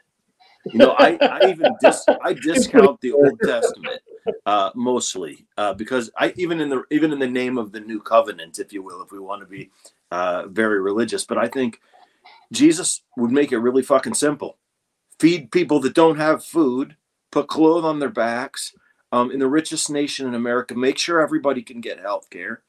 You 0.67 0.79
know, 0.79 0.95
I, 0.99 1.19
I 1.21 1.51
even 1.51 1.73
dis, 1.81 2.05
I 2.23 2.33
discount 2.35 3.01
the 3.01 3.13
Old 3.13 3.41
Testament 3.41 4.01
uh, 4.47 4.71
mostly 4.75 5.47
uh, 5.57 5.75
because 5.75 6.11
I 6.17 6.33
even 6.37 6.61
in 6.61 6.69
the 6.69 6.85
even 6.91 7.13
in 7.13 7.19
the 7.19 7.29
name 7.29 7.59
of 7.59 7.73
the 7.73 7.81
New 7.81 8.01
Covenant, 8.01 8.59
if 8.59 8.73
you 8.73 8.83
will, 8.83 9.03
if 9.03 9.11
we 9.11 9.19
want 9.19 9.41
to 9.41 9.47
be 9.47 9.71
uh, 10.11 10.47
very 10.49 10.81
religious, 10.81 11.25
but 11.25 11.39
I 11.39 11.49
think 11.49 11.81
Jesus 12.53 13.03
would 13.17 13.31
make 13.31 13.53
it 13.53 13.59
really 13.59 13.83
fucking 13.83 14.15
simple. 14.15 14.59
Feed 15.19 15.51
people 15.51 15.81
that 15.81 15.95
don't 15.95 16.17
have 16.17 16.45
food, 16.45 16.97
put 17.31 17.49
clothes 17.49 17.85
on 17.85 17.99
their 17.99 18.11
backs. 18.11 18.75
Um, 19.11 19.31
in 19.31 19.39
the 19.39 19.49
richest 19.49 19.89
nation 19.89 20.29
in 20.29 20.35
America, 20.35 20.75
make 20.75 20.99
sure 20.99 21.23
everybody 21.23 21.63
can 21.63 21.81
get 21.81 21.99
health 21.99 22.29
care. 22.29 22.61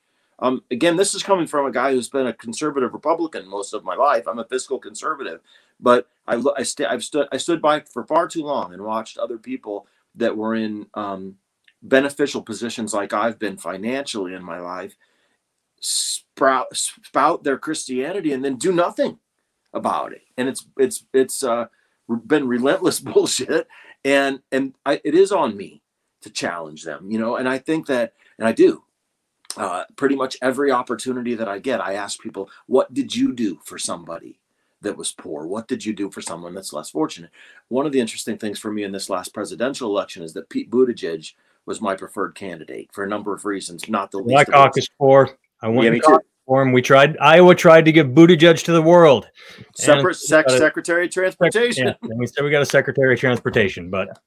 Um, 0.42 0.64
again, 0.72 0.96
this 0.96 1.14
is 1.14 1.24
coming 1.24 1.48
from 1.48 1.66
a 1.66 1.72
guy 1.72 1.92
who's 1.92 2.10
been 2.10 2.28
a 2.28 2.34
conservative 2.34 2.94
Republican 2.94 3.48
most 3.48 3.74
of 3.74 3.84
my 3.84 3.96
life. 3.96 4.28
I'm 4.28 4.40
a 4.40 4.46
fiscal 4.46 4.80
conservative, 4.80 5.42
but 5.80 6.08
I, 6.28 6.42
I 6.58 6.64
st- 6.64 6.90
I've 6.90 7.04
stood 7.04 7.28
I 7.32 7.38
stood 7.38 7.62
by 7.62 7.82
for 7.82 8.06
far 8.06 8.28
too 8.28 8.44
long 8.44 8.74
and 8.74 8.84
watched 8.84 9.18
other 9.18 9.38
people 9.38 9.88
that 10.16 10.38
were 10.38 10.56
in 10.56 10.88
um, 10.94 11.36
beneficial 11.82 12.42
positions 12.42 12.94
like 12.94 13.14
I've 13.14 13.38
been 13.38 13.58
financially 13.58 14.34
in 14.34 14.44
my 14.44 14.60
life 14.60 14.96
sprout 15.82 16.76
spout 16.76 17.44
their 17.44 17.58
Christianity 17.58 18.34
and 18.34 18.44
then 18.44 18.58
do 18.58 18.72
nothing 18.72 19.20
about 19.74 20.14
it. 20.14 20.22
And 20.38 20.48
it's 20.48 20.66
it's 20.78 21.06
it's 21.14 21.44
uh, 21.44 21.68
been 22.26 22.48
relentless 22.48 23.00
bullshit, 23.00 23.68
and 24.04 24.42
and 24.52 24.76
I, 24.86 25.02
it 25.04 25.16
is 25.16 25.32
on 25.32 25.56
me 25.58 25.82
to 26.22 26.30
challenge 26.30 26.84
them, 26.84 27.10
you 27.12 27.20
know. 27.20 27.36
And 27.36 27.48
I 27.48 27.58
think 27.58 27.88
that, 27.88 28.14
and 28.38 28.48
I 28.48 28.52
do. 28.52 28.84
Uh, 29.58 29.84
pretty 29.95 30.16
much 30.16 30.38
every 30.41 30.72
opportunity 30.72 31.34
that 31.36 31.47
I 31.47 31.60
get, 31.60 31.82
I 31.82 31.93
ask 31.93 32.20
people, 32.22 32.50
"What 32.68 32.93
did 32.93 33.16
you 33.16 33.34
do 33.34 33.60
for 33.64 33.78
somebody 33.78 34.39
that 34.82 34.95
was 34.95 35.12
poor? 35.12 35.47
What 35.47 35.68
did 35.68 35.84
you 35.84 35.93
do 35.93 36.12
for 36.12 36.22
someone 36.22 36.54
that's 36.54 36.72
less 36.72 36.91
fortunate?" 36.91 37.32
One 37.68 37.86
of 37.86 37.91
the 37.91 38.00
interesting 38.00 38.38
things 38.38 38.60
for 38.60 38.72
me 38.72 38.84
in 38.84 38.91
this 38.91 39.10
last 39.10 39.34
presidential 39.34 39.89
election 39.89 40.24
is 40.24 40.34
that 40.34 40.50
Pete 40.50 40.70
Buttigieg 40.70 41.34
was 41.66 41.82
my 41.82 41.95
preferred 41.95 42.36
candidate 42.36 42.89
for 42.91 43.04
a 43.04 43.08
number 43.08 43.34
of 43.34 43.45
reasons, 43.45 43.89
not 43.89 44.12
the 44.12 44.20
least. 44.20 44.36
Like 44.36 44.47
caucus 44.47 44.88
for 44.97 45.30
I 45.62 45.68
went 45.68 45.95
yeah, 45.95 46.18
for 46.45 46.62
him. 46.62 46.72
We 46.72 46.82
tried. 46.82 47.18
Iowa 47.20 47.56
tried 47.56 47.86
to 47.86 47.91
give 47.91 48.08
Buttigieg 48.08 48.64
to 48.64 48.72
the 48.72 48.82
world. 48.82 49.30
Separate 49.76 50.16
sec- 50.16 50.50
Secretary 50.50 51.06
of 51.06 51.12
Transportation. 51.12 51.88
Yeah, 51.88 51.93
and 52.04 52.20
we 52.20 52.28
said 52.28 52.43
we 52.43 52.50
got 52.50 52.62
a 52.62 52.66
Secretary 52.66 53.14
of 53.14 53.20
Transportation, 53.20 53.89
but 53.89 54.20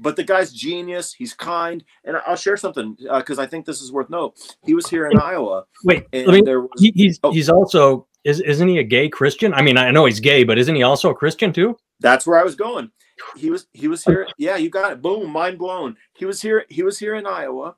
but 0.00 0.16
the 0.16 0.24
guy's 0.24 0.52
genius. 0.52 1.12
He's 1.12 1.34
kind, 1.34 1.84
and 2.04 2.16
I'll 2.26 2.36
share 2.36 2.56
something 2.56 2.96
because 2.98 3.38
uh, 3.38 3.42
I 3.42 3.46
think 3.46 3.66
this 3.66 3.80
is 3.80 3.92
worth 3.92 4.10
note. 4.10 4.36
He 4.64 4.74
was 4.74 4.88
here 4.88 5.06
in 5.06 5.18
Iowa. 5.18 5.64
Wait, 5.84 6.06
I 6.12 6.24
mean, 6.26 6.44
was, 6.44 6.68
he, 6.78 6.92
he's 6.94 7.20
oh. 7.22 7.32
he's 7.32 7.48
also 7.48 8.06
is 8.24 8.40
isn't 8.40 8.68
he 8.68 8.78
a 8.78 8.84
gay 8.84 9.08
Christian? 9.08 9.54
I 9.54 9.62
mean, 9.62 9.76
I 9.76 9.90
know 9.90 10.04
he's 10.04 10.20
gay, 10.20 10.44
but 10.44 10.58
isn't 10.58 10.74
he 10.74 10.82
also 10.82 11.10
a 11.10 11.14
Christian 11.14 11.52
too? 11.52 11.76
That's 12.00 12.26
where 12.26 12.38
I 12.38 12.42
was 12.42 12.54
going. 12.54 12.90
He 13.36 13.50
was 13.50 13.66
he 13.72 13.88
was 13.88 14.04
here. 14.04 14.26
Yeah, 14.38 14.56
you 14.56 14.70
got 14.70 14.92
it. 14.92 15.02
Boom, 15.02 15.30
mind 15.30 15.58
blown. 15.58 15.96
He 16.14 16.24
was 16.24 16.40
here. 16.40 16.64
He 16.68 16.82
was 16.82 16.98
here 16.98 17.14
in 17.14 17.26
Iowa, 17.26 17.76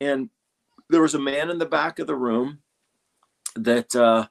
and 0.00 0.30
there 0.90 1.02
was 1.02 1.14
a 1.14 1.18
man 1.18 1.50
in 1.50 1.58
the 1.58 1.66
back 1.66 1.98
of 1.98 2.06
the 2.06 2.14
room 2.14 2.58
that 3.56 3.94
uh, 3.94 4.26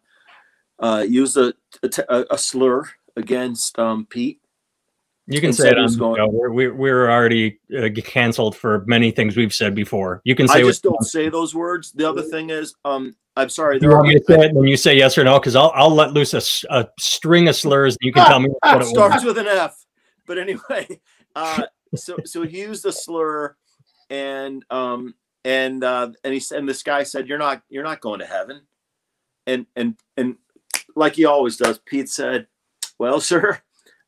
uh, 0.79 1.05
used 1.07 1.37
a, 1.37 1.53
a, 1.83 2.25
a, 2.31 2.37
slur 2.37 2.89
against 3.15 3.77
um, 3.77 4.05
Pete. 4.05 4.39
You 5.27 5.41
can 5.41 5.51
say 5.51 5.69
it 5.69 5.77
on 5.77 5.93
going, 5.97 6.17
no, 6.17 6.27
we're, 6.29 6.73
we're 6.73 7.11
already 7.11 7.59
uh, 7.77 7.89
canceled 8.03 8.55
for 8.55 8.85
many 8.87 9.11
things 9.11 9.35
we've 9.35 9.53
said 9.53 9.75
before. 9.75 10.21
You 10.23 10.35
can 10.35 10.47
say 10.47 10.59
I 10.59 10.63
just 10.63 10.83
don't 10.83 11.03
say 11.03 11.27
those 11.27 11.53
words. 11.53 11.91
The 11.91 12.09
other 12.09 12.21
thing 12.21 12.49
is, 12.49 12.75
um, 12.85 13.13
I'm 13.35 13.49
sorry. 13.49 13.79
You 13.81 13.89
want 13.89 14.07
me 14.07 14.17
to 14.17 14.23
say 14.23 14.45
it 14.45 14.53
when 14.53 14.67
you 14.67 14.77
say 14.77 14.95
yes 14.97 15.17
or 15.17 15.23
no? 15.23 15.37
Because 15.37 15.55
I'll 15.55 15.71
I'll 15.75 15.93
let 15.93 16.13
loose 16.13 16.33
a, 16.33 16.41
a 16.73 16.87
string 16.97 17.47
of 17.49 17.55
slurs. 17.55 17.97
And 17.99 18.07
you 18.07 18.13
can 18.13 18.25
tell 18.25 18.39
me 18.39 18.49
what 18.61 18.81
it 18.81 18.85
starts 18.85 19.23
with 19.23 19.37
an 19.37 19.47
F. 19.47 19.85
But 20.25 20.37
anyway, 20.37 21.01
uh, 21.35 21.63
so 21.95 22.17
so 22.23 22.43
he 22.43 22.61
used 22.61 22.85
a 22.85 22.91
slur, 22.91 23.55
and 24.09 24.63
um 24.69 25.13
and 25.43 25.83
uh, 25.83 26.11
and 26.23 26.33
he 26.33 26.39
said, 26.39 26.59
and 26.59 26.69
this 26.69 26.83
guy 26.83 27.03
said, 27.03 27.27
"You're 27.27 27.37
not 27.37 27.61
you're 27.69 27.83
not 27.83 28.01
going 28.01 28.19
to 28.19 28.25
heaven." 28.25 28.61
and 29.47 29.65
and 29.75 29.95
and 30.15 30.35
like 30.95 31.15
he 31.15 31.25
always 31.25 31.57
does, 31.57 31.79
Pete 31.79 32.09
said, 32.09 32.47
"Well, 32.99 33.19
sir, 33.31 33.59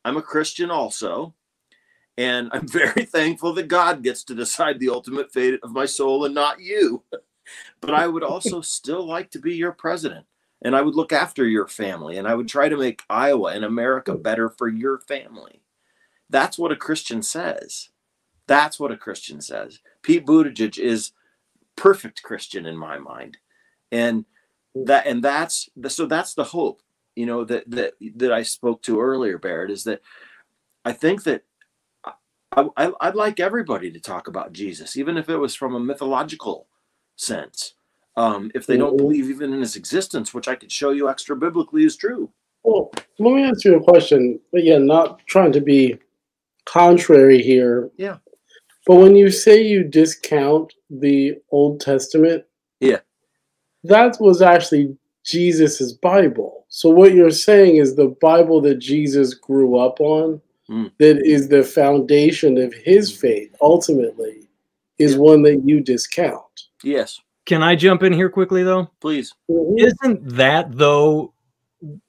I'm 0.06 0.18
a 0.18 0.22
Christian 0.22 0.72
also, 0.72 1.34
and 2.18 2.50
I'm 2.52 2.68
very 2.70 3.06
thankful 3.06 3.54
that 3.54 3.68
God 3.68 4.04
gets 4.04 4.24
to 4.26 4.36
decide 4.36 4.80
the 4.80 4.90
ultimate 4.90 5.32
fate 5.32 5.60
of 5.64 5.72
my 5.72 5.86
soul 5.86 6.26
and 6.26 6.36
not 6.36 6.60
you. 6.60 7.04
but 7.82 7.94
I 7.94 8.08
would 8.08 8.24
also 8.24 8.62
still 8.62 9.06
like 9.06 9.32
to 9.32 9.40
be 9.40 9.56
your 9.56 9.72
president." 9.72 10.26
and 10.62 10.76
I 10.76 10.82
would 10.82 10.96
look 10.96 11.14
after 11.14 11.46
your 11.46 11.68
family 11.68 12.18
and 12.18 12.28
I 12.28 12.36
would 12.36 12.48
try 12.48 12.70
to 12.70 12.78
make 12.78 13.04
Iowa 13.10 13.54
and 13.54 13.64
America 13.64 14.16
better 14.16 14.50
for 14.50 14.68
your 14.68 15.00
family. 15.00 15.62
That's 16.30 16.58
what 16.58 16.72
a 16.72 16.76
Christian 16.76 17.22
says. 17.22 17.90
That's 18.48 18.80
what 18.80 18.92
a 18.92 18.98
Christian 18.98 19.42
says. 19.42 19.80
Pete 20.02 20.26
Buttigieg 20.26 20.78
is 20.78 21.12
perfect 21.76 22.24
Christian 22.24 22.66
in 22.66 22.78
my 22.78 23.00
mind. 23.00 23.38
And 23.92 24.26
that 24.76 25.08
and 25.08 25.24
that's 25.24 25.70
so 25.88 26.06
that's 26.06 26.36
the 26.36 26.44
hope 26.44 26.82
you 27.20 27.26
know 27.26 27.44
that 27.44 27.70
that 27.70 27.96
that 28.16 28.32
I 28.32 28.44
spoke 28.44 28.82
to 28.84 29.02
earlier 29.02 29.38
Barrett 29.38 29.72
is 29.72 29.84
that 29.84 30.02
I 30.86 30.94
think 30.94 31.24
that 31.24 31.44
I, 32.06 32.66
I, 32.78 32.92
I'd 33.02 33.16
like 33.16 33.42
everybody 33.42 33.92
to 33.92 34.00
talk 34.00 34.30
about 34.30 34.54
Jesus 34.54 34.96
even 34.96 35.18
if 35.18 35.28
it 35.28 35.36
was 35.36 35.54
from 35.54 35.76
a 35.76 35.82
mythological 35.82 36.68
sense 37.18 37.74
um, 38.16 38.52
if 38.56 38.66
they 38.66 38.78
don't 38.78 38.96
mm-hmm. 38.96 39.06
believe 39.06 39.30
even 39.30 39.54
in 39.54 39.60
his 39.60 39.76
existence 39.76 40.34
which 40.34 40.48
I 40.48 40.56
could 40.56 40.72
show 40.72 40.92
you 40.92 41.10
extra 41.10 41.36
biblically 41.36 41.84
is 41.84 41.98
true. 41.98 42.32
Well 42.64 42.90
let 43.20 43.34
me 43.34 43.44
ask 43.44 43.66
you 43.66 43.76
a 43.76 43.84
question 43.84 44.40
again 44.56 44.88
not 44.88 45.20
trying 45.28 45.52
to 45.52 45.62
be 45.62 46.00
contrary 46.64 47.44
here. 47.44 47.90
Yeah. 47.98 48.20
But 48.88 48.96
when 48.96 49.18
you 49.18 49.30
say 49.30 49.62
you 49.62 49.84
discount 49.84 50.74
the 50.90 51.36
Old 51.52 51.82
Testament 51.82 52.46
yeah. 52.80 53.00
that 53.84 54.16
was 54.22 54.42
actually 54.42 54.98
Jesus's 55.26 55.94
Bible. 55.94 56.66
So 56.70 56.90
what 56.90 57.14
you're 57.14 57.32
saying 57.32 57.78
is 57.78 57.96
the 57.96 58.16
Bible 58.22 58.62
that 58.62 58.76
Jesus 58.76 59.34
grew 59.34 59.78
up 59.78 60.00
on, 60.00 60.42
mm. 60.70 60.92
that 61.00 61.26
is 61.26 61.50
the 61.50 61.64
foundation 61.64 62.58
of 62.58 62.74
his 62.74 63.16
faith 63.16 63.56
ultimately, 63.62 64.48
is 64.98 65.18
one 65.18 65.44
that 65.44 65.62
you 65.66 65.82
discount. 65.82 66.44
Yes. 66.84 67.20
Can 67.46 67.64
I 67.64 67.76
jump 67.76 68.04
in 68.04 68.14
here 68.14 68.30
quickly 68.30 68.64
though? 68.64 68.92
Please. 69.00 69.34
Isn't 69.50 70.30
that 70.36 70.78
though 70.78 71.34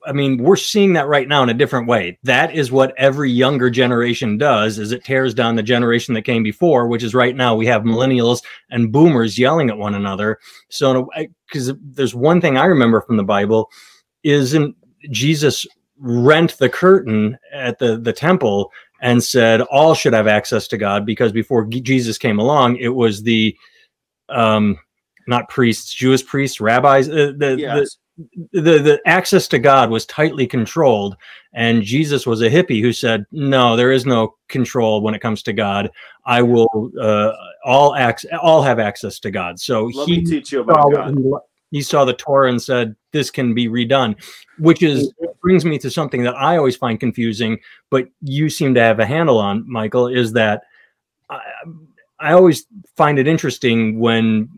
I 0.04 0.12
mean, 0.12 0.42
we're 0.42 0.56
seeing 0.56 0.94
that 0.94 1.06
right 1.06 1.28
now 1.28 1.44
in 1.44 1.48
a 1.48 1.54
different 1.54 1.86
way. 1.86 2.18
That 2.24 2.54
is 2.54 2.72
what 2.72 2.92
every 2.98 3.30
younger 3.30 3.70
generation 3.70 4.36
does 4.36 4.78
is 4.78 4.90
it 4.90 5.04
tears 5.04 5.32
down 5.32 5.54
the 5.54 5.62
generation 5.62 6.14
that 6.14 6.22
came 6.22 6.42
before, 6.42 6.88
which 6.88 7.04
is 7.04 7.14
right 7.14 7.36
now 7.36 7.54
we 7.54 7.66
have 7.66 7.82
millennials 7.82 8.42
and 8.70 8.90
boomers 8.90 9.38
yelling 9.38 9.70
at 9.70 9.78
one 9.78 9.94
another. 9.94 10.38
So 10.70 11.08
because 11.51 11.72
there's 11.82 12.14
one 12.14 12.40
thing 12.40 12.57
I 12.57 12.66
remember 12.66 13.01
from 13.01 13.16
the 13.16 13.24
Bible 13.24 13.70
isn't 14.22 14.76
Jesus 15.11 15.66
rent 15.98 16.57
the 16.59 16.68
curtain 16.68 17.38
at 17.53 17.78
the 17.78 17.98
the 17.98 18.12
temple 18.12 18.70
and 19.03 19.22
said 19.22 19.61
all 19.62 19.94
should 19.94 20.12
have 20.12 20.26
access 20.26 20.68
to 20.68 20.78
God 20.78 21.05
because 21.07 21.32
before 21.32 21.64
Jesus 21.64 22.18
came 22.18 22.38
along 22.38 22.76
it 22.76 22.94
was 22.94 23.22
the 23.22 23.57
um 24.28 24.78
not 25.26 25.48
priests, 25.48 25.92
Jewish 25.92 26.26
priests, 26.26 26.61
rabbis, 26.61 27.09
uh, 27.09 27.32
the, 27.36 27.57
yes 27.59 27.96
the, 28.52 28.78
the 28.78 29.00
access 29.06 29.46
to 29.48 29.58
God 29.58 29.90
was 29.90 30.06
tightly 30.06 30.46
controlled, 30.46 31.16
and 31.52 31.82
Jesus 31.82 32.26
was 32.26 32.42
a 32.42 32.50
hippie 32.50 32.80
who 32.80 32.92
said, 32.92 33.24
"No, 33.32 33.76
there 33.76 33.92
is 33.92 34.06
no 34.06 34.34
control 34.48 35.00
when 35.00 35.14
it 35.14 35.20
comes 35.20 35.42
to 35.44 35.52
God. 35.52 35.90
I 36.24 36.42
will 36.42 36.90
uh, 37.00 37.32
all 37.64 37.96
ac- 37.96 38.28
all 38.42 38.62
have 38.62 38.78
access 38.78 39.18
to 39.20 39.30
God." 39.30 39.60
So 39.60 39.86
Let 39.86 40.08
he 40.08 40.24
teach 40.24 40.52
you 40.52 40.60
about 40.60 40.92
God. 40.92 41.16
He, 41.70 41.82
saw 41.82 42.04
the 42.04 42.14
Torah 42.14 42.50
and 42.50 42.60
said, 42.60 42.96
"This 43.12 43.30
can 43.30 43.54
be 43.54 43.68
redone," 43.68 44.16
which 44.58 44.82
is 44.82 45.12
brings 45.42 45.64
me 45.64 45.78
to 45.78 45.90
something 45.90 46.22
that 46.24 46.36
I 46.36 46.56
always 46.56 46.76
find 46.76 46.98
confusing, 47.00 47.58
but 47.90 48.08
you 48.22 48.50
seem 48.50 48.74
to 48.74 48.80
have 48.80 49.00
a 49.00 49.06
handle 49.06 49.38
on, 49.38 49.70
Michael. 49.70 50.08
Is 50.08 50.32
that 50.32 50.62
I, 51.28 51.40
I 52.18 52.32
always 52.32 52.66
find 52.96 53.18
it 53.18 53.26
interesting 53.26 53.98
when 53.98 54.48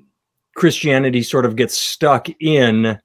Christianity 0.56 1.22
sort 1.22 1.46
of 1.46 1.56
gets 1.56 1.76
stuck 1.76 2.28
in 2.40 2.98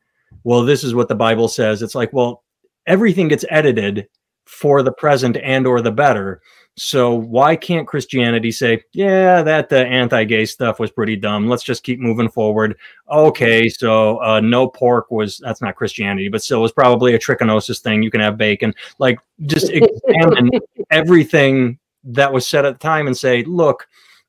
well, 0.47 0.63
this 0.63 0.85
is 0.85 0.95
what 0.95 1.09
the 1.09 1.13
Bible 1.15 1.49
says. 1.49 1.81
It's 1.81 1.93
like, 1.93 2.13
well, 2.13 2.45
everything 2.85 3.27
gets 3.27 3.43
edited 3.49 4.07
for 4.45 4.81
the 4.81 4.93
present 4.93 5.35
and 5.35 5.67
or 5.67 5.81
the 5.81 5.91
better. 5.91 6.41
So 6.77 7.15
why 7.15 7.57
can't 7.57 7.85
Christianity 7.85 8.53
say, 8.53 8.81
yeah, 8.93 9.41
that 9.41 9.73
uh, 9.73 9.75
anti-gay 9.75 10.45
stuff 10.45 10.79
was 10.79 10.89
pretty 10.89 11.17
dumb. 11.17 11.49
Let's 11.49 11.65
just 11.65 11.83
keep 11.83 11.99
moving 11.99 12.29
forward. 12.29 12.77
Okay, 13.11 13.67
so 13.67 14.23
uh, 14.23 14.39
no 14.39 14.69
pork 14.69 15.11
was 15.11 15.37
that's 15.43 15.61
not 15.61 15.75
Christianity, 15.75 16.29
but 16.29 16.41
still 16.41 16.61
was 16.61 16.71
probably 16.71 17.13
a 17.13 17.19
trichinosis 17.19 17.81
thing. 17.81 18.01
You 18.01 18.09
can 18.09 18.21
have 18.21 18.37
bacon. 18.37 18.73
Like 18.99 19.19
just 19.47 19.69
examine 19.69 20.49
everything 20.91 21.77
that 22.05 22.31
was 22.31 22.47
said 22.47 22.63
at 22.63 22.79
the 22.79 22.79
time 22.79 23.07
and 23.07 23.17
say, 23.17 23.43
look, 23.43 23.85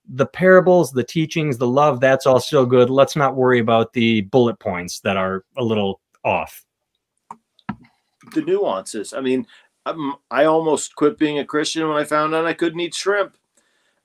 the 0.09 0.27
parables, 0.27 0.91
the 0.91 1.05
teachings, 1.05 1.59
the 1.59 1.69
love, 1.69 2.01
that's 2.01 2.27
all 2.27 2.41
still 2.41 2.67
good. 2.67 2.91
Let's 2.91 3.15
not 3.15 3.37
worry 3.37 3.61
about 3.61 3.93
the 3.93 4.23
bullet 4.23 4.59
points 4.59 4.99
that 5.01 5.17
are 5.17 5.45
a 5.57 5.63
little 5.63 6.01
off. 6.25 6.65
The 8.35 8.43
nuances. 8.43 9.13
I 9.13 9.21
mean, 9.21 9.47
I'm, 9.87 10.15
i 10.31 10.45
almost 10.45 10.95
quit 10.97 11.19
being 11.19 11.39
a 11.39 11.45
Christian 11.45 11.89
when 11.89 11.97
I 11.97 12.05
found 12.05 12.35
out 12.35 12.47
I 12.47 12.53
couldn't 12.53 12.81
eat 12.81 12.95
shrimp. 12.95 13.37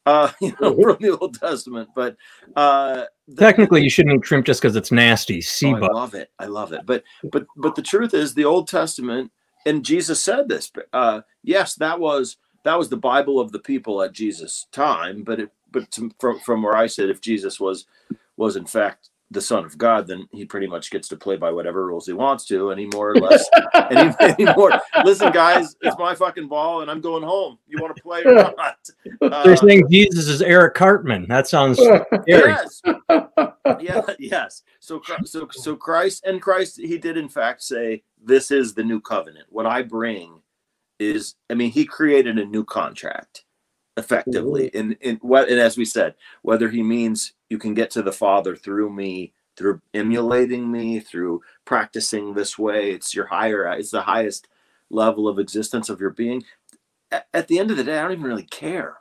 Uh, 0.06 0.32
you 0.42 0.54
know, 0.60 0.76
from 0.76 0.98
the 1.00 1.18
Old 1.18 1.40
Testament, 1.40 1.90
but 1.96 2.18
uh, 2.58 3.06
the, 3.28 3.36
technically, 3.38 3.82
you 3.82 3.90
shouldn't 3.90 4.16
eat 4.16 4.26
shrimp 4.26 4.46
just 4.46 4.62
because 4.62 4.76
it's 4.76 4.92
nasty. 4.92 5.40
Sea 5.40 5.74
oh, 5.74 5.76
I 5.76 5.88
love 5.88 6.14
it. 6.14 6.30
I 6.40 6.46
love 6.46 6.74
it. 6.74 6.82
But 6.86 7.04
but 7.32 7.46
but 7.56 7.76
the 7.76 7.82
truth 7.82 8.14
is, 8.14 8.34
the 8.34 8.44
Old 8.44 8.68
Testament 8.68 9.32
and 9.66 9.86
Jesus 9.86 10.20
said 10.20 10.48
this. 10.50 10.72
Uh, 10.92 11.22
yes, 11.44 11.76
that 11.76 12.00
was 12.00 12.38
that 12.64 12.78
was 12.78 12.90
the 12.90 12.98
Bible 12.98 13.40
of 13.40 13.52
the 13.52 13.60
people 13.60 14.02
at 14.02 14.14
Jesus' 14.14 14.68
time, 14.72 15.24
but 15.24 15.40
it, 15.40 15.52
but 15.72 15.90
to, 15.92 16.12
from 16.20 16.40
from 16.40 16.64
where 16.64 16.76
I 16.76 16.88
sit, 16.88 17.10
if 17.10 17.22
Jesus 17.22 17.60
was 17.60 17.86
was 18.38 18.56
in 18.56 18.66
fact 18.66 19.10
the 19.34 19.42
son 19.42 19.66
of 19.66 19.78
God, 19.78 20.08
then 20.08 20.28
he 20.32 20.46
pretty 20.46 20.68
much 20.68 20.92
gets 20.92 21.08
to 21.10 21.18
play 21.18 21.36
by 21.36 21.52
whatever 21.52 21.86
rules 21.86 22.06
he 22.06 22.14
wants 22.14 22.46
to, 22.46 22.72
any 22.72 22.86
more 22.86 23.12
or 23.12 23.16
less. 23.16 23.50
any, 23.92 24.14
any 24.20 24.54
more. 24.56 24.72
Listen, 25.04 25.32
guys, 25.32 25.76
it's 25.82 25.98
my 25.98 26.16
fucking 26.16 26.48
ball, 26.48 26.82
and 26.82 26.92
I'm 26.92 27.02
going 27.02 27.24
home. 27.24 27.58
You 27.68 27.80
want 27.82 27.96
to 27.96 28.02
play 28.02 28.24
or 28.24 28.34
not? 28.58 28.78
Uh, 29.22 29.44
They're 29.44 29.58
saying 29.58 29.90
Jesus 29.90 30.28
is 30.28 30.42
Eric 30.42 30.76
Cartman. 30.76 31.28
That 31.28 31.48
sounds 31.48 31.80
yes, 32.28 32.82
yeah, 33.80 34.02
yes. 34.20 34.64
So, 34.80 35.02
so, 35.26 35.48
so 35.52 35.76
Christ 35.76 36.24
and 36.26 36.42
Christ, 36.42 36.80
he 36.80 36.98
did 36.98 37.18
in 37.18 37.28
fact 37.28 37.64
say, 37.64 38.04
"This 38.24 38.52
is 38.52 38.74
the 38.74 38.84
new 38.84 39.02
covenant. 39.02 39.48
What 39.50 39.66
I 39.66 39.82
bring 39.82 40.42
is, 41.00 41.36
I 41.50 41.56
mean, 41.56 41.72
he 41.72 41.86
created 41.86 42.38
a 42.38 42.46
new 42.46 42.64
contract." 42.64 43.44
effectively 43.96 44.72
mm-hmm. 44.72 44.78
and, 44.80 44.98
and 45.04 45.20
what 45.22 45.48
and 45.50 45.60
as 45.60 45.78
we 45.78 45.86
said 45.86 46.16
whether 46.42 46.68
he 46.68 46.82
means 46.82 47.34
you 47.54 47.60
can 47.60 47.76
get 47.76 47.92
to 47.92 48.02
the 48.02 48.12
father 48.12 48.56
through 48.56 48.90
me 48.90 49.32
through 49.56 49.80
emulating 49.94 50.72
me 50.72 51.00
through 51.00 51.40
practicing 51.66 52.34
this 52.34 52.58
way 52.58 52.92
it's 52.92 53.14
your 53.14 53.28
higher 53.28 53.72
it's 53.74 53.92
the 53.92 54.02
highest 54.02 54.48
level 54.90 55.28
of 55.28 55.38
existence 55.38 55.88
of 55.88 56.02
your 56.02 56.10
being 56.10 56.44
at, 57.34 57.48
the 57.48 57.60
end 57.60 57.70
of 57.70 57.78
the 57.78 57.84
day 57.84 58.00
i 58.00 58.02
don't 58.02 58.14
even 58.14 58.24
really 58.24 58.48
care 58.48 58.98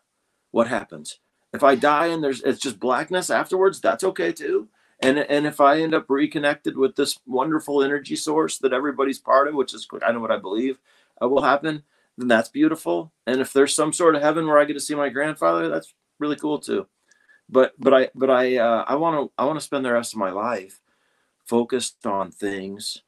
what 0.51 0.69
happens 0.69 1.19
if 1.55 1.65
i 1.65 1.75
die 1.75 2.09
and 2.09 2.23
there's 2.23 2.43
it's 2.43 2.61
just 2.61 2.79
blackness 2.79 3.31
afterwards 3.31 3.81
that's 3.81 4.05
okay 4.05 4.31
too 4.31 4.69
and 5.01 5.19
and 5.19 5.47
if 5.47 5.59
i 5.59 5.81
end 5.81 5.95
up 5.95 6.05
reconnected 6.11 6.77
with 6.77 6.95
this 6.97 7.19
wonderful 7.27 7.83
energy 7.83 8.15
source 8.15 8.59
that 8.59 8.75
everybody's 8.75 9.19
part 9.19 9.49
of 9.49 9.55
which 9.55 9.73
is 9.73 9.87
kind 9.87 10.17
of 10.17 10.21
what 10.21 10.31
i 10.31 10.37
believe 10.37 10.79
uh, 11.23 11.29
will 11.29 11.43
happen 11.43 11.83
then 12.19 12.29
that's 12.29 12.49
beautiful. 12.49 13.13
And 13.27 13.41
if 13.41 13.53
there's 13.53 13.75
some 13.75 13.93
sort 13.93 14.15
of 14.15 14.23
heaven 14.23 14.47
where 14.47 14.59
I 14.59 14.65
get 14.65 14.75
to 14.75 14.81
see 14.81 14.95
my 14.95 15.09
grandfather, 15.09 15.69
that's 15.69 15.95
really 16.19 16.37
cool 16.37 16.59
too. 16.59 16.87
But 17.53 17.75
but 17.79 17.93
I 17.93 18.11
but 18.15 18.31
I 18.31 18.57
uh, 18.57 18.85
I 18.89 18.97
want 18.97 19.29
to 19.29 19.33
I 19.37 19.45
want 19.45 19.59
to 19.59 19.65
spend 19.65 19.85
the 19.85 19.93
rest 19.93 20.15
of 20.15 20.19
my 20.19 20.31
life 20.31 20.81
focused 21.45 22.07
on 22.07 22.31
things 22.33 23.03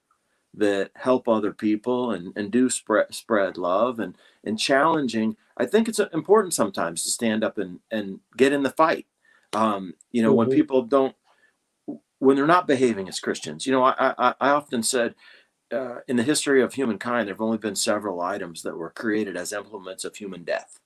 that 0.53 0.91
help 0.95 1.27
other 1.29 1.53
people 1.53 2.11
and, 2.11 2.33
and 2.37 2.53
do 2.53 2.69
spread 2.69 3.15
spread 3.15 3.57
love 3.57 3.99
and 3.99 4.17
and 4.45 4.59
challenging. 4.59 5.37
I 5.57 5.65
think 5.65 5.89
it's 5.89 5.99
important 5.99 6.53
sometimes 6.53 7.03
to 7.03 7.11
stand 7.11 7.43
up 7.43 7.57
and 7.57 7.81
and 7.91 8.21
get 8.37 8.53
in 8.53 8.63
the 8.63 8.71
fight. 8.71 9.07
Um, 9.55 9.95
you 10.13 10.23
know, 10.23 10.29
mm-hmm. 10.29 10.51
when 10.51 10.51
people 10.51 10.83
don't 10.83 11.17
when 12.19 12.37
they're 12.37 12.47
not 12.47 12.67
behaving 12.67 13.09
as 13.09 13.21
Christians. 13.21 13.67
You 13.67 13.73
know, 13.73 13.83
I 13.83 13.95
I, 13.99 14.35
I 14.41 14.51
often 14.51 14.83
said 14.83 15.15
uh, 15.73 16.01
in 16.07 16.17
the 16.17 16.23
history 16.23 16.61
of 16.61 16.75
humankind, 16.75 17.29
there 17.29 17.35
have 17.35 17.41
only 17.41 17.57
been 17.59 17.77
several 17.77 18.21
items 18.21 18.61
that 18.63 18.77
were 18.77 18.91
created 18.91 19.39
as 19.39 19.55
implements 19.55 20.05
of 20.05 20.17
human 20.17 20.45
death. 20.45 20.79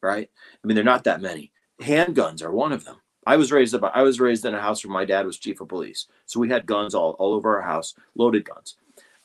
Right? 0.00 0.30
I 0.62 0.66
mean, 0.66 0.76
they're 0.76 0.84
not 0.84 1.02
that 1.04 1.20
many. 1.20 1.50
Handguns 1.82 2.42
are 2.42 2.52
one 2.52 2.72
of 2.72 2.84
them. 2.84 2.96
I 3.26 3.36
was 3.36 3.52
raised 3.52 3.74
about. 3.74 3.96
I 3.96 4.02
was 4.02 4.20
raised 4.20 4.44
in 4.44 4.54
a 4.54 4.60
house 4.60 4.84
where 4.84 4.92
my 4.94 5.04
dad 5.04 5.26
was 5.26 5.38
chief 5.38 5.60
of 5.60 5.68
police, 5.68 6.06
so 6.26 6.40
we 6.40 6.48
had 6.48 6.66
guns 6.66 6.94
all, 6.94 7.12
all 7.18 7.34
over 7.34 7.56
our 7.56 7.62
house, 7.62 7.94
loaded 8.14 8.44
guns. 8.44 8.76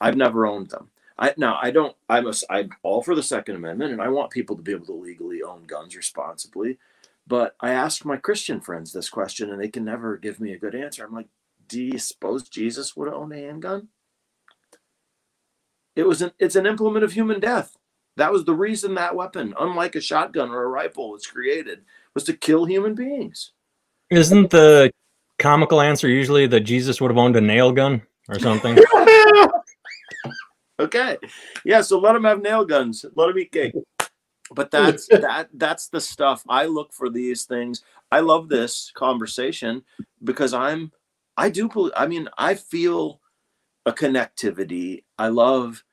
I've 0.01 0.17
never 0.17 0.47
owned 0.47 0.71
them. 0.71 0.89
I 1.19 1.33
now 1.37 1.59
I 1.61 1.71
don't. 1.71 1.95
I'm 2.09 2.27
a, 2.27 2.33
I'm 2.49 2.71
all 2.83 3.03
for 3.03 3.15
the 3.15 3.23
Second 3.23 3.55
Amendment, 3.57 3.93
and 3.93 4.01
I 4.01 4.09
want 4.09 4.31
people 4.31 4.55
to 4.55 4.63
be 4.63 4.71
able 4.71 4.87
to 4.87 4.93
legally 4.93 5.43
own 5.43 5.63
guns 5.65 5.95
responsibly. 5.95 6.79
But 7.27 7.55
I 7.61 7.71
ask 7.71 8.03
my 8.03 8.17
Christian 8.17 8.59
friends 8.59 8.91
this 8.91 9.09
question, 9.09 9.51
and 9.51 9.61
they 9.61 9.69
can 9.69 9.85
never 9.85 10.17
give 10.17 10.39
me 10.41 10.51
a 10.51 10.59
good 10.59 10.75
answer. 10.75 11.05
I'm 11.05 11.13
like, 11.13 11.29
do 11.67 11.81
you 11.81 11.99
suppose 11.99 12.49
Jesus 12.49 12.97
would 12.97 13.07
have 13.07 13.15
owned 13.15 13.33
a 13.33 13.37
handgun? 13.37 13.89
It 15.95 16.07
was 16.07 16.21
an 16.21 16.31
it's 16.39 16.55
an 16.55 16.65
implement 16.65 17.05
of 17.05 17.13
human 17.13 17.39
death. 17.39 17.77
That 18.17 18.33
was 18.33 18.45
the 18.45 18.55
reason 18.55 18.95
that 18.95 19.15
weapon, 19.15 19.53
unlike 19.59 19.95
a 19.95 20.01
shotgun 20.01 20.49
or 20.51 20.63
a 20.63 20.67
rifle, 20.69 21.11
was 21.11 21.27
created, 21.27 21.83
was 22.13 22.23
to 22.25 22.33
kill 22.33 22.65
human 22.65 22.95
beings. 22.95 23.51
Isn't 24.09 24.49
the 24.49 24.91
comical 25.39 25.81
answer 25.81 26.07
usually 26.07 26.47
that 26.47 26.61
Jesus 26.61 26.99
would 26.99 27.11
have 27.11 27.17
owned 27.17 27.35
a 27.35 27.41
nail 27.41 27.71
gun 27.71 28.01
or 28.27 28.39
something? 28.39 28.77
okay, 30.79 31.17
yeah. 31.63 31.81
So 31.81 31.99
let 31.99 32.13
them 32.13 32.25
have 32.25 32.41
nail 32.41 32.65
guns. 32.65 33.05
Let 33.15 33.27
them 33.27 33.39
eat 33.39 33.51
cake. 33.51 33.73
But 34.53 34.71
that's 34.71 35.07
that. 35.11 35.49
That's 35.53 35.87
the 35.87 36.01
stuff 36.01 36.43
I 36.49 36.65
look 36.65 36.93
for. 36.93 37.09
These 37.09 37.45
things. 37.45 37.83
I 38.11 38.19
love 38.19 38.49
this 38.49 38.91
conversation 38.95 39.83
because 40.23 40.53
I'm. 40.53 40.91
I 41.37 41.49
do. 41.49 41.91
I 41.95 42.07
mean, 42.07 42.27
I 42.37 42.55
feel 42.55 43.21
a 43.85 43.93
connectivity. 43.93 45.03
I 45.17 45.29
love 45.29 45.83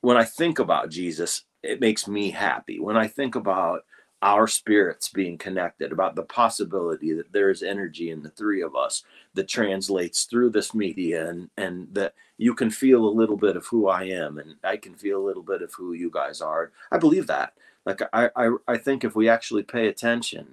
when 0.00 0.16
I 0.16 0.24
think 0.24 0.58
about 0.58 0.90
Jesus, 0.90 1.44
it 1.62 1.80
makes 1.80 2.06
me 2.06 2.30
happy. 2.30 2.78
When 2.78 2.96
I 2.96 3.08
think 3.08 3.34
about 3.34 3.80
our 4.22 4.46
spirits 4.46 5.08
being 5.08 5.38
connected, 5.38 5.92
about 5.92 6.16
the 6.16 6.22
possibility 6.22 7.12
that 7.12 7.32
there 7.32 7.50
is 7.50 7.62
energy 7.62 8.10
in 8.10 8.22
the 8.22 8.30
three 8.30 8.62
of 8.62 8.74
us 8.74 9.04
that 9.34 9.48
translates 9.48 10.24
through 10.24 10.50
this 10.50 10.74
media 10.74 11.28
and, 11.28 11.50
and 11.56 11.88
that 11.92 12.14
you 12.36 12.54
can 12.54 12.70
feel 12.70 13.04
a 13.04 13.08
little 13.08 13.36
bit 13.36 13.56
of 13.56 13.66
who 13.66 13.88
I 13.88 14.04
am 14.04 14.38
and 14.38 14.56
I 14.64 14.76
can 14.76 14.94
feel 14.94 15.20
a 15.20 15.26
little 15.26 15.42
bit 15.42 15.62
of 15.62 15.72
who 15.74 15.92
you 15.92 16.10
guys 16.10 16.40
are. 16.40 16.72
I 16.90 16.98
believe 16.98 17.28
that. 17.28 17.52
Like 17.86 18.02
I, 18.12 18.30
I, 18.34 18.50
I 18.66 18.76
think 18.76 19.04
if 19.04 19.14
we 19.14 19.28
actually 19.28 19.62
pay 19.62 19.86
attention, 19.86 20.46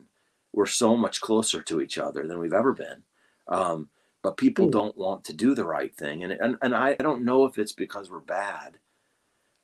we're 0.53 0.67
so 0.67 0.95
much 0.95 1.19
closer 1.19 1.61
to 1.63 1.81
each 1.81 1.97
other 1.97 2.27
than 2.27 2.39
we've 2.39 2.53
ever 2.53 2.73
been. 2.73 3.03
Um, 3.47 3.89
but 4.25 4.37
people 4.37 4.65
hmm. 4.65 4.71
don't 4.71 4.97
want 4.97 5.23
to 5.23 5.33
do 5.33 5.53
the 5.53 5.63
right 5.63 5.95
thing 5.95 6.23
and 6.23 6.33
and, 6.33 6.57
and 6.63 6.75
I, 6.75 6.95
don't 6.95 7.23
know 7.23 7.45
if 7.45 7.59
it's 7.59 7.73
because 7.73 8.09
we're 8.09 8.19
bad 8.19 8.79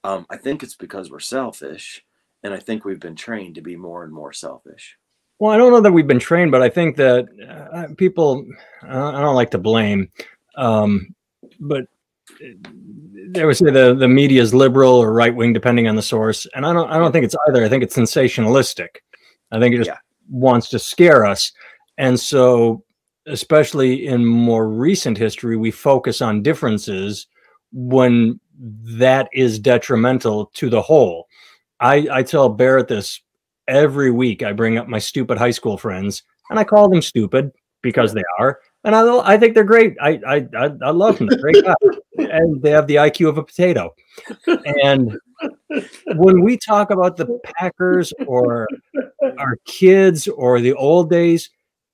um, 0.04 0.28
i 0.30 0.38
think 0.38 0.62
it's 0.62 0.76
because 0.76 1.10
we're 1.10 1.20
selfish 1.20 2.06
and 2.44 2.54
i 2.54 2.60
think 2.60 2.86
we've 2.86 3.00
been 3.00 3.16
trained 3.16 3.56
to 3.56 3.62
be 3.62 3.76
more 3.76 4.04
and 4.04 4.14
more 4.14 4.34
selfish 4.34 4.98
well 5.40 5.52
i 5.52 5.58
don't 5.58 5.72
know 5.72 5.82
that 5.82 5.92
we've 5.92 6.08
been 6.08 6.20
trained 6.20 6.52
but 6.52 6.62
i 6.62 6.70
think 6.70 6.96
that 6.96 7.26
uh, 7.74 7.94
people 7.96 8.46
i 8.84 9.22
don't 9.22 9.36
like 9.36 9.52
to 9.52 9.58
blame 9.58 10.10
um, 10.56 11.14
but 11.60 11.86
they 13.30 13.46
would 13.46 13.56
say 13.56 13.72
the, 13.72 13.96
the 13.96 14.08
media 14.08 14.42
is 14.42 14.54
liberal 14.54 14.96
or 14.96 15.14
right 15.14 15.36
wing 15.36 15.54
depending 15.54 15.88
on 15.88 15.96
the 15.96 16.02
source 16.02 16.46
and 16.56 16.66
i 16.66 16.74
don't 16.74 16.90
i 16.90 16.98
don't 16.98 17.12
think 17.12 17.26
it's 17.26 17.36
either 17.48 17.64
i 17.64 17.70
think 17.70 17.84
it's 17.84 17.96
sensationalistic 17.96 18.98
i 19.52 19.60
think 19.60 19.74
it 19.74 19.78
just 19.78 19.90
yeah. 19.90 19.98
wants 20.30 20.70
to 20.70 20.80
scare 20.80 21.26
us 21.26 21.52
and 21.98 22.20
so 22.20 22.84
especially 23.28 24.08
in 24.08 24.26
more 24.26 24.70
recent 24.70 25.18
history, 25.18 25.56
we 25.56 25.72
focus 25.72 26.22
on 26.22 26.42
differences 26.42 27.28
when 27.72 28.40
that 28.84 29.30
is 29.34 29.60
detrimental 29.60 30.48
to 30.54 30.70
the 30.70 30.82
whole. 30.82 31.28
I, 31.82 32.08
I 32.12 32.24
tell 32.24 32.48
Barrett 32.48 32.88
this 32.88 33.22
every 33.68 34.12
week. 34.12 34.44
I 34.44 34.54
bring 34.54 34.78
up 34.78 34.88
my 34.88 35.00
stupid 35.00 35.38
high 35.38 35.52
school 35.52 35.78
friends 35.78 36.24
and 36.50 36.60
I 36.60 36.64
call 36.64 36.90
them 36.90 37.02
stupid 37.02 37.52
because 37.82 38.14
they 38.14 38.24
are. 38.40 38.60
And 38.84 38.96
I, 38.96 39.34
I 39.34 39.38
think 39.38 39.56
they're 39.56 39.64
great. 39.64 39.96
I, 40.02 40.20
I, 40.26 40.48
I, 40.58 40.92
love 40.92 41.18
them. 41.18 41.28
They're 41.28 41.40
great 41.40 41.64
guys. 41.64 42.00
and 42.18 42.62
they 42.62 42.72
have 42.72 42.88
the 42.88 42.96
IQ 42.96 43.30
of 43.30 43.38
a 43.38 43.44
potato. 43.44 43.94
And 44.84 45.18
when 46.16 46.42
we 46.44 46.58
talk 46.58 46.92
about 46.92 47.18
the 47.18 47.40
Packers 47.44 48.14
or 48.28 48.68
our 49.38 49.58
kids 49.66 50.28
or 50.28 50.62
the 50.62 50.74
old 50.74 51.10
days, 51.10 51.50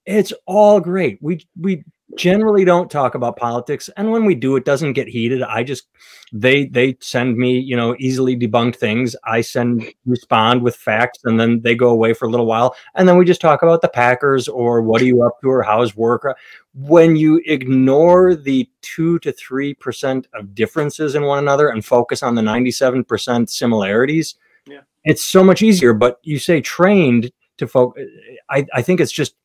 it's 0.06 0.34
all 0.46 0.80
great. 0.80 1.20
We 1.22 1.46
we 1.60 1.84
generally 2.18 2.66
don't 2.66 2.92
talk 2.92 3.16
about 3.16 3.38
politics, 3.38 3.90
and 3.98 4.12
when 4.12 4.26
we 4.26 4.36
do, 4.36 4.56
it 4.56 4.66
doesn't 4.66 4.94
get 4.94 5.08
heated. 5.08 5.42
I 5.42 5.64
just 5.64 5.88
they 6.34 6.66
they 6.66 6.98
send 7.00 7.38
me 7.38 7.60
you 7.60 7.76
know 7.76 7.96
easily 8.00 8.36
debunked 8.36 8.76
things. 8.76 9.16
I 9.24 9.42
send 9.42 9.86
respond 10.06 10.62
with 10.62 10.76
facts, 10.76 11.20
and 11.24 11.40
then 11.40 11.62
they 11.62 11.76
go 11.76 11.90
away 11.90 12.14
for 12.14 12.26
a 12.26 12.30
little 12.30 12.46
while, 12.46 12.76
and 12.96 13.08
then 13.08 13.18
we 13.18 13.26
just 13.26 13.42
talk 13.42 13.62
about 13.62 13.82
the 13.82 13.90
Packers 13.90 14.48
or 14.48 14.82
what 14.82 15.02
are 15.02 15.06
you 15.06 15.24
up 15.24 15.40
to 15.42 15.50
or 15.50 15.64
how's 15.64 15.96
work. 15.96 16.26
When 16.74 17.16
you 17.16 17.42
ignore 17.46 18.36
the 18.36 18.70
two 18.82 19.20
to 19.20 19.32
three 19.32 19.74
percent 19.74 20.28
of 20.34 20.54
differences 20.54 21.16
in 21.16 21.24
one 21.24 21.40
another 21.40 21.70
and 21.70 21.86
focus 21.86 22.24
on 22.24 22.36
the 22.36 22.42
ninety 22.42 22.72
seven 22.72 23.04
percent 23.04 23.50
similarities, 23.50 24.36
yeah. 24.66 24.82
it's 25.06 25.24
so 25.24 25.44
much 25.44 25.62
easier. 25.62 25.94
But 25.94 26.20
you 26.24 26.40
say 26.40 26.62
trained 26.62 27.32
to 27.58 27.68
focus. 27.68 28.04
I, 28.50 28.66
I 28.74 28.82
think 28.82 29.00
it's 29.00 29.12
just 29.12 29.36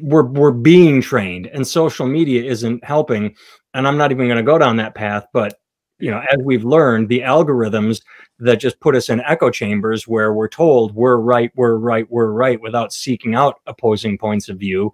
we're 0.00 0.24
we're 0.24 0.52
being 0.52 1.00
trained 1.00 1.46
and 1.48 1.66
social 1.66 2.06
media 2.06 2.42
isn't 2.42 2.84
helping. 2.84 3.34
And 3.74 3.88
i'm 3.88 3.96
not 3.96 4.12
even 4.12 4.26
going 4.26 4.36
to 4.36 4.42
go 4.42 4.58
down 4.58 4.76
that 4.76 4.94
path 4.94 5.24
but 5.32 5.58
you 5.98 6.10
know 6.10 6.20
as 6.30 6.38
we've 6.42 6.64
learned 6.64 7.08
the 7.08 7.20
algorithms 7.20 8.02
that 8.38 8.56
just 8.56 8.80
put 8.80 8.96
us 8.96 9.08
in 9.08 9.20
echo 9.20 9.50
chambers 9.50 10.06
where 10.06 10.34
we're 10.34 10.48
told 10.48 10.94
we're 10.94 11.16
right 11.16 11.52
we're 11.54 11.76
right 11.76 12.06
we're 12.10 12.32
right 12.32 12.60
without 12.60 12.92
seeking 12.92 13.34
out 13.34 13.60
opposing 13.66 14.18
points 14.18 14.48
of 14.48 14.58
view 14.58 14.92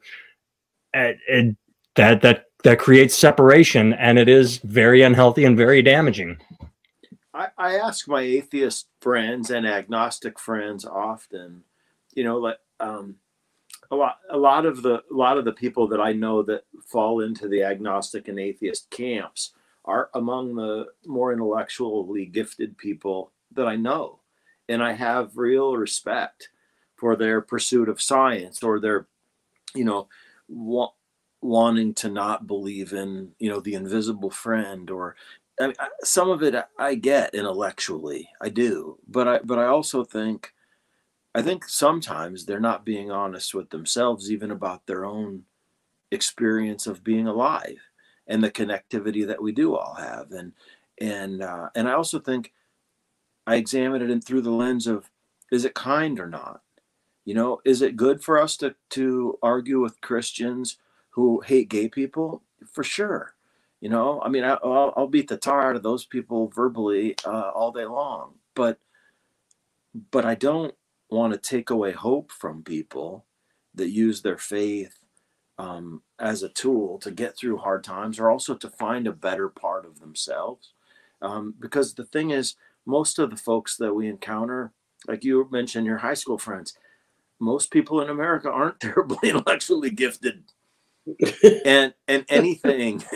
and, 0.92 1.56
that 1.96 2.20
that 2.20 2.44
that 2.64 2.78
creates 2.78 3.14
separation 3.14 3.92
and 3.94 4.18
it 4.18 4.28
is 4.28 4.58
very 4.58 5.02
unhealthy 5.02 5.44
and 5.44 5.56
very 5.56 5.82
damaging. 5.82 6.36
I, 7.34 7.48
I 7.56 7.78
ask 7.78 8.08
my 8.08 8.20
atheist 8.20 8.88
friends 9.00 9.50
and 9.50 9.66
agnostic 9.66 10.38
friends 10.38 10.84
often 10.84 11.64
you 12.14 12.22
know 12.22 12.36
like 12.38 12.58
um 12.80 13.16
a 13.90 13.96
lot 13.96 14.18
a 14.30 14.36
lot 14.36 14.66
of 14.66 14.82
the 14.82 15.02
a 15.10 15.14
lot 15.14 15.38
of 15.38 15.44
the 15.44 15.52
people 15.52 15.88
that 15.88 16.00
I 16.00 16.12
know 16.12 16.42
that 16.42 16.64
fall 16.86 17.20
into 17.20 17.48
the 17.48 17.62
agnostic 17.62 18.28
and 18.28 18.38
atheist 18.38 18.90
camps 18.90 19.52
are 19.84 20.10
among 20.14 20.54
the 20.54 20.86
more 21.06 21.32
intellectually 21.32 22.26
gifted 22.26 22.76
people 22.76 23.32
that 23.52 23.66
I 23.66 23.76
know. 23.76 24.20
And 24.68 24.82
I 24.82 24.92
have 24.92 25.36
real 25.36 25.76
respect 25.76 26.50
for 26.96 27.16
their 27.16 27.40
pursuit 27.40 27.88
of 27.88 28.02
science 28.02 28.62
or 28.62 28.80
their, 28.80 29.06
you 29.74 29.84
know, 29.84 30.08
wa- 30.48 30.92
wanting 31.40 31.94
to 31.94 32.10
not 32.10 32.46
believe 32.46 32.92
in, 32.92 33.30
you 33.38 33.48
know, 33.48 33.60
the 33.60 33.74
invisible 33.74 34.30
friend 34.30 34.90
or 34.90 35.16
I 35.60 35.68
mean, 35.68 35.76
some 36.04 36.30
of 36.30 36.42
it 36.42 36.54
I 36.78 36.94
get 36.94 37.34
intellectually, 37.34 38.28
I 38.40 38.50
do, 38.50 38.98
but 39.08 39.26
I 39.26 39.38
but 39.42 39.58
I 39.58 39.66
also 39.66 40.04
think, 40.04 40.52
I 41.34 41.42
think 41.42 41.68
sometimes 41.68 42.44
they're 42.44 42.60
not 42.60 42.84
being 42.84 43.10
honest 43.10 43.54
with 43.54 43.70
themselves, 43.70 44.30
even 44.30 44.50
about 44.50 44.86
their 44.86 45.04
own 45.04 45.44
experience 46.10 46.86
of 46.86 47.04
being 47.04 47.26
alive 47.26 47.78
and 48.26 48.42
the 48.42 48.50
connectivity 48.50 49.26
that 49.26 49.42
we 49.42 49.52
do 49.52 49.76
all 49.76 49.94
have, 49.94 50.32
and 50.32 50.52
and 51.00 51.42
uh, 51.42 51.68
and 51.74 51.88
I 51.88 51.92
also 51.92 52.18
think 52.18 52.52
I 53.46 53.56
examine 53.56 54.02
it 54.02 54.10
in 54.10 54.20
through 54.20 54.42
the 54.42 54.50
lens 54.50 54.86
of, 54.86 55.10
is 55.52 55.64
it 55.64 55.74
kind 55.74 56.18
or 56.18 56.28
not? 56.28 56.62
You 57.24 57.34
know, 57.34 57.60
is 57.64 57.82
it 57.82 57.96
good 57.96 58.22
for 58.22 58.40
us 58.40 58.56
to 58.58 58.74
to 58.90 59.38
argue 59.42 59.80
with 59.80 60.00
Christians 60.00 60.78
who 61.10 61.40
hate 61.40 61.68
gay 61.68 61.88
people? 61.88 62.42
For 62.72 62.82
sure 62.82 63.34
you 63.80 63.88
know, 63.88 64.20
I 64.22 64.28
mean, 64.28 64.44
I, 64.44 64.58
will 64.62 64.92
I'll 64.96 65.06
beat 65.06 65.28
the 65.28 65.36
tar 65.36 65.70
out 65.70 65.76
of 65.76 65.82
those 65.82 66.04
people 66.04 66.48
verbally 66.48 67.14
uh, 67.24 67.50
all 67.54 67.70
day 67.70 67.84
long, 67.84 68.34
but 68.54 68.78
but 70.10 70.24
I 70.24 70.34
don't 70.34 70.74
want 71.10 71.32
to 71.32 71.38
take 71.38 71.70
away 71.70 71.92
hope 71.92 72.32
from 72.32 72.62
people 72.62 73.24
that 73.74 73.90
use 73.90 74.22
their 74.22 74.38
faith 74.38 74.98
um, 75.58 76.02
as 76.18 76.42
a 76.42 76.48
tool 76.50 76.98
to 77.00 77.10
get 77.10 77.36
through 77.36 77.58
hard 77.58 77.84
times, 77.84 78.18
or 78.18 78.30
also 78.30 78.54
to 78.54 78.70
find 78.70 79.06
a 79.06 79.12
better 79.12 79.48
part 79.48 79.86
of 79.86 80.00
themselves. 80.00 80.72
Um, 81.22 81.54
because 81.58 81.94
the 81.94 82.04
thing 82.04 82.30
is, 82.30 82.54
most 82.86 83.18
of 83.18 83.30
the 83.30 83.36
folks 83.36 83.76
that 83.76 83.94
we 83.94 84.08
encounter, 84.08 84.72
like 85.08 85.24
you 85.24 85.48
mentioned, 85.50 85.86
your 85.86 85.98
high 85.98 86.14
school 86.14 86.38
friends, 86.38 86.76
most 87.40 87.70
people 87.70 88.00
in 88.00 88.10
America 88.10 88.50
aren't 88.50 88.80
terribly 88.80 89.30
intellectually 89.30 89.90
gifted 89.90 90.44
and 91.64 91.94
and 92.06 92.24
anything 92.28 92.98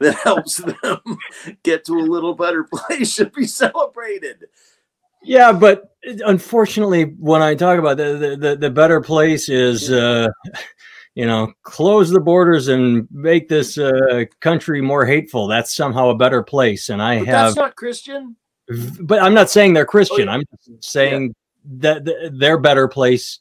that 0.00 0.18
helps 0.22 0.56
them 0.58 1.18
get 1.62 1.84
to 1.84 1.94
a 1.94 2.00
little 2.02 2.34
better 2.34 2.64
place 2.64 3.12
should 3.12 3.32
be 3.32 3.46
celebrated. 3.46 4.46
Yeah, 5.22 5.52
but 5.52 5.94
unfortunately, 6.02 7.04
when 7.18 7.42
I 7.42 7.54
talk 7.54 7.78
about 7.78 7.96
the 7.96 8.36
the, 8.38 8.56
the 8.56 8.70
better 8.70 9.00
place 9.00 9.48
is, 9.48 9.90
uh, 9.90 10.28
you 11.14 11.26
know, 11.26 11.52
close 11.62 12.10
the 12.10 12.20
borders 12.20 12.68
and 12.68 13.06
make 13.10 13.48
this 13.48 13.76
uh, 13.78 14.24
country 14.40 14.80
more 14.80 15.04
hateful. 15.04 15.46
That's 15.46 15.74
somehow 15.74 16.08
a 16.08 16.16
better 16.16 16.42
place, 16.42 16.88
and 16.88 17.02
I 17.02 17.18
but 17.18 17.26
have. 17.28 17.46
That's 17.46 17.56
not 17.56 17.76
Christian. 17.76 18.36
But 19.00 19.20
I'm 19.20 19.34
not 19.34 19.50
saying 19.50 19.74
they're 19.74 19.84
Christian. 19.84 20.28
Oh, 20.28 20.32
I'm 20.32 20.44
saying 20.80 21.22
yeah. 21.22 21.78
that 21.80 22.04
the, 22.04 22.30
their 22.32 22.56
better 22.56 22.86
place 22.88 23.40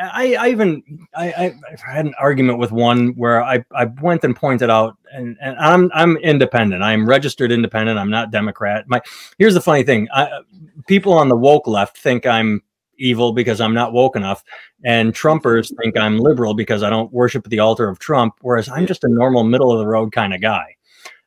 I, 0.00 0.34
I 0.34 0.48
even 0.48 1.06
I, 1.14 1.26
I, 1.32 1.54
had 1.92 2.06
an 2.06 2.14
argument 2.18 2.58
with 2.58 2.72
one 2.72 3.08
where 3.16 3.42
I, 3.42 3.64
I 3.74 3.84
went 3.84 4.24
and 4.24 4.34
pointed 4.34 4.70
out 4.70 4.96
and, 5.12 5.36
and 5.40 5.56
I'm 5.58 5.90
I'm 5.94 6.16
independent. 6.18 6.82
I'm 6.82 7.08
registered 7.08 7.52
independent. 7.52 7.98
I'm 7.98 8.10
not 8.10 8.30
Democrat. 8.30 8.84
My 8.88 9.00
here's 9.38 9.54
the 9.54 9.60
funny 9.60 9.82
thing. 9.82 10.08
I, 10.12 10.40
people 10.86 11.12
on 11.12 11.28
the 11.28 11.36
woke 11.36 11.66
left 11.66 11.98
think 11.98 12.26
I'm 12.26 12.62
evil 12.98 13.32
because 13.32 13.60
I'm 13.60 13.74
not 13.74 13.92
woke 13.92 14.16
enough, 14.16 14.44
and 14.84 15.12
Trumpers 15.14 15.74
think 15.80 15.96
I'm 15.96 16.18
liberal 16.18 16.54
because 16.54 16.82
I 16.82 16.90
don't 16.90 17.12
worship 17.12 17.46
at 17.46 17.50
the 17.50 17.60
altar 17.60 17.88
of 17.88 17.98
Trump. 17.98 18.34
Whereas 18.40 18.68
I'm 18.68 18.86
just 18.86 19.04
a 19.04 19.08
normal 19.08 19.44
middle 19.44 19.72
of 19.72 19.78
the 19.78 19.86
road 19.86 20.12
kind 20.12 20.34
of 20.34 20.40
guy. 20.40 20.76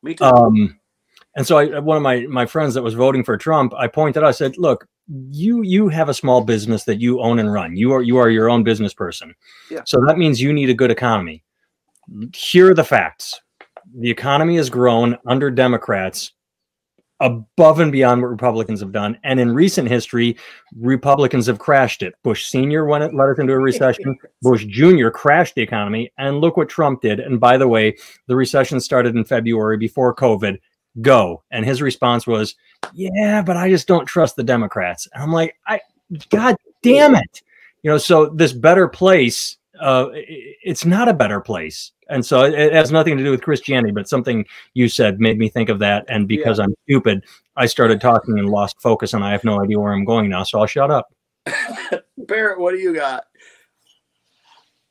Me 0.02 0.14
too. 0.14 0.24
Um, 0.24 0.78
and 1.36 1.46
so 1.46 1.58
I, 1.58 1.78
one 1.78 1.96
of 1.96 2.02
my 2.02 2.26
my 2.26 2.46
friends 2.46 2.74
that 2.74 2.82
was 2.82 2.94
voting 2.94 3.24
for 3.24 3.36
Trump, 3.36 3.74
I 3.74 3.86
pointed 3.88 4.22
out, 4.22 4.28
I 4.28 4.32
said, 4.32 4.56
look, 4.58 4.86
you 5.08 5.62
you 5.62 5.88
have 5.88 6.08
a 6.08 6.14
small 6.14 6.42
business 6.42 6.84
that 6.84 7.00
you 7.00 7.20
own 7.20 7.38
and 7.38 7.52
run. 7.52 7.76
You 7.76 7.92
are 7.92 8.02
you 8.02 8.16
are 8.18 8.30
your 8.30 8.48
own 8.48 8.64
business 8.64 8.94
person. 8.94 9.34
Yeah. 9.70 9.82
So 9.84 10.00
that 10.06 10.18
means 10.18 10.40
you 10.40 10.52
need 10.52 10.70
a 10.70 10.74
good 10.74 10.90
economy. 10.90 11.42
Here 12.34 12.70
are 12.70 12.74
the 12.74 12.84
facts. 12.84 13.40
The 13.98 14.10
economy 14.10 14.56
has 14.56 14.70
grown 14.70 15.16
under 15.26 15.50
Democrats 15.50 16.32
above 17.20 17.80
and 17.80 17.92
beyond 17.92 18.20
what 18.20 18.28
Republicans 18.28 18.80
have 18.80 18.92
done. 18.92 19.18
And 19.24 19.38
in 19.38 19.54
recent 19.54 19.88
history, 19.88 20.36
Republicans 20.78 21.46
have 21.46 21.58
crashed 21.58 22.02
it. 22.02 22.14
Bush 22.22 22.46
Sr. 22.46 22.86
went 22.86 23.04
it 23.04 23.14
led 23.14 23.30
us 23.30 23.38
into 23.38 23.52
a 23.52 23.58
recession. 23.58 24.16
Bush 24.42 24.64
Jr. 24.66 25.08
crashed 25.08 25.54
the 25.54 25.62
economy. 25.62 26.12
And 26.18 26.40
look 26.40 26.56
what 26.56 26.68
Trump 26.68 27.02
did. 27.02 27.20
And 27.20 27.40
by 27.40 27.56
the 27.56 27.68
way, 27.68 27.96
the 28.26 28.36
recession 28.36 28.80
started 28.80 29.14
in 29.16 29.24
February 29.24 29.76
before 29.76 30.14
COVID 30.14 30.58
go. 31.00 31.42
And 31.50 31.64
his 31.64 31.80
response 31.82 32.26
was, 32.26 32.56
yeah, 32.92 33.42
but 33.42 33.56
I 33.56 33.68
just 33.68 33.88
don't 33.88 34.06
trust 34.06 34.36
the 34.36 34.42
Democrats. 34.42 35.08
And 35.12 35.22
I'm 35.22 35.32
like, 35.32 35.56
I, 35.66 35.80
God 36.30 36.56
damn 36.82 37.14
it. 37.14 37.42
You 37.82 37.90
know, 37.90 37.98
so 37.98 38.26
this 38.26 38.52
better 38.52 38.88
place, 38.88 39.56
uh, 39.80 40.08
it's 40.12 40.84
not 40.84 41.08
a 41.08 41.14
better 41.14 41.40
place. 41.40 41.92
And 42.08 42.24
so 42.24 42.44
it, 42.44 42.54
it, 42.54 42.72
has 42.72 42.92
nothing 42.92 43.16
to 43.16 43.24
do 43.24 43.30
with 43.30 43.42
Christianity, 43.42 43.92
but 43.92 44.08
something 44.08 44.44
you 44.74 44.88
said 44.88 45.20
made 45.20 45.38
me 45.38 45.48
think 45.48 45.68
of 45.68 45.78
that. 45.80 46.04
And 46.08 46.28
because 46.28 46.58
yeah. 46.58 46.64
I'm 46.64 46.74
stupid, 46.84 47.24
I 47.56 47.66
started 47.66 48.00
talking 48.00 48.38
and 48.38 48.50
lost 48.50 48.80
focus, 48.80 49.14
and 49.14 49.24
I 49.24 49.32
have 49.32 49.44
no 49.44 49.62
idea 49.62 49.78
where 49.78 49.92
I'm 49.92 50.04
going 50.04 50.28
now. 50.28 50.42
So 50.42 50.60
I'll 50.60 50.66
shut 50.66 50.90
up. 50.90 51.12
Barrett, 52.18 52.58
what 52.58 52.72
do 52.72 52.78
you 52.78 52.94
got? 52.94 53.24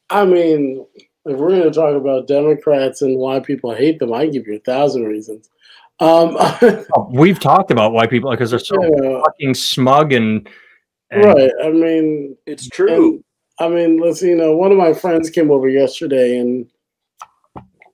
I 0.10 0.26
mean, 0.26 0.86
if 0.96 1.38
we're 1.38 1.50
going 1.50 1.64
to 1.64 1.72
talk 1.72 1.96
about 1.96 2.28
Democrats 2.28 3.02
and 3.02 3.18
why 3.18 3.40
people 3.40 3.74
hate 3.74 4.00
them, 4.00 4.14
I 4.14 4.28
give 4.28 4.48
you 4.48 4.56
a 4.56 4.60
thousand 4.60 5.06
reasons. 5.06 5.50
Um, 6.00 6.38
We've 7.12 7.40
talked 7.40 7.72
about 7.72 7.94
why 7.94 8.08
people 8.08 8.32
because 8.32 8.50
they're 8.50 8.60
so 8.60 8.76
yeah. 8.82 9.22
fucking 9.26 9.54
smug 9.54 10.14
and, 10.14 10.48
and, 11.12 11.26
right. 11.26 11.52
I 11.64 11.70
mean, 11.70 12.38
it's 12.46 12.68
true. 12.70 13.14
And, 13.14 13.24
I 13.60 13.70
mean, 13.70 14.00
let's 14.00 14.22
you 14.22 14.36
know, 14.36 14.56
one 14.56 14.72
of 14.72 14.78
my 14.78 14.94
friends 14.94 15.30
came 15.30 15.52
over 15.52 15.70
yesterday 15.70 16.38
and 16.38 16.68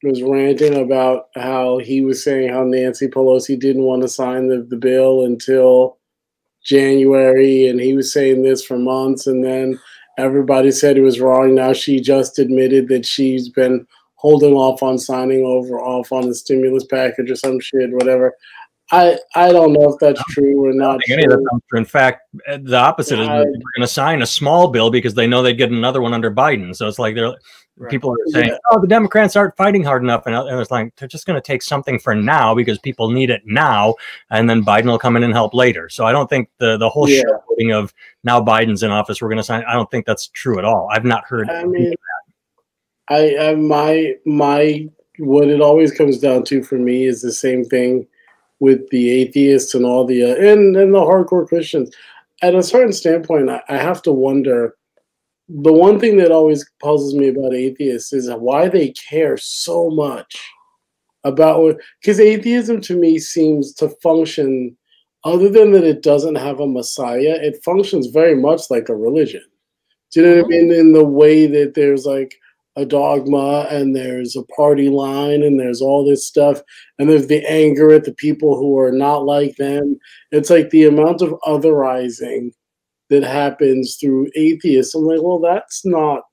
was 0.04 0.24
ranting 0.24 0.76
about 0.76 1.26
how 1.36 1.78
he 1.80 2.02
was 2.02 2.24
saying 2.24 2.50
how 2.50 2.64
Nancy 2.64 3.08
Pelosi 3.08 3.60
didn't 3.60 3.84
want 3.84 4.02
to 4.04 4.08
sign 4.08 4.48
the, 4.48 4.66
the 4.70 4.78
bill 4.78 5.26
until 5.26 5.98
January, 6.64 7.68
and 7.68 7.80
he 7.80 7.94
was 7.94 8.12
saying 8.12 8.44
this 8.44 8.64
for 8.64 8.78
months, 8.78 9.28
and 9.28 9.44
then 9.44 9.80
everybody 10.18 10.72
said 10.72 10.96
he 10.96 11.02
was 11.02 11.20
wrong. 11.20 11.56
Now 11.56 11.74
she 11.74 12.00
just 12.00 12.40
admitted 12.40 12.88
that 12.90 13.06
she's 13.06 13.50
been 13.50 13.86
holding 14.20 14.54
off 14.54 14.84
on 14.84 14.98
signing 14.98 15.46
over 15.46 15.80
off 15.80 16.12
on 16.12 16.28
the 16.28 16.36
stimulus 16.36 16.84
package 16.84 17.32
or 17.32 17.36
some 17.38 17.60
shit, 17.60 17.90
whatever. 17.92 18.36
I 18.92 19.18
I 19.36 19.52
don't 19.52 19.74
know 19.74 19.94
if 19.94 20.00
that's 20.00 20.22
true 20.30 20.66
or 20.66 20.74
not. 20.74 21.00
Any 21.10 21.24
of 21.24 21.30
that 21.30 21.62
true. 21.70 21.80
In 21.80 21.86
fact, 21.86 22.24
the 22.62 22.78
opposite 22.78 23.18
yeah, 23.18 23.40
is 23.40 23.44
they're 23.44 23.52
going 23.54 23.82
to 23.82 23.88
sign 23.88 24.22
a 24.22 24.26
small 24.26 24.68
bill 24.70 24.90
because 24.90 25.14
they 25.14 25.28
know 25.28 25.42
they'd 25.42 25.54
get 25.58 25.72
another 25.72 26.02
one 26.02 26.14
under 26.14 26.32
Biden. 26.32 26.76
So 26.76 26.88
it's 26.88 27.00
like 27.00 27.16
they're 27.16 27.36
right. 27.78 27.92
people 27.92 28.12
are 28.12 28.32
saying, 28.32 28.50
yeah. 28.50 28.58
"Oh, 28.72 28.82
the 28.82 28.88
Democrats 28.88 29.36
aren't 29.36 29.56
fighting 29.56 29.84
hard 29.84 30.04
enough," 30.04 30.26
and, 30.26 30.36
and 30.36 30.60
it's 30.60 30.72
like 30.72 30.94
they're 30.96 31.08
just 31.08 31.28
going 31.28 31.38
to 31.38 31.46
take 31.46 31.62
something 31.62 32.00
for 32.00 32.16
now 32.16 32.56
because 32.56 32.80
people 32.80 33.10
need 33.12 33.30
it 33.30 33.44
now, 33.46 33.94
and 34.32 34.50
then 34.50 34.66
Biden 34.66 34.86
will 34.86 35.00
come 35.00 35.16
in 35.16 35.24
and 35.24 35.34
help 35.34 35.54
later. 35.54 35.88
So 35.88 36.06
I 36.06 36.12
don't 36.12 36.30
think 36.30 36.50
the 36.58 36.78
the 36.78 36.90
whole 36.90 37.08
yeah. 37.08 37.22
of 37.74 37.94
now 38.24 38.42
Biden's 38.42 38.82
in 38.82 38.90
office, 38.90 39.22
we're 39.22 39.30
going 39.30 39.38
to 39.38 39.44
sign. 39.44 39.64
I 39.68 39.74
don't 39.74 39.90
think 39.92 40.08
that's 40.08 40.28
true 40.28 40.58
at 40.58 40.66
all. 40.66 40.90
I've 40.92 41.06
not 41.06 41.26
heard. 41.26 41.48
I 41.50 41.64
mean, 41.64 41.94
I, 43.10 43.38
I 43.38 43.56
my 43.56 44.16
my 44.26 44.88
what 45.18 45.48
it 45.48 45.62
always 45.62 45.92
comes 45.92 46.20
down 46.20 46.44
to 46.46 46.64
for 46.64 46.78
me 46.78 47.06
is 47.06 47.22
the 47.22 47.34
same 47.34 47.66
thing 47.66 48.08
with 48.60 48.90
the 48.90 49.10
atheists 49.10 49.74
and 49.74 49.86
all 49.86 50.06
the 50.06 50.24
uh, 50.24 50.36
and 50.36 50.76
and 50.76 50.94
the 50.94 51.00
hardcore 51.00 51.48
Christians. 51.48 51.90
At 52.42 52.56
a 52.56 52.64
certain 52.64 52.94
standpoint, 52.94 53.50
I, 53.50 53.62
I 53.70 53.78
have 53.78 54.02
to 54.04 54.12
wonder. 54.12 54.76
The 55.52 55.74
one 55.74 56.00
thing 56.00 56.18
that 56.18 56.32
always 56.32 56.70
puzzles 56.80 57.16
me 57.16 57.30
about 57.30 57.56
atheists 57.56 58.14
is 58.14 58.30
why 58.30 58.70
they 58.70 58.90
care 58.92 59.36
so 59.36 59.90
much 59.90 60.40
about 61.24 61.62
what 61.62 61.78
because 62.02 62.20
atheism 62.20 62.80
to 62.82 62.96
me 62.96 63.20
seems 63.20 63.74
to 63.74 63.90
function 64.02 64.76
other 65.26 65.50
than 65.50 65.72
that 65.72 65.84
it 65.84 66.02
doesn't 66.02 66.36
have 66.36 66.60
a 66.60 66.68
messiah 66.68 67.38
it 67.42 67.62
functions 67.64 68.08
very 68.08 68.36
much 68.36 68.70
like 68.70 68.90
a 68.90 68.96
religion 68.96 69.44
do 70.12 70.22
you 70.22 70.26
know 70.26 70.36
what 70.36 70.40
i 70.40 70.42
mm-hmm. 70.42 70.70
mean 70.70 70.72
in 70.72 70.94
the 70.94 71.04
way 71.04 71.46
that 71.46 71.74
there's 71.74 72.06
like 72.06 72.36
a 72.80 72.86
dogma 72.86 73.68
and 73.70 73.94
there's 73.94 74.38
a 74.38 74.44
party 74.44 74.88
line 74.90 75.44
and 75.44 75.60
there's 75.60 75.82
all 75.82 76.06
this 76.06 76.26
stuff 76.26 76.62
and 76.98 77.10
there's 77.10 77.28
the 77.28 77.46
anger 77.46 77.92
at 77.92 78.06
the 78.06 78.14
people 78.14 78.58
who 78.58 78.80
are 78.80 78.92
not 78.92 79.26
like 79.26 79.58
them. 79.58 80.00
It's 80.32 80.50
like 80.50 80.70
the 80.70 80.86
amount 80.86 81.22
of 81.22 81.36
otherizing 81.46 82.52
that 83.10 83.24
happens 83.24 83.98
through 83.98 84.30
atheists. 84.36 84.96
I'm 84.96 85.04
like 85.04 85.22
well 85.22 85.40
that's 85.40 85.86
not 85.86 86.24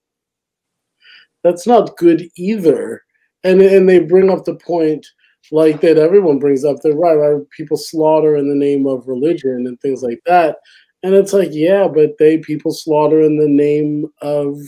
that's 1.43 1.67
not 1.67 1.97
good 1.97 2.29
either. 2.37 3.03
And 3.43 3.61
and 3.61 3.89
they 3.89 3.99
bring 3.99 4.31
up 4.31 4.45
the 4.45 4.55
point 4.55 5.05
like 5.51 5.81
that 5.81 5.97
everyone 5.97 6.39
brings 6.39 6.65
up 6.65 6.81
that 6.83 6.95
right, 6.95 7.15
right 7.15 7.43
people 7.57 7.77
slaughter 7.77 8.37
in 8.37 8.49
the 8.49 8.55
name 8.55 8.87
of 8.87 9.09
religion 9.09 9.67
and 9.67 9.81
things 9.81 10.03
like 10.03 10.21
that. 10.27 10.59
And 11.03 11.13
it's 11.13 11.33
like 11.33 11.51
yeah 11.51 11.89
but 11.89 12.19
they 12.21 12.39
people 12.39 12.73
slaughter 12.73 13.21
in 13.21 13.37
the 13.37 13.49
name 13.49 14.07
of 14.23 14.61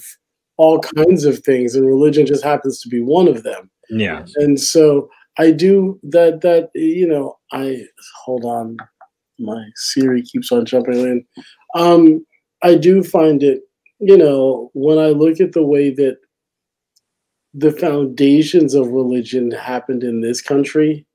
all 0.58 0.80
kinds 0.80 1.24
of 1.24 1.38
things, 1.40 1.74
and 1.74 1.86
religion 1.86 2.26
just 2.26 2.44
happens 2.44 2.80
to 2.80 2.88
be 2.88 3.00
one 3.00 3.28
of 3.28 3.42
them. 3.42 3.70
Yeah. 3.88 4.26
And 4.36 4.60
so 4.60 5.08
I 5.38 5.52
do 5.52 5.98
that 6.02 6.42
that 6.42 6.70
you 6.74 7.06
know 7.06 7.38
I 7.52 7.84
hold 8.24 8.44
on, 8.44 8.76
my 9.38 9.64
Siri 9.76 10.22
keeps 10.22 10.52
on 10.52 10.66
jumping 10.66 11.00
in. 11.00 11.24
Um, 11.74 12.26
I 12.62 12.74
do 12.74 13.02
find 13.02 13.42
it, 13.42 13.62
you 14.00 14.16
know, 14.16 14.70
when 14.74 14.98
I 14.98 15.08
look 15.08 15.40
at 15.40 15.52
the 15.52 15.64
way 15.64 15.90
that 15.90 16.18
the 17.54 17.72
foundations 17.72 18.74
of 18.74 18.88
religion 18.88 19.50
happened 19.52 20.02
in 20.02 20.20
this 20.20 20.42
country, 20.42 21.06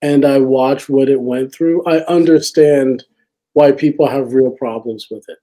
and 0.00 0.24
I 0.24 0.38
watch 0.38 0.88
what 0.88 1.08
it 1.08 1.20
went 1.20 1.54
through, 1.54 1.84
I 1.86 1.98
understand 2.06 3.04
why 3.52 3.72
people 3.72 4.08
have 4.08 4.32
real 4.32 4.50
problems 4.50 5.06
with 5.10 5.24
it. 5.28 5.38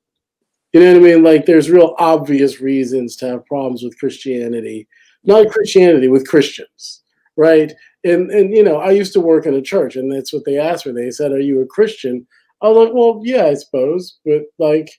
You 0.73 0.79
know 0.79 0.93
what 0.93 1.09
I 1.09 1.13
mean? 1.13 1.23
Like 1.23 1.45
there's 1.45 1.69
real 1.69 1.95
obvious 1.97 2.61
reasons 2.61 3.15
to 3.17 3.27
have 3.27 3.45
problems 3.45 3.83
with 3.83 3.97
Christianity, 3.97 4.87
not 5.23 5.49
Christianity 5.49 6.07
with 6.07 6.27
Christians, 6.27 7.01
right? 7.35 7.71
And 8.03 8.29
and 8.31 8.53
you 8.53 8.63
know, 8.63 8.77
I 8.77 8.91
used 8.91 9.13
to 9.13 9.21
work 9.21 9.45
in 9.45 9.55
a 9.55 9.61
church, 9.61 9.95
and 9.95 10.11
that's 10.11 10.31
what 10.31 10.45
they 10.45 10.57
asked 10.57 10.85
me. 10.85 10.91
They 10.91 11.11
said, 11.11 11.31
"Are 11.31 11.39
you 11.39 11.61
a 11.61 11.65
Christian?" 11.65 12.25
I 12.61 12.69
was 12.69 12.85
like, 12.85 12.93
"Well, 12.93 13.21
yeah, 13.23 13.45
I 13.45 13.55
suppose," 13.55 14.19
but 14.25 14.43
like 14.59 14.89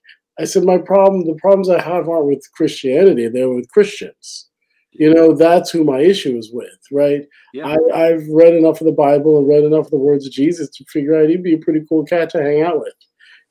I 0.41 0.45
said, 0.45 0.65
my 0.65 0.79
problem, 0.79 1.25
the 1.25 1.39
problems 1.41 1.69
I 1.69 1.81
have 1.81 2.09
aren't 2.09 2.27
with 2.27 2.51
Christianity; 2.53 3.29
they're 3.29 3.49
with 3.49 3.71
Christians. 3.71 4.49
You 4.93 5.15
know, 5.15 5.35
that's 5.35 5.71
who 5.71 5.85
my 5.85 6.01
issue 6.01 6.37
is 6.37 6.51
with, 6.53 6.79
right? 6.91 7.25
Yeah. 7.55 7.77
I, 7.95 8.07
I've 8.07 8.27
read 8.29 8.55
enough 8.55 8.81
of 8.81 8.87
the 8.87 8.93
Bible 8.93 9.39
and 9.39 9.49
read 9.49 9.63
enough 9.63 9.85
of 9.87 9.91
the 9.93 9.99
words 9.99 10.27
of 10.27 10.33
Jesus 10.33 10.69
to 10.71 10.85
figure 10.87 11.15
out 11.15 11.29
he'd 11.29 11.45
be 11.45 11.55
a 11.55 11.59
pretty 11.59 11.85
cool 11.89 12.05
cat 12.05 12.29
to 12.31 12.43
hang 12.43 12.63
out 12.63 12.81
with. 12.81 12.93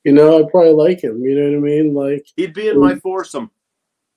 You 0.04 0.12
know, 0.12 0.38
I'd 0.38 0.48
probably 0.50 0.72
like 0.72 1.02
him. 1.02 1.22
You 1.22 1.34
know 1.34 1.50
what 1.50 1.56
I 1.56 1.60
mean? 1.60 1.94
Like 1.94 2.26
He'd 2.36 2.54
be 2.54 2.68
in 2.68 2.80
my 2.80 2.94
foursome. 2.96 3.50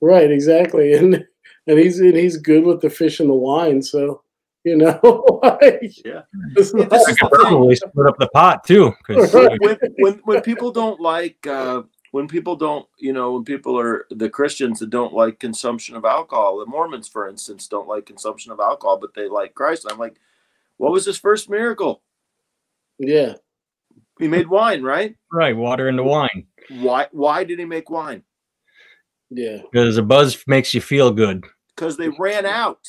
Right, 0.01 0.31
exactly. 0.31 0.93
And 0.97 1.25
and 1.67 1.79
he's 1.79 1.99
and 1.99 2.15
he's 2.15 2.35
good 2.37 2.65
with 2.65 2.81
the 2.81 2.89
fish 2.89 3.21
and 3.21 3.29
the 3.29 3.33
wine, 3.33 3.81
so 3.81 4.21
you 4.65 4.75
know, 4.77 4.99
like, 5.43 5.93
Yeah. 6.05 6.23
it's 6.55 6.73
Yeah, 6.75 6.85
this 6.85 7.07
I 7.07 7.11
is 7.11 7.17
could 7.17 7.31
probably 7.31 7.75
split 7.75 8.07
up 8.07 8.17
the 8.17 8.27
pot 8.29 8.65
too, 8.65 8.93
Right. 9.07 9.59
when 9.61 9.77
when 9.97 10.13
when 10.25 10.41
people 10.41 10.71
don't 10.71 10.99
like 10.99 11.45
uh 11.47 11.83
when 12.11 12.27
people 12.27 12.55
don't 12.55 12.87
you 12.97 13.11
know 13.11 13.33
when 13.33 13.43
people 13.43 13.77
are 13.79 14.05
the 14.11 14.29
christians 14.29 14.79
that 14.79 14.91
don't 14.91 15.13
like 15.13 15.39
consumption 15.39 15.95
of 15.95 16.05
alcohol 16.05 16.59
the 16.59 16.65
mormons 16.67 17.07
for 17.07 17.27
instance 17.27 17.67
don't 17.67 17.87
like 17.87 18.05
consumption 18.05 18.51
of 18.51 18.59
alcohol 18.59 18.99
but 18.99 19.15
they 19.15 19.27
like 19.27 19.55
christ 19.55 19.87
i'm 19.89 19.97
like 19.97 20.15
what 20.77 20.91
was 20.91 21.05
his 21.05 21.17
first 21.17 21.49
miracle 21.49 22.03
yeah. 22.99 23.33
He 24.19 24.27
made 24.27 24.47
wine 24.47 24.81
right 24.83 25.15
right, 25.31 25.55
water 25.55 25.87
into 25.89 26.03
wine 26.03 26.45
why 26.69 27.07
why 27.11 27.43
did 27.43 27.59
he 27.59 27.65
make 27.65 27.89
wine 27.89 28.23
Yeah. 29.29 29.57
because 29.71 29.97
a 29.97 30.03
buzz 30.03 30.43
makes 30.47 30.73
you 30.73 30.81
feel 30.81 31.11
good. 31.11 31.43
because 31.75 31.97
they 31.97 32.09
ran 32.09 32.45
out 32.45 32.79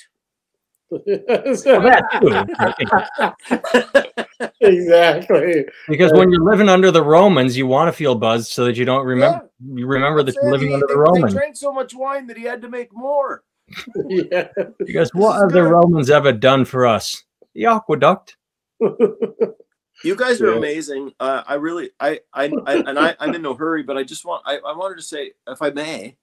Well, 0.91 1.01
that 1.07 2.05
too. 2.21 2.31
I 2.61 2.73
think. 2.79 4.51
exactly. 4.61 5.65
Because 5.89 6.13
when 6.13 6.31
you're 6.31 6.45
living 6.45 6.69
under 6.69 6.91
the 6.93 7.03
Romans, 7.03 7.57
you 7.57 7.67
want 7.67 7.89
to 7.89 7.93
feel 7.93 8.15
buzzed 8.15 8.53
so 8.53 8.65
that 8.67 8.77
you 8.77 8.85
don't 8.85 9.05
remember 9.05 9.49
you 9.75 9.87
remember 9.87 10.23
that 10.23 10.35
you're 10.37 10.53
living 10.53 10.69
Sandy, 10.69 10.75
under 10.75 10.87
they, 10.87 10.93
the 10.95 10.99
Romans. 11.01 11.33
they 11.35 11.39
drank 11.41 11.57
so 11.57 11.73
much 11.73 11.95
wine 11.95 12.27
that 12.29 12.37
he 12.37 12.45
had 12.45 12.63
to 12.63 12.69
make 12.69 12.91
more 12.93 13.43
Yeah. 14.09 14.49
Because 14.79 15.11
This 15.11 15.15
what 15.15 15.37
is 15.37 15.43
have 15.43 15.53
the. 15.53 15.63
Romans 15.65 16.11
ever 16.11 16.33
done 16.33 16.65
for 16.65 16.87
us? 16.87 17.25
The 17.55 17.67
aqueduct. 17.67 18.37
You 20.05 20.15
guys 20.15 20.41
are 20.41 20.51
Yeah. 20.51 20.59
amazing. 20.59 21.13
Uh, 21.19 21.43
I 21.47 21.55
really, 21.55 21.91
I, 21.99 22.21
I, 22.33 22.53
I 22.67 22.75
and 22.87 22.99
I, 22.99 23.17
I'm 23.19 23.35
in 23.35 23.43
no 23.43 23.55
hurry, 23.55 23.83
but 23.83 23.97
I 23.97 24.05
just 24.05 24.25
want, 24.25 24.43
I, 24.47 24.59
I 24.59 24.77
wanted 24.77 24.97
to 24.97 25.03
say, 25.03 25.33
if 25.49 25.63
I 25.63 25.71
may, 25.71 26.17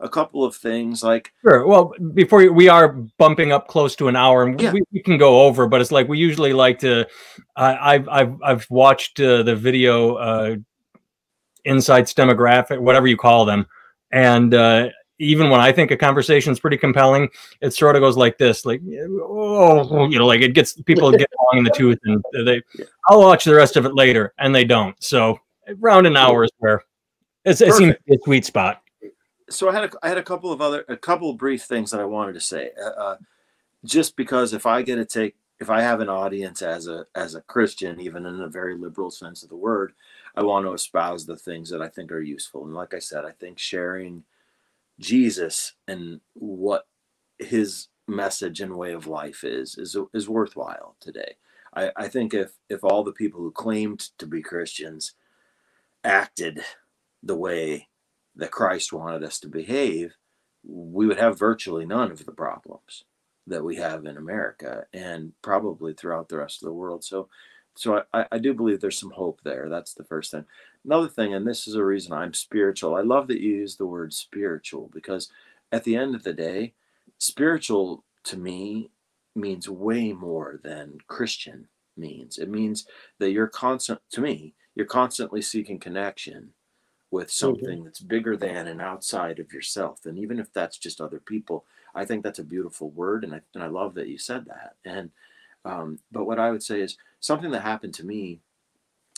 a 0.00 0.08
couple 0.08 0.44
of 0.44 0.54
things. 0.56 1.02
Like, 1.02 1.32
Sure. 1.42 1.66
Well, 1.66 1.94
before 2.14 2.42
you, 2.42 2.52
we 2.52 2.68
are 2.68 2.88
bumping 3.18 3.52
up 3.52 3.68
close 3.68 3.94
to 3.96 4.08
an 4.08 4.16
hour, 4.16 4.42
and 4.44 4.60
Yeah. 4.60 4.72
we, 4.72 4.82
we 4.92 5.00
can 5.00 5.18
go 5.18 5.42
over, 5.42 5.66
but 5.68 5.80
it's 5.80 5.92
like 5.92 6.08
we 6.08 6.18
usually 6.18 6.52
like 6.52 6.80
to. 6.80 7.06
I 7.56 7.94
I've 7.94 8.08
I've 8.08 8.42
I've 8.42 8.66
watched 8.70 9.20
uh, 9.20 9.42
the 9.44 9.56
video 9.56 10.14
uh, 10.16 10.56
insights 11.64 12.14
demographic, 12.14 12.80
whatever 12.80 13.06
you 13.06 13.16
call 13.16 13.44
them, 13.44 13.66
and 14.12 14.54
uh, 14.54 14.88
even 15.18 15.50
when 15.50 15.60
I 15.60 15.72
think 15.72 15.90
a 15.90 15.96
conversation 15.96 16.52
is 16.52 16.60
pretty 16.60 16.76
compelling, 16.76 17.28
it 17.60 17.72
sort 17.72 17.96
of 17.96 18.00
goes 18.00 18.16
like 18.16 18.38
this, 18.38 18.64
like 18.64 18.80
oh, 18.86 20.06
you 20.06 20.18
know, 20.18 20.26
like 20.26 20.40
it 20.40 20.54
gets 20.54 20.80
people 20.82 21.10
get 21.10 21.30
long 21.46 21.58
in 21.58 21.64
the 21.64 21.70
tooth, 21.70 21.98
and 22.04 22.22
they. 22.46 22.62
I'll 23.08 23.20
watch 23.20 23.44
the 23.44 23.54
rest 23.54 23.76
of 23.76 23.84
it 23.84 23.94
later, 23.94 24.32
and 24.38 24.54
they 24.54 24.64
don't. 24.64 25.00
So 25.02 25.38
around 25.80 26.06
an 26.06 26.16
hour 26.16 26.44
is 26.44 26.50
where 26.58 26.82
it's, 27.44 27.60
it 27.60 27.74
seems 27.74 27.94
a 28.10 28.18
sweet 28.24 28.44
spot. 28.44 28.82
so 29.48 29.68
I 29.68 29.72
had 29.72 29.84
a, 29.84 29.90
I 30.02 30.08
had 30.08 30.18
a 30.18 30.22
couple 30.22 30.52
of 30.52 30.60
other, 30.60 30.84
a 30.88 30.96
couple 30.96 31.30
of 31.30 31.38
brief 31.38 31.62
things 31.62 31.90
that 31.90 32.00
I 32.00 32.04
wanted 32.04 32.34
to 32.34 32.40
say. 32.40 32.70
Uh, 32.80 32.88
uh, 32.88 33.16
just 33.84 34.16
because 34.16 34.52
if 34.52 34.66
I 34.66 34.82
get 34.82 34.96
to 34.96 35.04
take, 35.04 35.36
if 35.60 35.70
I 35.70 35.80
have 35.80 36.00
an 36.00 36.08
audience 36.08 36.62
as 36.62 36.86
a 36.86 37.06
as 37.14 37.34
a 37.34 37.40
Christian, 37.42 38.00
even 38.00 38.26
in 38.26 38.40
a 38.40 38.48
very 38.48 38.76
liberal 38.76 39.10
sense 39.10 39.42
of 39.42 39.48
the 39.48 39.56
word, 39.56 39.92
I 40.36 40.42
want 40.42 40.66
to 40.66 40.72
espouse 40.72 41.26
the 41.26 41.36
things 41.36 41.70
that 41.70 41.82
I 41.82 41.88
think 41.88 42.12
are 42.12 42.20
useful. 42.20 42.64
And 42.64 42.74
like 42.74 42.94
I 42.94 42.98
said, 42.98 43.24
I 43.24 43.32
think 43.32 43.58
sharing 43.58 44.24
Jesus 45.00 45.74
and 45.86 46.20
what 46.34 46.86
his 47.38 47.88
message 48.08 48.60
and 48.60 48.76
way 48.76 48.92
of 48.92 49.06
life 49.06 49.44
is 49.44 49.76
is 49.76 49.96
is 50.14 50.28
worthwhile 50.28 50.96
today. 51.00 51.36
I, 51.74 51.90
I 51.96 52.08
think 52.08 52.34
if 52.34 52.52
if 52.68 52.82
all 52.84 53.04
the 53.04 53.12
people 53.12 53.40
who 53.40 53.50
claimed 53.52 54.00
to 54.18 54.26
be 54.26 54.42
Christians 54.42 55.14
acted 56.04 56.60
the 57.22 57.36
way 57.36 57.88
that 58.36 58.50
Christ 58.50 58.92
wanted 58.92 59.24
us 59.24 59.38
to 59.40 59.48
behave, 59.48 60.14
we 60.64 61.06
would 61.06 61.18
have 61.18 61.38
virtually 61.38 61.84
none 61.84 62.10
of 62.10 62.24
the 62.24 62.32
problems 62.32 63.04
that 63.46 63.64
we 63.64 63.76
have 63.76 64.04
in 64.04 64.16
America 64.16 64.84
and 64.92 65.32
probably 65.42 65.92
throughout 65.94 66.28
the 66.28 66.38
rest 66.38 66.62
of 66.62 66.66
the 66.66 66.72
world. 66.72 67.04
So 67.04 67.28
so 67.76 68.02
I, 68.12 68.26
I 68.32 68.38
do 68.38 68.54
believe 68.54 68.80
there's 68.80 68.98
some 68.98 69.12
hope 69.12 69.40
there. 69.44 69.68
That's 69.68 69.94
the 69.94 70.04
first 70.04 70.32
thing. 70.32 70.44
Another 70.84 71.08
thing, 71.08 71.34
and 71.34 71.46
this 71.46 71.66
is 71.68 71.74
a 71.74 71.84
reason 71.84 72.12
I'm 72.12 72.34
spiritual. 72.34 72.94
I 72.94 73.02
love 73.02 73.28
that 73.28 73.40
you 73.40 73.50
use 73.56 73.76
the 73.76 73.86
word 73.86 74.12
spiritual 74.14 74.90
because 74.92 75.30
at 75.70 75.84
the 75.84 75.96
end 75.96 76.14
of 76.14 76.22
the 76.22 76.32
day, 76.32 76.74
spiritual 77.18 78.04
to 78.24 78.36
me 78.36 78.90
means 79.34 79.68
way 79.68 80.12
more 80.12 80.60
than 80.62 80.98
Christian 81.06 81.68
means. 81.96 82.38
It 82.38 82.48
means 82.48 82.86
that 83.18 83.32
you're 83.32 83.48
constant 83.48 84.00
to 84.12 84.20
me, 84.20 84.54
you're 84.74 84.86
constantly 84.86 85.42
seeking 85.42 85.78
connection 85.78 86.54
with 87.10 87.30
something 87.30 87.84
that's 87.84 88.00
bigger 88.00 88.36
than 88.36 88.66
and 88.68 88.80
outside 88.80 89.38
of 89.38 89.52
yourself. 89.52 90.04
And 90.04 90.18
even 90.18 90.38
if 90.38 90.52
that's 90.52 90.78
just 90.78 91.00
other 91.00 91.20
people, 91.20 91.64
I 91.94 92.04
think 92.04 92.22
that's 92.22 92.38
a 92.38 92.44
beautiful 92.44 92.90
word. 92.90 93.24
And 93.24 93.34
I, 93.34 93.40
and 93.54 93.62
I 93.62 93.68
love 93.68 93.94
that 93.94 94.08
you 94.08 94.18
said 94.18 94.46
that. 94.46 94.76
And, 94.84 95.10
um, 95.64 96.00
but 96.12 96.26
what 96.26 96.38
I 96.38 96.50
would 96.50 96.62
say 96.62 96.80
is 96.80 96.98
something 97.20 97.50
that 97.52 97.62
happened 97.62 97.94
to 97.94 98.06
me, 98.06 98.40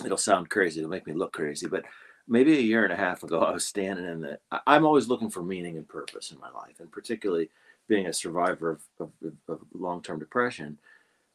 it'll 0.05 0.19
sound 0.19 0.51
crazy, 0.51 0.81
it'll 0.81 0.91
make 0.91 1.07
me 1.07 1.13
look 1.15 1.33
crazy, 1.33 1.67
but 1.69 1.85
maybe 2.29 2.57
a 2.57 2.61
year 2.61 2.85
and 2.85 2.93
a 2.93 2.97
half 2.97 3.23
ago, 3.23 3.41
I 3.43 3.53
was 3.53 3.67
standing 3.67 4.07
in 4.07 4.21
the, 4.21 4.41
I'm 4.67 4.85
always 4.87 5.09
looking 5.09 5.31
for 5.31 5.43
meaning 5.43 5.77
and 5.77 5.89
purpose 5.89 6.31
in 6.31 6.39
my 6.39 6.51
life. 6.51 6.81
And 6.81 6.91
particularly 6.93 7.51
being 7.89 8.07
a 8.07 8.13
survivor 8.13 8.71
of, 8.71 8.83
of, 8.99 9.13
of 9.49 9.61
long-term 9.73 10.19
depression, 10.21 10.79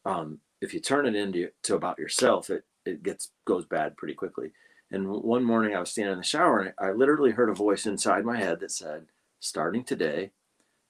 um, 0.04 0.40
if 0.60 0.74
you 0.74 0.80
turn 0.80 1.06
it 1.06 1.14
into 1.14 1.50
to 1.64 1.74
about 1.74 1.98
yourself, 1.98 2.50
it, 2.50 2.64
it 2.84 3.02
gets, 3.02 3.32
goes 3.44 3.64
bad 3.64 3.96
pretty 3.96 4.14
quickly. 4.14 4.52
And 4.90 5.08
one 5.10 5.44
morning 5.44 5.74
I 5.74 5.80
was 5.80 5.90
standing 5.90 6.12
in 6.12 6.18
the 6.18 6.24
shower 6.24 6.60
and 6.60 6.74
I 6.78 6.92
literally 6.92 7.32
heard 7.32 7.50
a 7.50 7.54
voice 7.54 7.86
inside 7.86 8.24
my 8.24 8.36
head 8.38 8.60
that 8.60 8.70
said, 8.70 9.06
starting 9.40 9.84
today, 9.84 10.32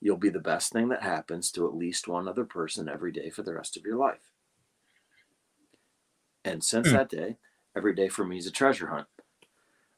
you'll 0.01 0.17
be 0.17 0.31
the 0.31 0.41
best 0.41 0.73
thing 0.73 0.89
that 0.89 1.03
happens 1.03 1.51
to 1.53 1.67
at 1.67 1.75
least 1.77 2.09
one 2.09 2.29
other 2.29 2.45
person 2.45 2.89
every 2.89 3.13
day 3.13 3.31
for 3.31 3.43
the 3.43 3.55
rest 3.55 3.77
of 3.77 3.85
your 3.85 3.97
life. 3.97 4.33
And 6.45 6.65
since 6.65 6.89
Hmm. 6.89 6.97
that 6.97 7.09
day, 7.11 7.37
every 7.77 7.95
day 7.95 8.09
for 8.09 8.25
me 8.25 8.39
is 8.39 8.47
a 8.47 8.51
treasure 8.51 8.87
hunt. 8.87 9.07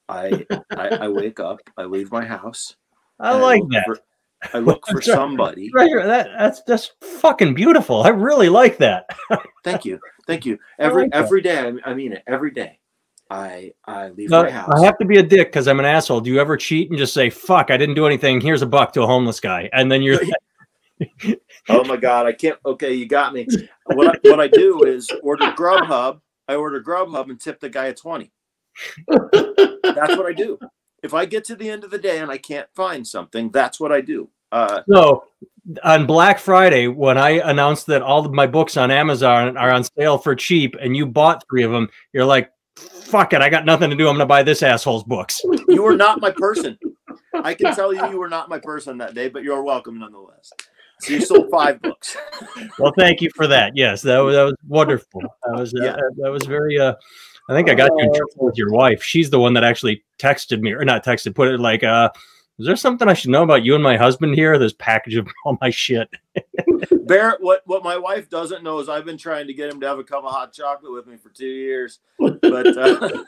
I, 0.08 0.46
I 0.70 0.88
I 1.02 1.08
wake 1.08 1.40
up, 1.40 1.60
I 1.76 1.84
leave 1.84 2.10
my 2.12 2.24
house. 2.24 2.76
I 3.20 3.36
like 3.38 3.60
look 3.60 3.70
that. 3.70 3.84
for- 3.86 3.98
I 4.54 4.58
look 4.60 4.86
for 4.86 5.02
somebody. 5.02 5.70
Right 5.74 5.88
here, 5.88 6.06
that 6.06 6.28
that's 6.38 6.62
just 6.62 6.92
fucking 7.02 7.54
beautiful. 7.54 8.02
I 8.04 8.10
really 8.10 8.48
like 8.48 8.78
that. 8.78 9.06
Thank 9.64 9.84
you, 9.84 9.98
thank 10.26 10.46
you. 10.46 10.58
I 10.78 10.84
Every 10.84 11.02
like 11.04 11.10
every 11.12 11.40
day, 11.42 11.58
I, 11.84 11.90
I 11.90 11.94
mean 11.94 12.12
it. 12.12 12.22
Every 12.26 12.52
day, 12.52 12.78
I 13.28 13.72
I 13.84 14.08
leave 14.10 14.30
Now, 14.30 14.44
my 14.44 14.50
house. 14.50 14.70
I 14.72 14.84
have 14.84 14.96
to 14.98 15.04
be 15.04 15.18
a 15.18 15.22
dick 15.22 15.48
because 15.48 15.66
I'm 15.66 15.80
an 15.80 15.84
asshole. 15.84 16.20
Do 16.20 16.30
you 16.30 16.40
ever 16.40 16.56
cheat 16.56 16.88
and 16.88 16.96
just 16.98 17.12
say 17.12 17.28
"fuck"? 17.28 17.70
I 17.72 17.76
didn't 17.76 17.96
do 17.96 18.06
anything. 18.06 18.40
Here's 18.40 18.62
a 18.62 18.66
buck 18.66 18.92
to 18.92 19.02
a 19.02 19.06
homeless 19.06 19.40
guy, 19.40 19.68
and 19.72 19.90
then 19.90 20.00
you're 20.02 20.20
Oh 21.68 21.84
my 21.84 21.96
god, 21.96 22.26
I 22.26 22.32
can't. 22.32 22.58
Okay, 22.64 22.94
you 22.94 23.06
got 23.06 23.34
me. 23.34 23.46
What 23.86 24.08
I, 24.14 24.28
what 24.30 24.40
I 24.40 24.48
do 24.48 24.84
is 24.84 25.10
order 25.22 25.46
Grubhub. 25.52 26.20
I 26.48 26.54
order 26.54 26.82
Grubhub 26.82 27.28
and 27.28 27.40
tip 27.40 27.60
the 27.60 27.68
guy 27.68 27.86
a 27.86 27.94
twenty. 27.94 28.32
That's 29.08 30.16
what 30.16 30.26
I 30.26 30.32
do. 30.32 30.58
If 31.02 31.14
I 31.14 31.26
get 31.26 31.44
to 31.44 31.56
the 31.56 31.70
end 31.70 31.84
of 31.84 31.90
the 31.90 31.98
day 31.98 32.18
and 32.18 32.30
I 32.30 32.38
can't 32.38 32.68
find 32.74 33.06
something, 33.06 33.50
that's 33.50 33.78
what 33.78 33.92
I 33.92 34.00
do. 34.00 34.30
Uh, 34.50 34.82
so. 34.90 35.24
On 35.84 36.06
Black 36.06 36.38
Friday, 36.38 36.88
when 36.88 37.18
I 37.18 37.30
announced 37.50 37.86
that 37.88 38.00
all 38.00 38.24
of 38.24 38.32
my 38.32 38.46
books 38.46 38.78
on 38.78 38.90
Amazon 38.90 39.56
are 39.58 39.70
on 39.70 39.84
sale 39.84 40.16
for 40.16 40.34
cheap, 40.34 40.74
and 40.80 40.96
you 40.96 41.04
bought 41.04 41.44
three 41.48 41.62
of 41.62 41.70
them, 41.70 41.90
you're 42.14 42.24
like, 42.24 42.50
"Fuck 42.76 43.34
it, 43.34 43.42
I 43.42 43.50
got 43.50 43.66
nothing 43.66 43.90
to 43.90 43.96
do. 43.96 44.08
I'm 44.08 44.14
gonna 44.14 44.24
buy 44.24 44.42
this 44.42 44.62
asshole's 44.62 45.04
books." 45.04 45.42
you 45.68 45.84
are 45.84 45.96
not 45.96 46.22
my 46.22 46.30
person. 46.36 46.78
I 47.34 47.52
can 47.52 47.74
tell 47.74 47.92
you, 47.92 48.08
you 48.08 48.18
were 48.18 48.30
not 48.30 48.48
my 48.48 48.58
person 48.58 48.96
that 48.98 49.14
day, 49.14 49.28
but 49.28 49.42
you're 49.42 49.62
welcome 49.62 49.98
nonetheless. 49.98 50.50
So 51.00 51.12
you 51.14 51.20
sold 51.20 51.50
five 51.50 51.80
books. 51.80 52.16
well, 52.78 52.92
thank 52.98 53.20
you 53.20 53.30
for 53.34 53.46
that. 53.46 53.76
Yes, 53.76 54.02
that 54.02 54.18
was 54.18 54.34
that 54.34 54.42
was 54.42 54.54
wonderful. 54.66 55.20
That 55.46 55.58
was 55.58 55.72
uh, 55.74 55.84
Yeah. 55.84 55.96
that 56.18 56.30
was 56.30 56.44
very. 56.44 56.78
Uh, 56.78 56.94
I 57.48 57.54
think 57.54 57.70
I 57.70 57.74
got 57.74 57.90
you 57.96 58.00
in 58.04 58.12
trouble 58.12 58.46
with 58.46 58.58
your 58.58 58.70
wife. 58.70 59.02
She's 59.02 59.30
the 59.30 59.38
one 59.40 59.54
that 59.54 59.64
actually 59.64 60.04
texted 60.18 60.60
me, 60.60 60.72
or 60.72 60.84
not 60.84 61.04
texted, 61.04 61.34
put 61.34 61.48
it 61.48 61.60
like, 61.60 61.82
uh, 61.82 62.10
"Is 62.58 62.66
there 62.66 62.76
something 62.76 63.08
I 63.08 63.14
should 63.14 63.30
know 63.30 63.42
about 63.42 63.64
you 63.64 63.74
and 63.74 63.82
my 63.82 63.96
husband 63.96 64.34
here?" 64.34 64.58
This 64.58 64.74
package 64.74 65.16
of 65.16 65.28
all 65.44 65.56
my 65.60 65.70
shit. 65.70 66.08
Barrett, 67.06 67.40
what 67.40 67.62
what 67.64 67.82
my 67.82 67.96
wife 67.96 68.28
doesn't 68.28 68.62
know 68.62 68.80
is 68.80 68.88
I've 68.90 69.06
been 69.06 69.16
trying 69.16 69.46
to 69.46 69.54
get 69.54 69.72
him 69.72 69.80
to 69.80 69.86
have 69.88 69.98
a 69.98 70.04
cup 70.04 70.24
of 70.24 70.30
hot 70.30 70.52
chocolate 70.52 70.92
with 70.92 71.06
me 71.06 71.16
for 71.16 71.30
two 71.30 71.46
years, 71.46 72.00
but 72.18 72.44
uh, 72.76 73.22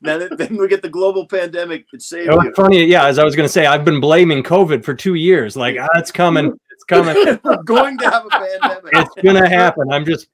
then 0.00 0.28
then 0.36 0.56
we 0.56 0.66
get 0.66 0.82
the 0.82 0.88
global 0.88 1.26
pandemic. 1.26 1.86
It 1.92 2.02
saved 2.02 2.32
you. 2.32 2.52
funny, 2.56 2.84
yeah. 2.84 3.06
As 3.06 3.18
I 3.20 3.24
was 3.24 3.36
going 3.36 3.46
to 3.48 3.52
say, 3.52 3.66
I've 3.66 3.84
been 3.84 4.00
blaming 4.00 4.42
COVID 4.42 4.84
for 4.84 4.92
two 4.94 5.14
years. 5.14 5.56
Like, 5.56 5.76
ah, 5.80 5.86
it's 5.94 6.10
coming, 6.10 6.58
coming, 6.86 7.38
We're 7.44 7.62
going 7.62 7.98
to 7.98 8.10
have 8.10 8.26
a 8.26 8.28
pandemic. 8.30 8.92
it's 8.92 9.14
gonna 9.22 9.48
happen. 9.48 9.90
I'm 9.92 10.04
just, 10.04 10.28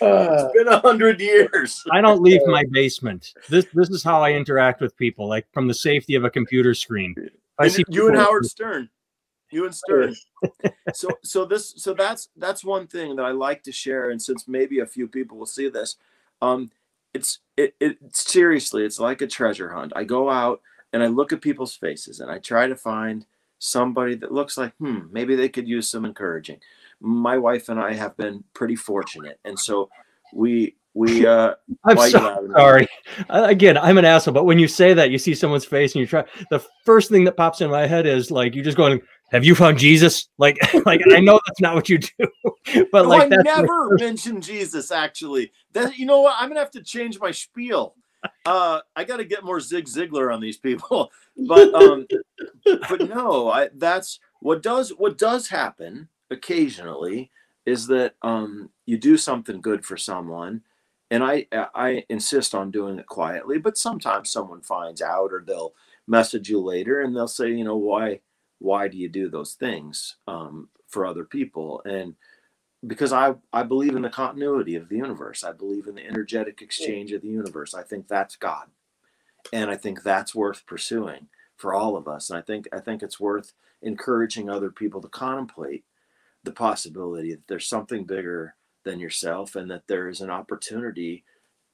Uh, 0.00 0.28
It's 0.30 0.56
been 0.56 0.68
a 0.68 0.80
hundred 0.80 1.20
years. 1.20 1.82
I 1.90 2.00
don't 2.00 2.22
leave 2.22 2.40
my 2.46 2.64
basement. 2.70 3.34
This 3.48 3.66
this 3.72 3.90
is 3.90 4.02
how 4.02 4.22
I 4.22 4.32
interact 4.32 4.80
with 4.80 4.96
people, 4.96 5.28
like 5.28 5.46
from 5.52 5.66
the 5.66 5.74
safety 5.74 6.14
of 6.14 6.24
a 6.24 6.30
computer 6.30 6.74
screen. 6.74 7.14
I 7.58 7.64
And 7.64 7.72
see 7.72 7.84
you 7.88 8.08
and 8.08 8.16
Howard 8.16 8.46
Stern. 8.46 8.90
You 9.50 9.64
and 9.64 9.74
Stern. 9.74 10.14
so 10.94 11.08
so 11.24 11.44
this 11.44 11.74
so 11.76 11.94
that's 11.94 12.28
that's 12.36 12.64
one 12.64 12.86
thing 12.86 13.16
that 13.16 13.24
I 13.24 13.32
like 13.32 13.62
to 13.64 13.72
share, 13.72 14.10
and 14.10 14.20
since 14.20 14.46
maybe 14.46 14.78
a 14.80 14.86
few 14.86 15.08
people 15.08 15.38
will 15.38 15.46
see 15.46 15.68
this, 15.68 15.96
um, 16.42 16.70
it's 17.14 17.40
it, 17.56 17.74
it 17.80 17.98
seriously 18.12 18.84
it's 18.84 19.00
like 19.00 19.20
a 19.22 19.26
treasure 19.26 19.70
hunt. 19.70 19.92
I 19.96 20.04
go 20.04 20.30
out 20.30 20.60
and 20.92 21.02
I 21.02 21.06
look 21.06 21.32
at 21.32 21.40
people's 21.40 21.74
faces 21.74 22.20
and 22.20 22.30
I 22.30 22.38
try 22.38 22.66
to 22.66 22.76
find 22.76 23.26
somebody 23.58 24.14
that 24.16 24.32
looks 24.32 24.56
like 24.56 24.72
hmm 24.78 25.00
maybe 25.10 25.34
they 25.34 25.48
could 25.48 25.68
use 25.68 25.90
some 25.90 26.04
encouraging. 26.04 26.60
My 27.00 27.38
wife 27.38 27.68
and 27.68 27.78
I 27.78 27.94
have 27.94 28.16
been 28.16 28.44
pretty 28.54 28.76
fortunate, 28.76 29.38
and 29.44 29.58
so 29.58 29.90
we 30.32 30.76
we 30.94 31.26
uh 31.26 31.54
I'm 31.84 31.96
so 31.98 32.50
sorry. 32.54 32.88
Again, 33.30 33.78
I'm 33.78 33.98
an 33.98 34.04
asshole, 34.04 34.34
but 34.34 34.44
when 34.44 34.58
you 34.58 34.68
say 34.68 34.94
that, 34.94 35.10
you 35.10 35.18
see 35.18 35.34
someone's 35.34 35.64
face 35.64 35.94
and 35.94 36.00
you 36.00 36.06
try. 36.06 36.24
The 36.50 36.64
first 36.84 37.10
thing 37.10 37.24
that 37.24 37.36
pops 37.36 37.60
in 37.60 37.70
my 37.70 37.86
head 37.86 38.06
is 38.06 38.30
like 38.30 38.54
you're 38.54 38.64
just 38.64 38.76
going, 38.76 39.00
"Have 39.30 39.44
you 39.44 39.54
found 39.54 39.78
Jesus?" 39.78 40.28
Like, 40.38 40.58
like 40.86 41.00
I 41.12 41.20
know 41.20 41.40
that's 41.46 41.60
not 41.60 41.74
what 41.74 41.88
you 41.88 41.98
do, 41.98 42.28
but 42.92 43.04
No, 43.04 43.08
like 43.08 43.24
I 43.24 43.28
that's 43.28 43.44
never 43.44 43.90
mentioned 43.90 44.42
Jesus. 44.42 44.90
Actually, 44.90 45.52
that 45.72 45.96
you 45.98 46.06
know 46.06 46.20
what? 46.20 46.36
I'm 46.38 46.48
gonna 46.48 46.60
have 46.60 46.70
to 46.72 46.82
change 46.82 47.18
my 47.20 47.30
spiel. 47.30 47.94
Uh, 48.44 48.80
I 48.96 49.04
got 49.04 49.18
to 49.18 49.24
get 49.24 49.44
more 49.44 49.60
Zig 49.60 49.86
Ziglar 49.86 50.34
on 50.34 50.40
these 50.40 50.56
people. 50.56 51.10
But 51.46 51.72
um, 51.72 52.06
but 52.88 53.08
no, 53.08 53.50
I 53.50 53.70
that's 53.74 54.20
what 54.40 54.62
does 54.62 54.90
what 54.90 55.18
does 55.18 55.48
happen 55.48 56.08
occasionally 56.30 57.30
is 57.66 57.86
that 57.88 58.14
um 58.22 58.70
you 58.86 58.98
do 58.98 59.16
something 59.16 59.60
good 59.60 59.84
for 59.84 59.96
someone, 59.96 60.62
and 61.10 61.24
I 61.24 61.46
I 61.52 62.04
insist 62.08 62.54
on 62.54 62.70
doing 62.70 62.98
it 62.98 63.06
quietly. 63.06 63.58
But 63.58 63.78
sometimes 63.78 64.30
someone 64.30 64.62
finds 64.62 65.02
out, 65.02 65.32
or 65.32 65.44
they'll 65.46 65.74
message 66.06 66.48
you 66.50 66.60
later, 66.60 67.00
and 67.02 67.16
they'll 67.16 67.28
say, 67.28 67.50
you 67.50 67.64
know, 67.64 67.76
why 67.76 68.20
why 68.60 68.88
do 68.88 68.96
you 68.98 69.08
do 69.08 69.28
those 69.30 69.54
things 69.54 70.16
um, 70.26 70.68
for 70.88 71.06
other 71.06 71.24
people 71.24 71.82
and 71.84 72.14
because 72.86 73.12
I, 73.12 73.34
I 73.52 73.62
believe 73.64 73.96
in 73.96 74.02
the 74.02 74.10
continuity 74.10 74.76
of 74.76 74.88
the 74.88 74.96
universe. 74.96 75.44
I 75.44 75.52
believe 75.52 75.86
in 75.86 75.96
the 75.96 76.06
energetic 76.06 76.62
exchange 76.62 77.12
of 77.12 77.22
the 77.22 77.28
universe. 77.28 77.74
I 77.74 77.82
think 77.82 78.08
that's 78.08 78.36
God. 78.36 78.68
And 79.52 79.70
I 79.70 79.76
think 79.76 80.02
that's 80.02 80.34
worth 80.34 80.66
pursuing 80.66 81.28
for 81.58 81.74
all 81.74 81.96
of 81.96 82.08
us. 82.08 82.30
And 82.30 82.38
I 82.38 82.42
think 82.42 82.68
I 82.72 82.80
think 82.80 83.02
it's 83.02 83.20
worth 83.20 83.52
encouraging 83.82 84.48
other 84.48 84.70
people 84.70 85.00
to 85.02 85.08
contemplate 85.08 85.84
the 86.44 86.52
possibility 86.52 87.32
that 87.32 87.46
there's 87.46 87.66
something 87.66 88.04
bigger 88.04 88.54
than 88.84 88.98
yourself 88.98 89.54
and 89.54 89.70
that 89.70 89.86
there 89.86 90.08
is 90.08 90.20
an 90.20 90.30
opportunity 90.30 91.24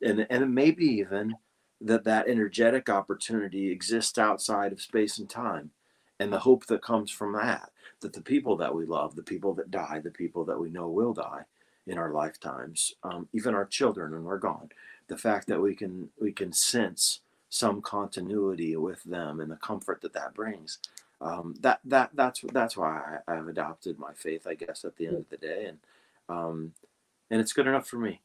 and 0.03 0.27
and 0.29 0.55
maybe 0.55 0.85
even 0.87 1.37
that 1.81 2.05
that 2.05 2.29
energetic 2.29 2.89
opportunity 2.89 3.71
exists 3.71 4.19
outside 4.19 4.73
of 4.73 4.81
space 4.81 5.19
and 5.19 5.29
time 5.31 5.71
and 6.19 6.33
the 6.33 6.41
hope 6.41 6.67
that 6.67 6.83
comes 6.83 7.11
from 7.11 7.33
that 7.33 7.71
that 8.05 8.13
the 8.13 8.21
people 8.21 8.57
that 8.59 8.75
we 8.75 8.85
love, 8.85 9.17
the 9.17 9.23
people 9.23 9.55
that 9.55 9.71
die, 9.71 10.01
the 10.05 10.11
people 10.11 10.45
that 10.45 10.59
we 10.59 10.71
know 10.71 10.89
will 10.89 11.15
die 11.15 11.43
in 11.87 11.99
our 11.99 12.13
lifetimes, 12.13 12.95
um, 13.03 13.29
even 13.33 13.55
our 13.55 13.65
children 13.65 14.13
when 14.13 14.25
we're 14.25 14.39
gone, 14.39 14.69
the 15.09 15.17
fact 15.17 15.49
that 15.49 15.61
we 15.61 15.75
can 15.75 16.09
we 16.21 16.31
can 16.31 16.53
sense 16.53 17.21
some 17.55 17.81
continuity 17.81 18.75
with 18.75 19.01
them 19.05 19.39
and 19.39 19.49
the 19.49 19.57
comfort 19.57 20.01
that 20.01 20.13
that 20.13 20.35
brings. 20.35 20.79
Um, 21.21 21.55
that 21.61 21.79
that 21.85 22.11
that's 22.15 22.41
that's 22.53 22.77
why 22.77 23.21
I, 23.29 23.33
I've 23.33 23.47
adopted 23.47 23.97
my 23.97 24.13
faith, 24.13 24.45
I 24.49 24.55
guess, 24.55 24.85
at 24.85 24.97
the 24.97 25.07
end 25.07 25.19
of 25.19 25.29
the 25.31 25.37
day, 25.37 25.67
and 25.67 25.79
um, 26.29 26.73
and 27.31 27.41
it's 27.41 27.53
good 27.53 27.69
enough 27.69 27.87
for 27.87 27.97
me. 27.99 28.21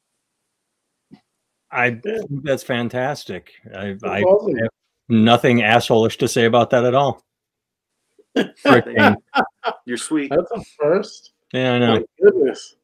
I 1.71 1.91
think 1.91 2.43
that's 2.43 2.63
fantastic. 2.63 3.51
I, 3.71 3.95
I 4.03 4.17
have 4.21 4.69
nothing 5.07 5.59
assholish 5.59 6.17
to 6.17 6.27
say 6.27 6.45
about 6.45 6.71
that 6.71 6.84
at 6.84 6.95
all. 6.95 7.23
You're 9.86 9.97
sweet. 9.97 10.32
That's 10.32 10.51
a 10.51 10.63
first. 10.80 11.34
yeah, 11.53 11.73
I 11.73 11.80
know. 11.80 11.93
My 11.93 12.03
goodness. 12.19 12.75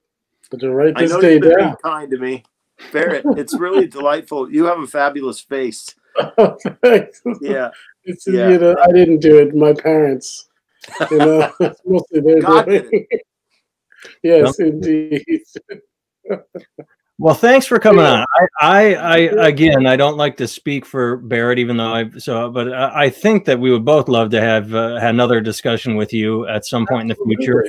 But 0.51 0.59
to 0.59 0.71
write 0.71 0.93
I 0.95 1.01
this 1.01 1.11
know 1.11 1.21
day 1.21 1.33
you've 1.33 1.41
been 1.41 1.55
being 1.55 1.69
down. 1.69 1.77
kind 1.83 2.11
to 2.11 2.19
me, 2.19 2.43
Barrett. 2.93 3.25
It's 3.35 3.57
really 3.57 3.87
delightful. 3.87 4.51
You 4.51 4.65
have 4.65 4.79
a 4.79 4.85
fabulous 4.85 5.39
face. 5.39 5.95
Thanks. 6.83 7.21
Yeah. 7.41 7.69
It's, 8.07 8.27
Yeah. 8.27 8.49
You 8.49 8.59
know, 8.59 8.75
I 8.83 8.91
didn't 8.91 9.19
do 9.19 9.39
it. 9.39 9.55
My 9.55 9.73
parents. 9.73 10.47
You 11.09 11.17
know, 11.17 11.51
it's 11.59 11.81
mostly 11.85 12.21
their 12.21 12.39
God 12.39 12.65
doing. 12.67 12.87
did 12.91 13.21
yes, 14.21 14.59
indeed. 14.59 15.23
Well, 17.17 17.33
thanks 17.33 17.65
for 17.65 17.79
coming 17.79 18.03
Yeah. 18.03 18.19
on. 18.21 18.47
I, 18.61 18.93
I, 18.93 19.27
I, 19.27 19.47
again, 19.47 19.87
I 19.87 19.95
don't 19.95 20.17
like 20.17 20.37
to 20.37 20.47
speak 20.47 20.85
for 20.85 21.17
Barrett, 21.17 21.57
even 21.59 21.77
though 21.77 21.93
I 21.93 22.09
so, 22.17 22.51
but 22.51 22.71
I 22.73 23.05
I 23.05 23.09
think 23.09 23.45
that 23.45 23.59
we 23.59 23.71
would 23.71 23.85
both 23.85 24.09
love 24.09 24.29
to 24.31 24.41
have 24.41 24.75
uh, 24.75 24.99
another 25.01 25.39
discussion 25.41 25.95
with 25.95 26.11
you 26.13 26.45
at 26.47 26.65
some 26.65 26.85
point 26.85 27.03
in 27.03 27.07
the 27.07 27.15
future. 27.25 27.65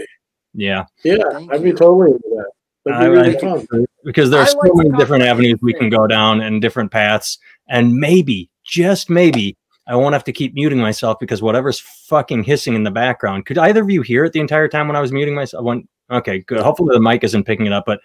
Yeah, 0.52 0.84
Yeah, 1.04 1.16
Thank 1.32 1.52
I'd 1.52 1.62
be 1.62 1.72
totally 1.72 2.10
into 2.12 2.28
that. 2.36 2.50
That'd 2.86 3.02
I- 3.02 3.06
really 3.06 3.36
I- 3.36 3.40
fun. 3.40 3.66
because 4.04 4.30
there's 4.30 4.48
I 4.48 4.52
so 4.52 4.58
like 4.58 4.70
the 4.72 4.84
many 4.84 4.96
different 4.98 5.24
avenues 5.24 5.58
we 5.62 5.74
can 5.74 5.90
go 5.90 6.06
down 6.06 6.40
and 6.40 6.62
different 6.62 6.90
paths, 6.90 7.38
and 7.68 7.94
maybe, 7.94 8.48
just 8.64 9.10
maybe, 9.10 9.56
I 9.88 9.96
won't 9.96 10.12
have 10.14 10.24
to 10.24 10.32
keep 10.32 10.54
muting 10.54 10.78
myself 10.78 11.18
because 11.20 11.42
whatever's 11.42 11.78
fucking 11.80 12.44
hissing 12.44 12.74
in 12.74 12.82
the 12.84 12.90
background. 12.90 13.46
Could 13.46 13.58
either 13.58 13.82
of 13.82 13.90
you 13.90 14.02
hear 14.02 14.24
it 14.24 14.32
the 14.32 14.40
entire 14.40 14.68
time 14.68 14.86
when 14.88 14.96
I 14.96 15.00
was 15.00 15.12
muting 15.12 15.34
myself? 15.34 15.64
When, 15.64 15.86
okay, 16.10 16.40
good. 16.40 16.60
Hopefully 16.60 16.94
the 16.94 17.00
mic 17.00 17.22
isn't 17.24 17.44
picking 17.44 17.66
it 17.66 17.72
up, 17.72 17.84
but 17.86 18.00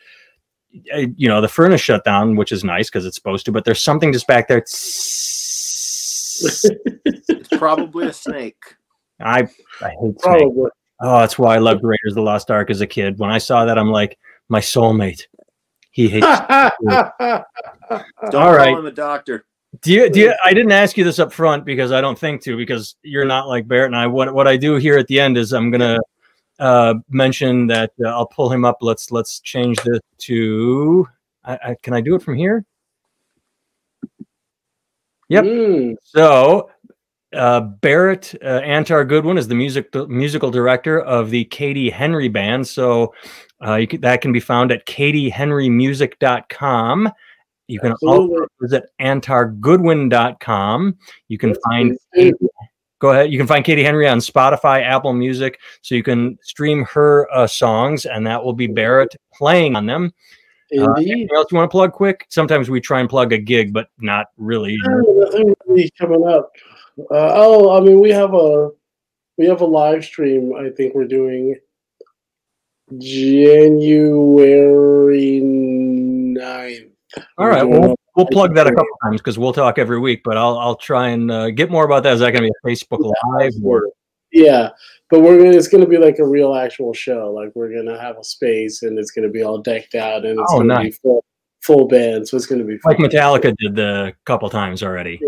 uh, 0.96 1.06
you 1.18 1.28
know 1.28 1.42
the 1.42 1.48
furnace 1.48 1.82
shut 1.82 2.04
down, 2.06 2.36
which 2.36 2.52
is 2.52 2.64
nice 2.64 2.90
because 2.90 3.06
it's 3.06 3.16
supposed 3.16 3.46
to. 3.46 3.52
But 3.52 3.66
there's 3.66 3.82
something 3.82 4.12
just 4.14 4.28
back 4.28 4.48
there. 4.48 4.64
It's 6.44 7.50
probably 7.58 8.08
a 8.08 8.14
snake. 8.14 8.58
I 9.20 9.42
I 9.82 9.90
hate 9.90 10.00
snakes. 10.00 10.24
Probably. 10.24 10.70
Oh, 11.02 11.20
that's 11.20 11.38
why 11.38 11.56
I 11.56 11.60
loved 11.60 11.84
Raiders 11.84 12.12
of 12.12 12.16
the 12.16 12.22
Lost 12.22 12.50
Ark 12.52 12.70
as 12.70 12.82
a 12.82 12.88
kid. 12.88 13.20
When 13.20 13.30
I 13.32 13.38
saw 13.38 13.66
that, 13.66 13.78
I'm 13.78 13.90
like, 13.92 14.18
my 14.52 14.60
soulmate. 14.60 15.24
He 15.92 16.08
hates. 16.10 16.26
Don't 16.50 17.44
All 17.90 18.32
call 18.32 18.56
right. 18.56 18.78
him 18.78 18.86
a 18.86 18.92
doctor. 18.92 19.46
do 19.82 19.92
you? 19.94 20.10
Do 20.10 20.20
you? 20.20 20.36
I 20.46 20.54
didn't 20.54 20.74
ask 20.74 20.98
you 20.98 21.04
this 21.04 21.20
up 21.20 21.32
front 21.34 21.66
because 21.66 21.92
I 21.92 22.02
don't 22.02 22.20
think 22.20 22.42
to 22.44 22.56
because 22.56 22.96
you're 23.02 23.26
not 23.26 23.48
like 23.48 23.68
Barrett 23.68 23.88
and 23.88 23.96
I. 23.96 24.08
What 24.08 24.34
what 24.34 24.48
I 24.48 24.58
do 24.58 24.76
here 24.76 24.98
at 24.98 25.08
the 25.08 25.20
end 25.20 25.38
is 25.38 25.54
I'm 25.54 25.72
gonna 25.72 25.98
uh, 26.60 26.96
mention 27.10 27.68
that 27.68 27.92
uh, 28.04 28.10
I'll 28.10 28.28
pull 28.28 28.52
him 28.52 28.64
up. 28.64 28.78
Let's 28.82 29.12
let's 29.12 29.40
change 29.40 29.78
this 29.84 30.00
to. 30.20 31.08
I, 31.44 31.60
I, 31.70 31.76
can 31.82 31.94
I 31.94 32.02
do 32.02 32.16
it 32.16 32.22
from 32.22 32.36
here? 32.36 32.64
Yep. 35.30 35.44
Mm, 35.46 35.96
So, 36.04 36.70
uh, 37.34 37.62
Barrett 37.62 38.36
uh, 38.44 38.60
Antar 38.62 39.08
Goodwin 39.08 39.38
is 39.38 39.48
the 39.48 39.56
music 39.56 39.94
musical 40.08 40.52
director 40.52 41.00
of 41.02 41.30
the 41.30 41.46
Katie 41.46 41.90
Henry 41.90 42.28
Band. 42.28 42.68
So, 42.68 43.14
uh, 43.66 43.76
you 43.76 43.88
can, 43.88 44.02
that 44.02 44.22
can 44.22 44.32
be 44.32 44.40
found 44.40 44.72
at 44.72 44.86
katiehenrymusic.com. 44.86 47.12
You 47.68 47.80
can 47.80 47.94
also 48.04 48.24
absolutely. 48.24 48.48
visit 48.62 48.84
antargoodwin.com. 49.00 50.98
You 51.30 51.38
can 51.38 51.50
Yes, 51.50 51.58
find 51.70 51.98
go 53.00 53.12
ahead. 53.12 53.32
You 53.32 53.38
can 53.38 53.48
find 53.48 53.64
Katie 53.64 53.84
Henry 53.84 54.08
on 54.08 54.18
Spotify, 54.20 54.84
Apple 54.84 55.14
Music, 55.14 55.60
so 55.82 55.96
you 55.96 56.04
can 56.04 56.38
stream 56.42 56.84
her 56.86 57.28
uh, 57.34 57.48
songs, 57.48 58.06
and 58.06 58.28
that 58.28 58.44
will 58.44 58.54
be 58.54 58.68
Barrett 58.68 59.16
playing 59.34 59.76
on 59.76 59.86
them. 59.86 60.14
Uh, 60.78 60.92
anything 60.94 61.28
else 61.36 61.52
you 61.52 61.58
want 61.58 61.70
to 61.70 61.72
plug 61.72 61.92
quick? 61.92 62.26
Sometimes 62.30 62.70
we 62.70 62.80
try 62.80 63.02
and 63.02 63.10
plug 63.10 63.34
a 63.34 63.38
gig, 63.38 63.74
but 63.74 63.90
not 64.00 64.28
really. 64.38 64.78
Nothing 64.84 65.54
really 65.66 65.92
coming 66.00 66.26
up. 66.26 66.52
Uh, 66.98 67.34
oh, 67.36 67.78
I 67.78 67.82
mean, 67.82 68.00
we 68.00 68.10
have 68.12 68.34
a 68.34 68.70
we 69.38 69.48
have 69.48 69.62
a 69.62 69.66
live 69.66 70.06
stream. 70.06 70.54
I 70.56 70.70
think 70.70 70.94
we're 70.94 71.06
doing 71.06 71.56
January 73.00 74.42
9th. 75.42 76.92
All 77.38 77.48
right, 77.48 77.64
we'll, 77.64 77.96
we'll 78.16 78.26
plug 78.28 78.56
that 78.56 78.68
a 78.68 78.72
couple 78.72 78.88
times 79.04 79.20
because 79.20 79.38
we'll 79.38 79.54
talk 79.54 79.78
every 79.78 80.00
week. 80.00 80.22
But 80.24 80.38
I'll 80.38 80.58
I'll 80.58 80.76
try 80.76 81.10
and 81.10 81.30
uh, 81.30 81.52
get 81.52 81.70
more 81.70 81.84
about 81.86 82.04
that. 82.04 82.14
Is 82.14 82.20
that 82.22 82.32
going 82.32 82.44
to 82.44 82.50
be 82.50 82.54
a 82.64 82.68
Facebook 82.68 83.12
Live 83.38 83.54
or 83.64 83.90
Yeah, 84.32 84.70
but 85.10 85.22
we're 85.22 85.38
gonna. 85.38 85.52
It's 85.52 85.68
gonna 85.68 85.86
be 85.88 85.98
like 85.98 86.20
a 86.20 86.26
real 86.26 86.56
actual 86.56 86.94
show. 86.94 87.32
Like 87.32 87.52
we're 87.54 87.74
gonna 87.74 88.00
have 88.00 88.18
a 88.18 88.24
space, 88.24 88.84
and 88.84 88.98
it's 88.98 89.12
gonna 89.12 89.30
be 89.30 89.44
all 89.44 89.58
decked 89.58 89.96
out, 89.96 90.26
and 90.26 90.40
it's 90.40 90.54
Oh, 90.54 90.60
gonna 90.60 90.84
be 90.84 90.92
full 90.92 91.24
full 91.62 91.88
band. 91.88 92.28
So 92.28 92.38
it's 92.38 92.46
gonna 92.46 92.64
be 92.64 92.78
fun. 92.78 92.94
Like 92.94 93.12
Metallica 93.12 93.56
did 93.58 93.76
the 93.76 94.14
couple 94.26 94.50
times 94.50 94.84
already. 94.84 95.20
Yeah. 95.22 95.28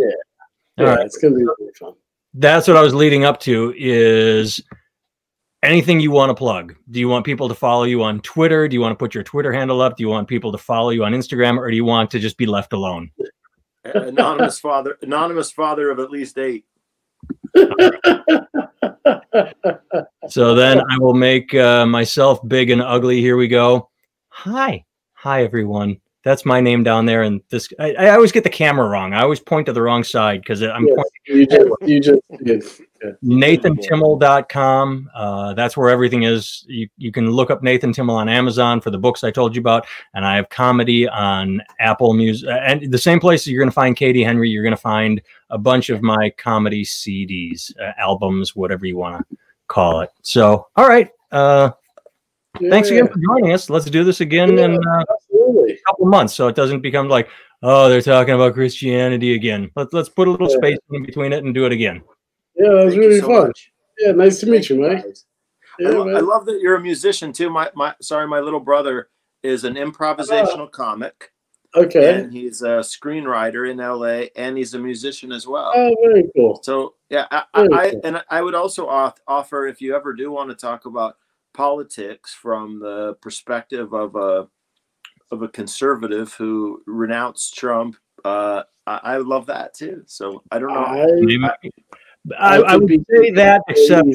All 0.80 0.86
yeah, 0.86 0.96
right. 0.96 1.06
it's 1.06 1.18
gonna 1.18 1.36
be 1.36 1.44
really 1.44 1.74
fun. 1.78 1.94
That's 2.34 2.68
what 2.68 2.78
I 2.78 2.82
was 2.82 2.96
leading 2.96 3.26
up 3.26 3.40
to. 3.42 3.74
Is 3.78 4.62
anything 5.64 6.00
you 6.00 6.12
want 6.12 6.30
to 6.30 6.36
plug? 6.36 6.76
Do 6.92 7.00
you 7.00 7.08
want 7.08 7.26
people 7.26 7.48
to 7.50 7.56
follow 7.56 7.86
you 7.86 8.04
on 8.04 8.20
Twitter? 8.22 8.68
Do 8.68 8.76
you 8.76 8.82
want 8.82 8.92
to 8.92 8.98
put 8.98 9.16
your 9.16 9.24
Twitter 9.24 9.52
handle 9.52 9.82
up? 9.82 9.98
Do 9.98 10.04
you 10.04 10.10
want 10.10 10.28
people 10.28 10.52
to 10.52 10.58
follow 10.58 10.90
you 10.92 11.04
on 11.04 11.14
Instagram, 11.14 11.58
or 11.58 11.70
do 11.70 11.76
you 11.76 11.86
want 11.86 12.12
to 12.12 12.20
just 12.20 12.38
be 12.38 12.46
left 12.46 12.74
alone? 12.74 13.10
anonymous 13.86 14.60
father, 14.60 14.98
anonymous 15.02 15.52
father 15.52 15.90
of 15.90 16.00
at 16.00 16.12
least 16.12 16.38
eight. 16.38 16.66
So 20.30 20.56
then 20.56 20.82
I 20.90 20.98
will 21.00 21.14
make 21.14 21.54
uh, 21.54 21.86
myself 21.86 22.40
big 22.48 22.70
and 22.70 22.82
ugly. 22.82 23.20
Here 23.20 23.38
we 23.38 23.48
go. 23.48 23.90
Hi, 24.30 24.86
hi 25.14 25.44
everyone. 25.44 25.98
That's 26.24 26.46
my 26.46 26.62
name 26.62 26.84
down 26.84 27.06
there, 27.06 27.24
and 27.24 27.42
this 27.50 27.68
I, 27.80 27.94
I 27.94 28.10
always 28.12 28.32
get 28.32 28.44
the 28.44 28.50
camera 28.50 28.88
wrong. 28.88 29.14
I 29.14 29.22
always 29.22 29.40
point 29.40 29.66
to 29.66 29.74
the 29.74 29.82
wrong 29.82 30.04
side 30.04 30.42
because 30.42 30.62
I'm 30.64 30.88
Yes, 30.88 30.96
pointing 30.96 31.40
you 31.40 31.46
just 31.46 31.70
you 31.90 32.00
just 32.00 32.22
did. 33.02 33.18
NathanTimmel.com. 33.24 35.10
Uh, 35.14 35.54
that's 35.54 35.76
where 35.76 35.90
everything 35.90 36.24
is. 36.24 36.64
You, 36.68 36.88
you 36.98 37.12
can 37.12 37.30
look 37.30 37.52
up 37.52 37.62
Nathan 37.62 37.92
Timmel 37.92 38.16
on 38.16 38.30
Amazon 38.30 38.80
for 38.82 38.90
the 38.92 38.98
books 38.98 39.24
I 39.24 39.32
told 39.32 39.56
you 39.56 39.60
about, 39.60 39.86
and 40.14 40.26
I 40.26 40.36
have 40.38 40.50
comedy 40.50 41.08
on 41.08 41.62
Apple 41.80 42.14
Music. 42.14 42.50
And 42.50 42.92
the 42.92 42.98
same 42.98 43.20
place 43.20 43.44
that 43.44 43.52
you're 43.52 43.62
going 43.62 43.70
to 43.70 43.74
find 43.74 43.96
Katie 43.96 44.24
Henry, 44.24 44.50
you're 44.50 44.64
going 44.64 44.72
to 44.76 44.78
find 44.78 45.22
a 45.50 45.58
bunch 45.58 45.90
of 45.90 46.02
my 46.02 46.30
comedy 46.38 46.84
CDs, 46.84 47.72
uh, 47.80 47.92
albums, 47.98 48.56
whatever 48.56 48.86
you 48.86 48.98
want 48.98 49.28
to 49.30 49.38
call 49.68 50.02
it. 50.02 50.10
So, 50.22 50.68
all 50.76 50.88
right. 50.88 51.10
Uh, 51.32 51.72
Thanks 52.60 52.90
again 52.90 53.08
for 53.08 53.16
joining 53.20 53.52
us. 53.54 53.70
Let's 53.70 53.86
do 53.86 54.04
this 54.04 54.22
again 54.22 54.58
in 54.60 54.76
uh, 54.76 55.04
a 55.04 55.78
couple 55.88 56.06
months, 56.06 56.34
so 56.36 56.48
it 56.48 56.56
doesn't 56.56 56.82
become 56.82 57.10
like, 57.10 57.28
oh, 57.64 57.90
they're 57.90 58.02
talking 58.02 58.36
about 58.36 58.54
Christianity 58.54 59.34
again. 59.34 59.72
Let's 59.76 59.92
let's 59.92 60.10
put 60.10 60.28
a 60.28 60.32
little 60.32 60.50
Yeah. 60.50 60.58
space 60.58 60.78
in 60.92 61.04
between 61.06 61.34
it 61.34 61.44
and 61.44 61.54
do 61.54 61.66
it 61.66 61.72
again. 61.72 62.04
Yeah, 62.56 62.70
that 62.70 62.86
was 62.86 62.94
Thank 62.94 63.06
really 63.06 63.20
so 63.20 63.28
fun. 63.28 63.48
much. 63.48 63.72
Yeah, 64.00 64.12
nice 64.12 64.40
to 64.42 64.46
meet 64.46 64.68
Thank 64.68 64.70
you, 64.70 64.80
Mike. 64.82 65.06
Yeah, 65.80 65.88
I, 65.90 65.92
lo- 65.92 66.16
I 66.16 66.20
love 66.20 66.46
that 66.46 66.60
you're 66.62 66.76
a 66.76 66.82
musician 66.82 67.34
too. 67.34 67.50
My 67.50 67.72
my 67.74 67.96
sorry, 68.02 68.28
my 68.28 68.40
little 68.40 68.60
brother 68.60 69.10
is 69.42 69.64
an 69.64 69.74
improvisational 69.74 70.70
comic, 70.72 71.32
Okay. 71.76 72.22
and 72.22 72.32
he's 72.32 72.62
a 72.62 72.80
screenwriter 72.82 73.70
in 73.72 73.78
LA, 73.78 74.28
and 74.36 74.56
he's 74.58 74.76
a 74.76 74.80
musician 74.80 75.32
as 75.32 75.48
well. 75.48 75.72
Oh, 75.76 75.96
very 76.06 76.30
cool. 76.36 76.62
So 76.64 76.94
yeah, 77.10 77.26
I, 77.32 77.44
Very 77.56 77.74
I, 77.74 77.78
I 77.82 77.90
cool. 77.92 78.02
and 78.04 78.24
I 78.30 78.42
would 78.44 78.54
also 78.56 78.88
off, 78.88 79.20
offer 79.28 79.66
if 79.68 79.82
you 79.82 79.96
ever 79.96 80.14
do 80.14 80.30
want 80.32 80.52
to 80.52 80.56
talk 80.56 80.86
about 80.86 81.18
politics 81.54 82.34
from 82.34 82.80
the 82.80 83.16
perspective 83.22 83.94
of 83.94 84.16
a 84.16 84.48
of 85.32 85.42
a 85.42 85.48
conservative 85.48 86.34
who 86.34 86.82
renounced 86.86 87.56
Trump. 87.56 87.96
Uh, 88.24 88.64
I, 88.86 89.00
I 89.04 89.18
love 89.18 89.46
that 89.48 89.74
too. 89.74 90.04
So 90.06 90.44
I 90.52 90.60
don't 90.60 90.74
know. 90.74 90.84
I, 90.84 91.06
Maybe. 91.20 91.44
I, 92.40 92.58
I 92.62 92.76
would 92.78 92.90
say 93.10 93.32
that, 93.32 93.62
except 93.68 94.08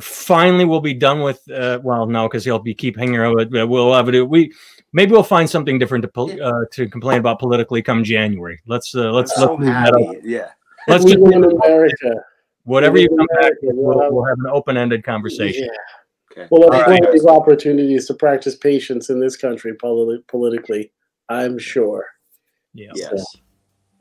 finally 0.00 0.64
we'll 0.64 0.80
be 0.80 0.94
done 0.94 1.20
with. 1.20 1.42
Uh, 1.50 1.78
well, 1.82 2.06
no, 2.06 2.28
because 2.28 2.44
he'll 2.44 2.58
be 2.58 2.74
keep 2.74 2.96
hanging 2.96 3.16
around. 3.16 3.36
With, 3.36 3.54
uh, 3.54 3.66
we'll 3.66 3.92
have 3.94 4.10
to. 4.10 4.24
We 4.24 4.52
maybe 4.92 5.12
we'll 5.12 5.22
find 5.22 5.48
something 5.48 5.78
different 5.78 6.02
to 6.02 6.08
pol- 6.08 6.42
uh, 6.42 6.64
to 6.72 6.88
complain 6.88 7.18
about 7.18 7.38
politically 7.38 7.82
come 7.82 8.02
January. 8.02 8.60
Let's 8.66 8.94
uh, 8.94 9.12
let's 9.12 9.36
I'm 9.38 9.48
let's 9.48 9.60
move 9.60 9.68
that 9.68 9.92
up. 9.94 10.16
Yeah. 10.24 10.50
Let's 10.88 11.04
we 11.04 11.12
just 11.14 11.24
in 11.34 11.44
America. 11.44 12.24
whatever 12.64 12.98
you 12.98 13.08
we 13.10 13.16
come 13.16 13.26
live 13.32 13.42
back. 13.42 13.52
We'll 13.62 13.76
We'll, 13.76 14.02
have- 14.02 14.12
we'll 14.12 14.24
have 14.24 14.38
an 14.38 14.46
open-ended 14.50 15.04
conversation. 15.04 15.64
Yeah. 15.64 15.99
Okay. 16.32 16.46
Well, 16.50 16.62
All 16.64 16.68
let's 16.70 16.86
right, 16.88 17.02
find 17.02 17.12
these 17.12 17.26
opportunities 17.26 18.06
to 18.06 18.14
practice 18.14 18.54
patience 18.56 19.10
in 19.10 19.20
this 19.20 19.36
country 19.36 19.74
politi- 19.74 20.26
politically. 20.28 20.92
I'm 21.28 21.58
sure. 21.58 22.06
Yeah. 22.72 22.92
Yes. 22.94 23.24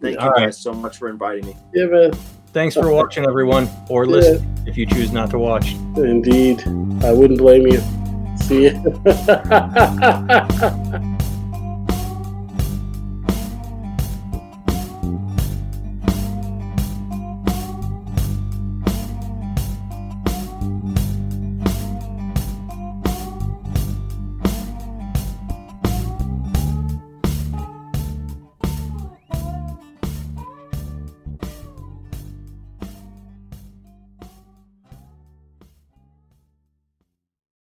Thank 0.01 0.19
All 0.19 0.25
you 0.25 0.31
right. 0.31 0.45
guys 0.45 0.61
so 0.61 0.73
much 0.73 0.97
for 0.97 1.09
inviting 1.09 1.45
me. 1.47 1.57
Yeah, 1.73 1.85
man. 1.87 2.11
Thanks 2.53 2.75
for 2.75 2.91
watching, 2.91 3.25
everyone, 3.25 3.69
or 3.89 4.05
Yeah. 4.05 4.11
listen 4.11 4.63
if 4.65 4.77
you 4.77 4.85
choose 4.85 5.11
not 5.11 5.29
to 5.31 5.39
watch. 5.39 5.73
Indeed. 5.97 6.61
I 7.03 7.11
wouldn't 7.11 7.39
blame 7.39 7.67
you. 7.67 7.81
See 8.37 8.65
you. 8.65 8.79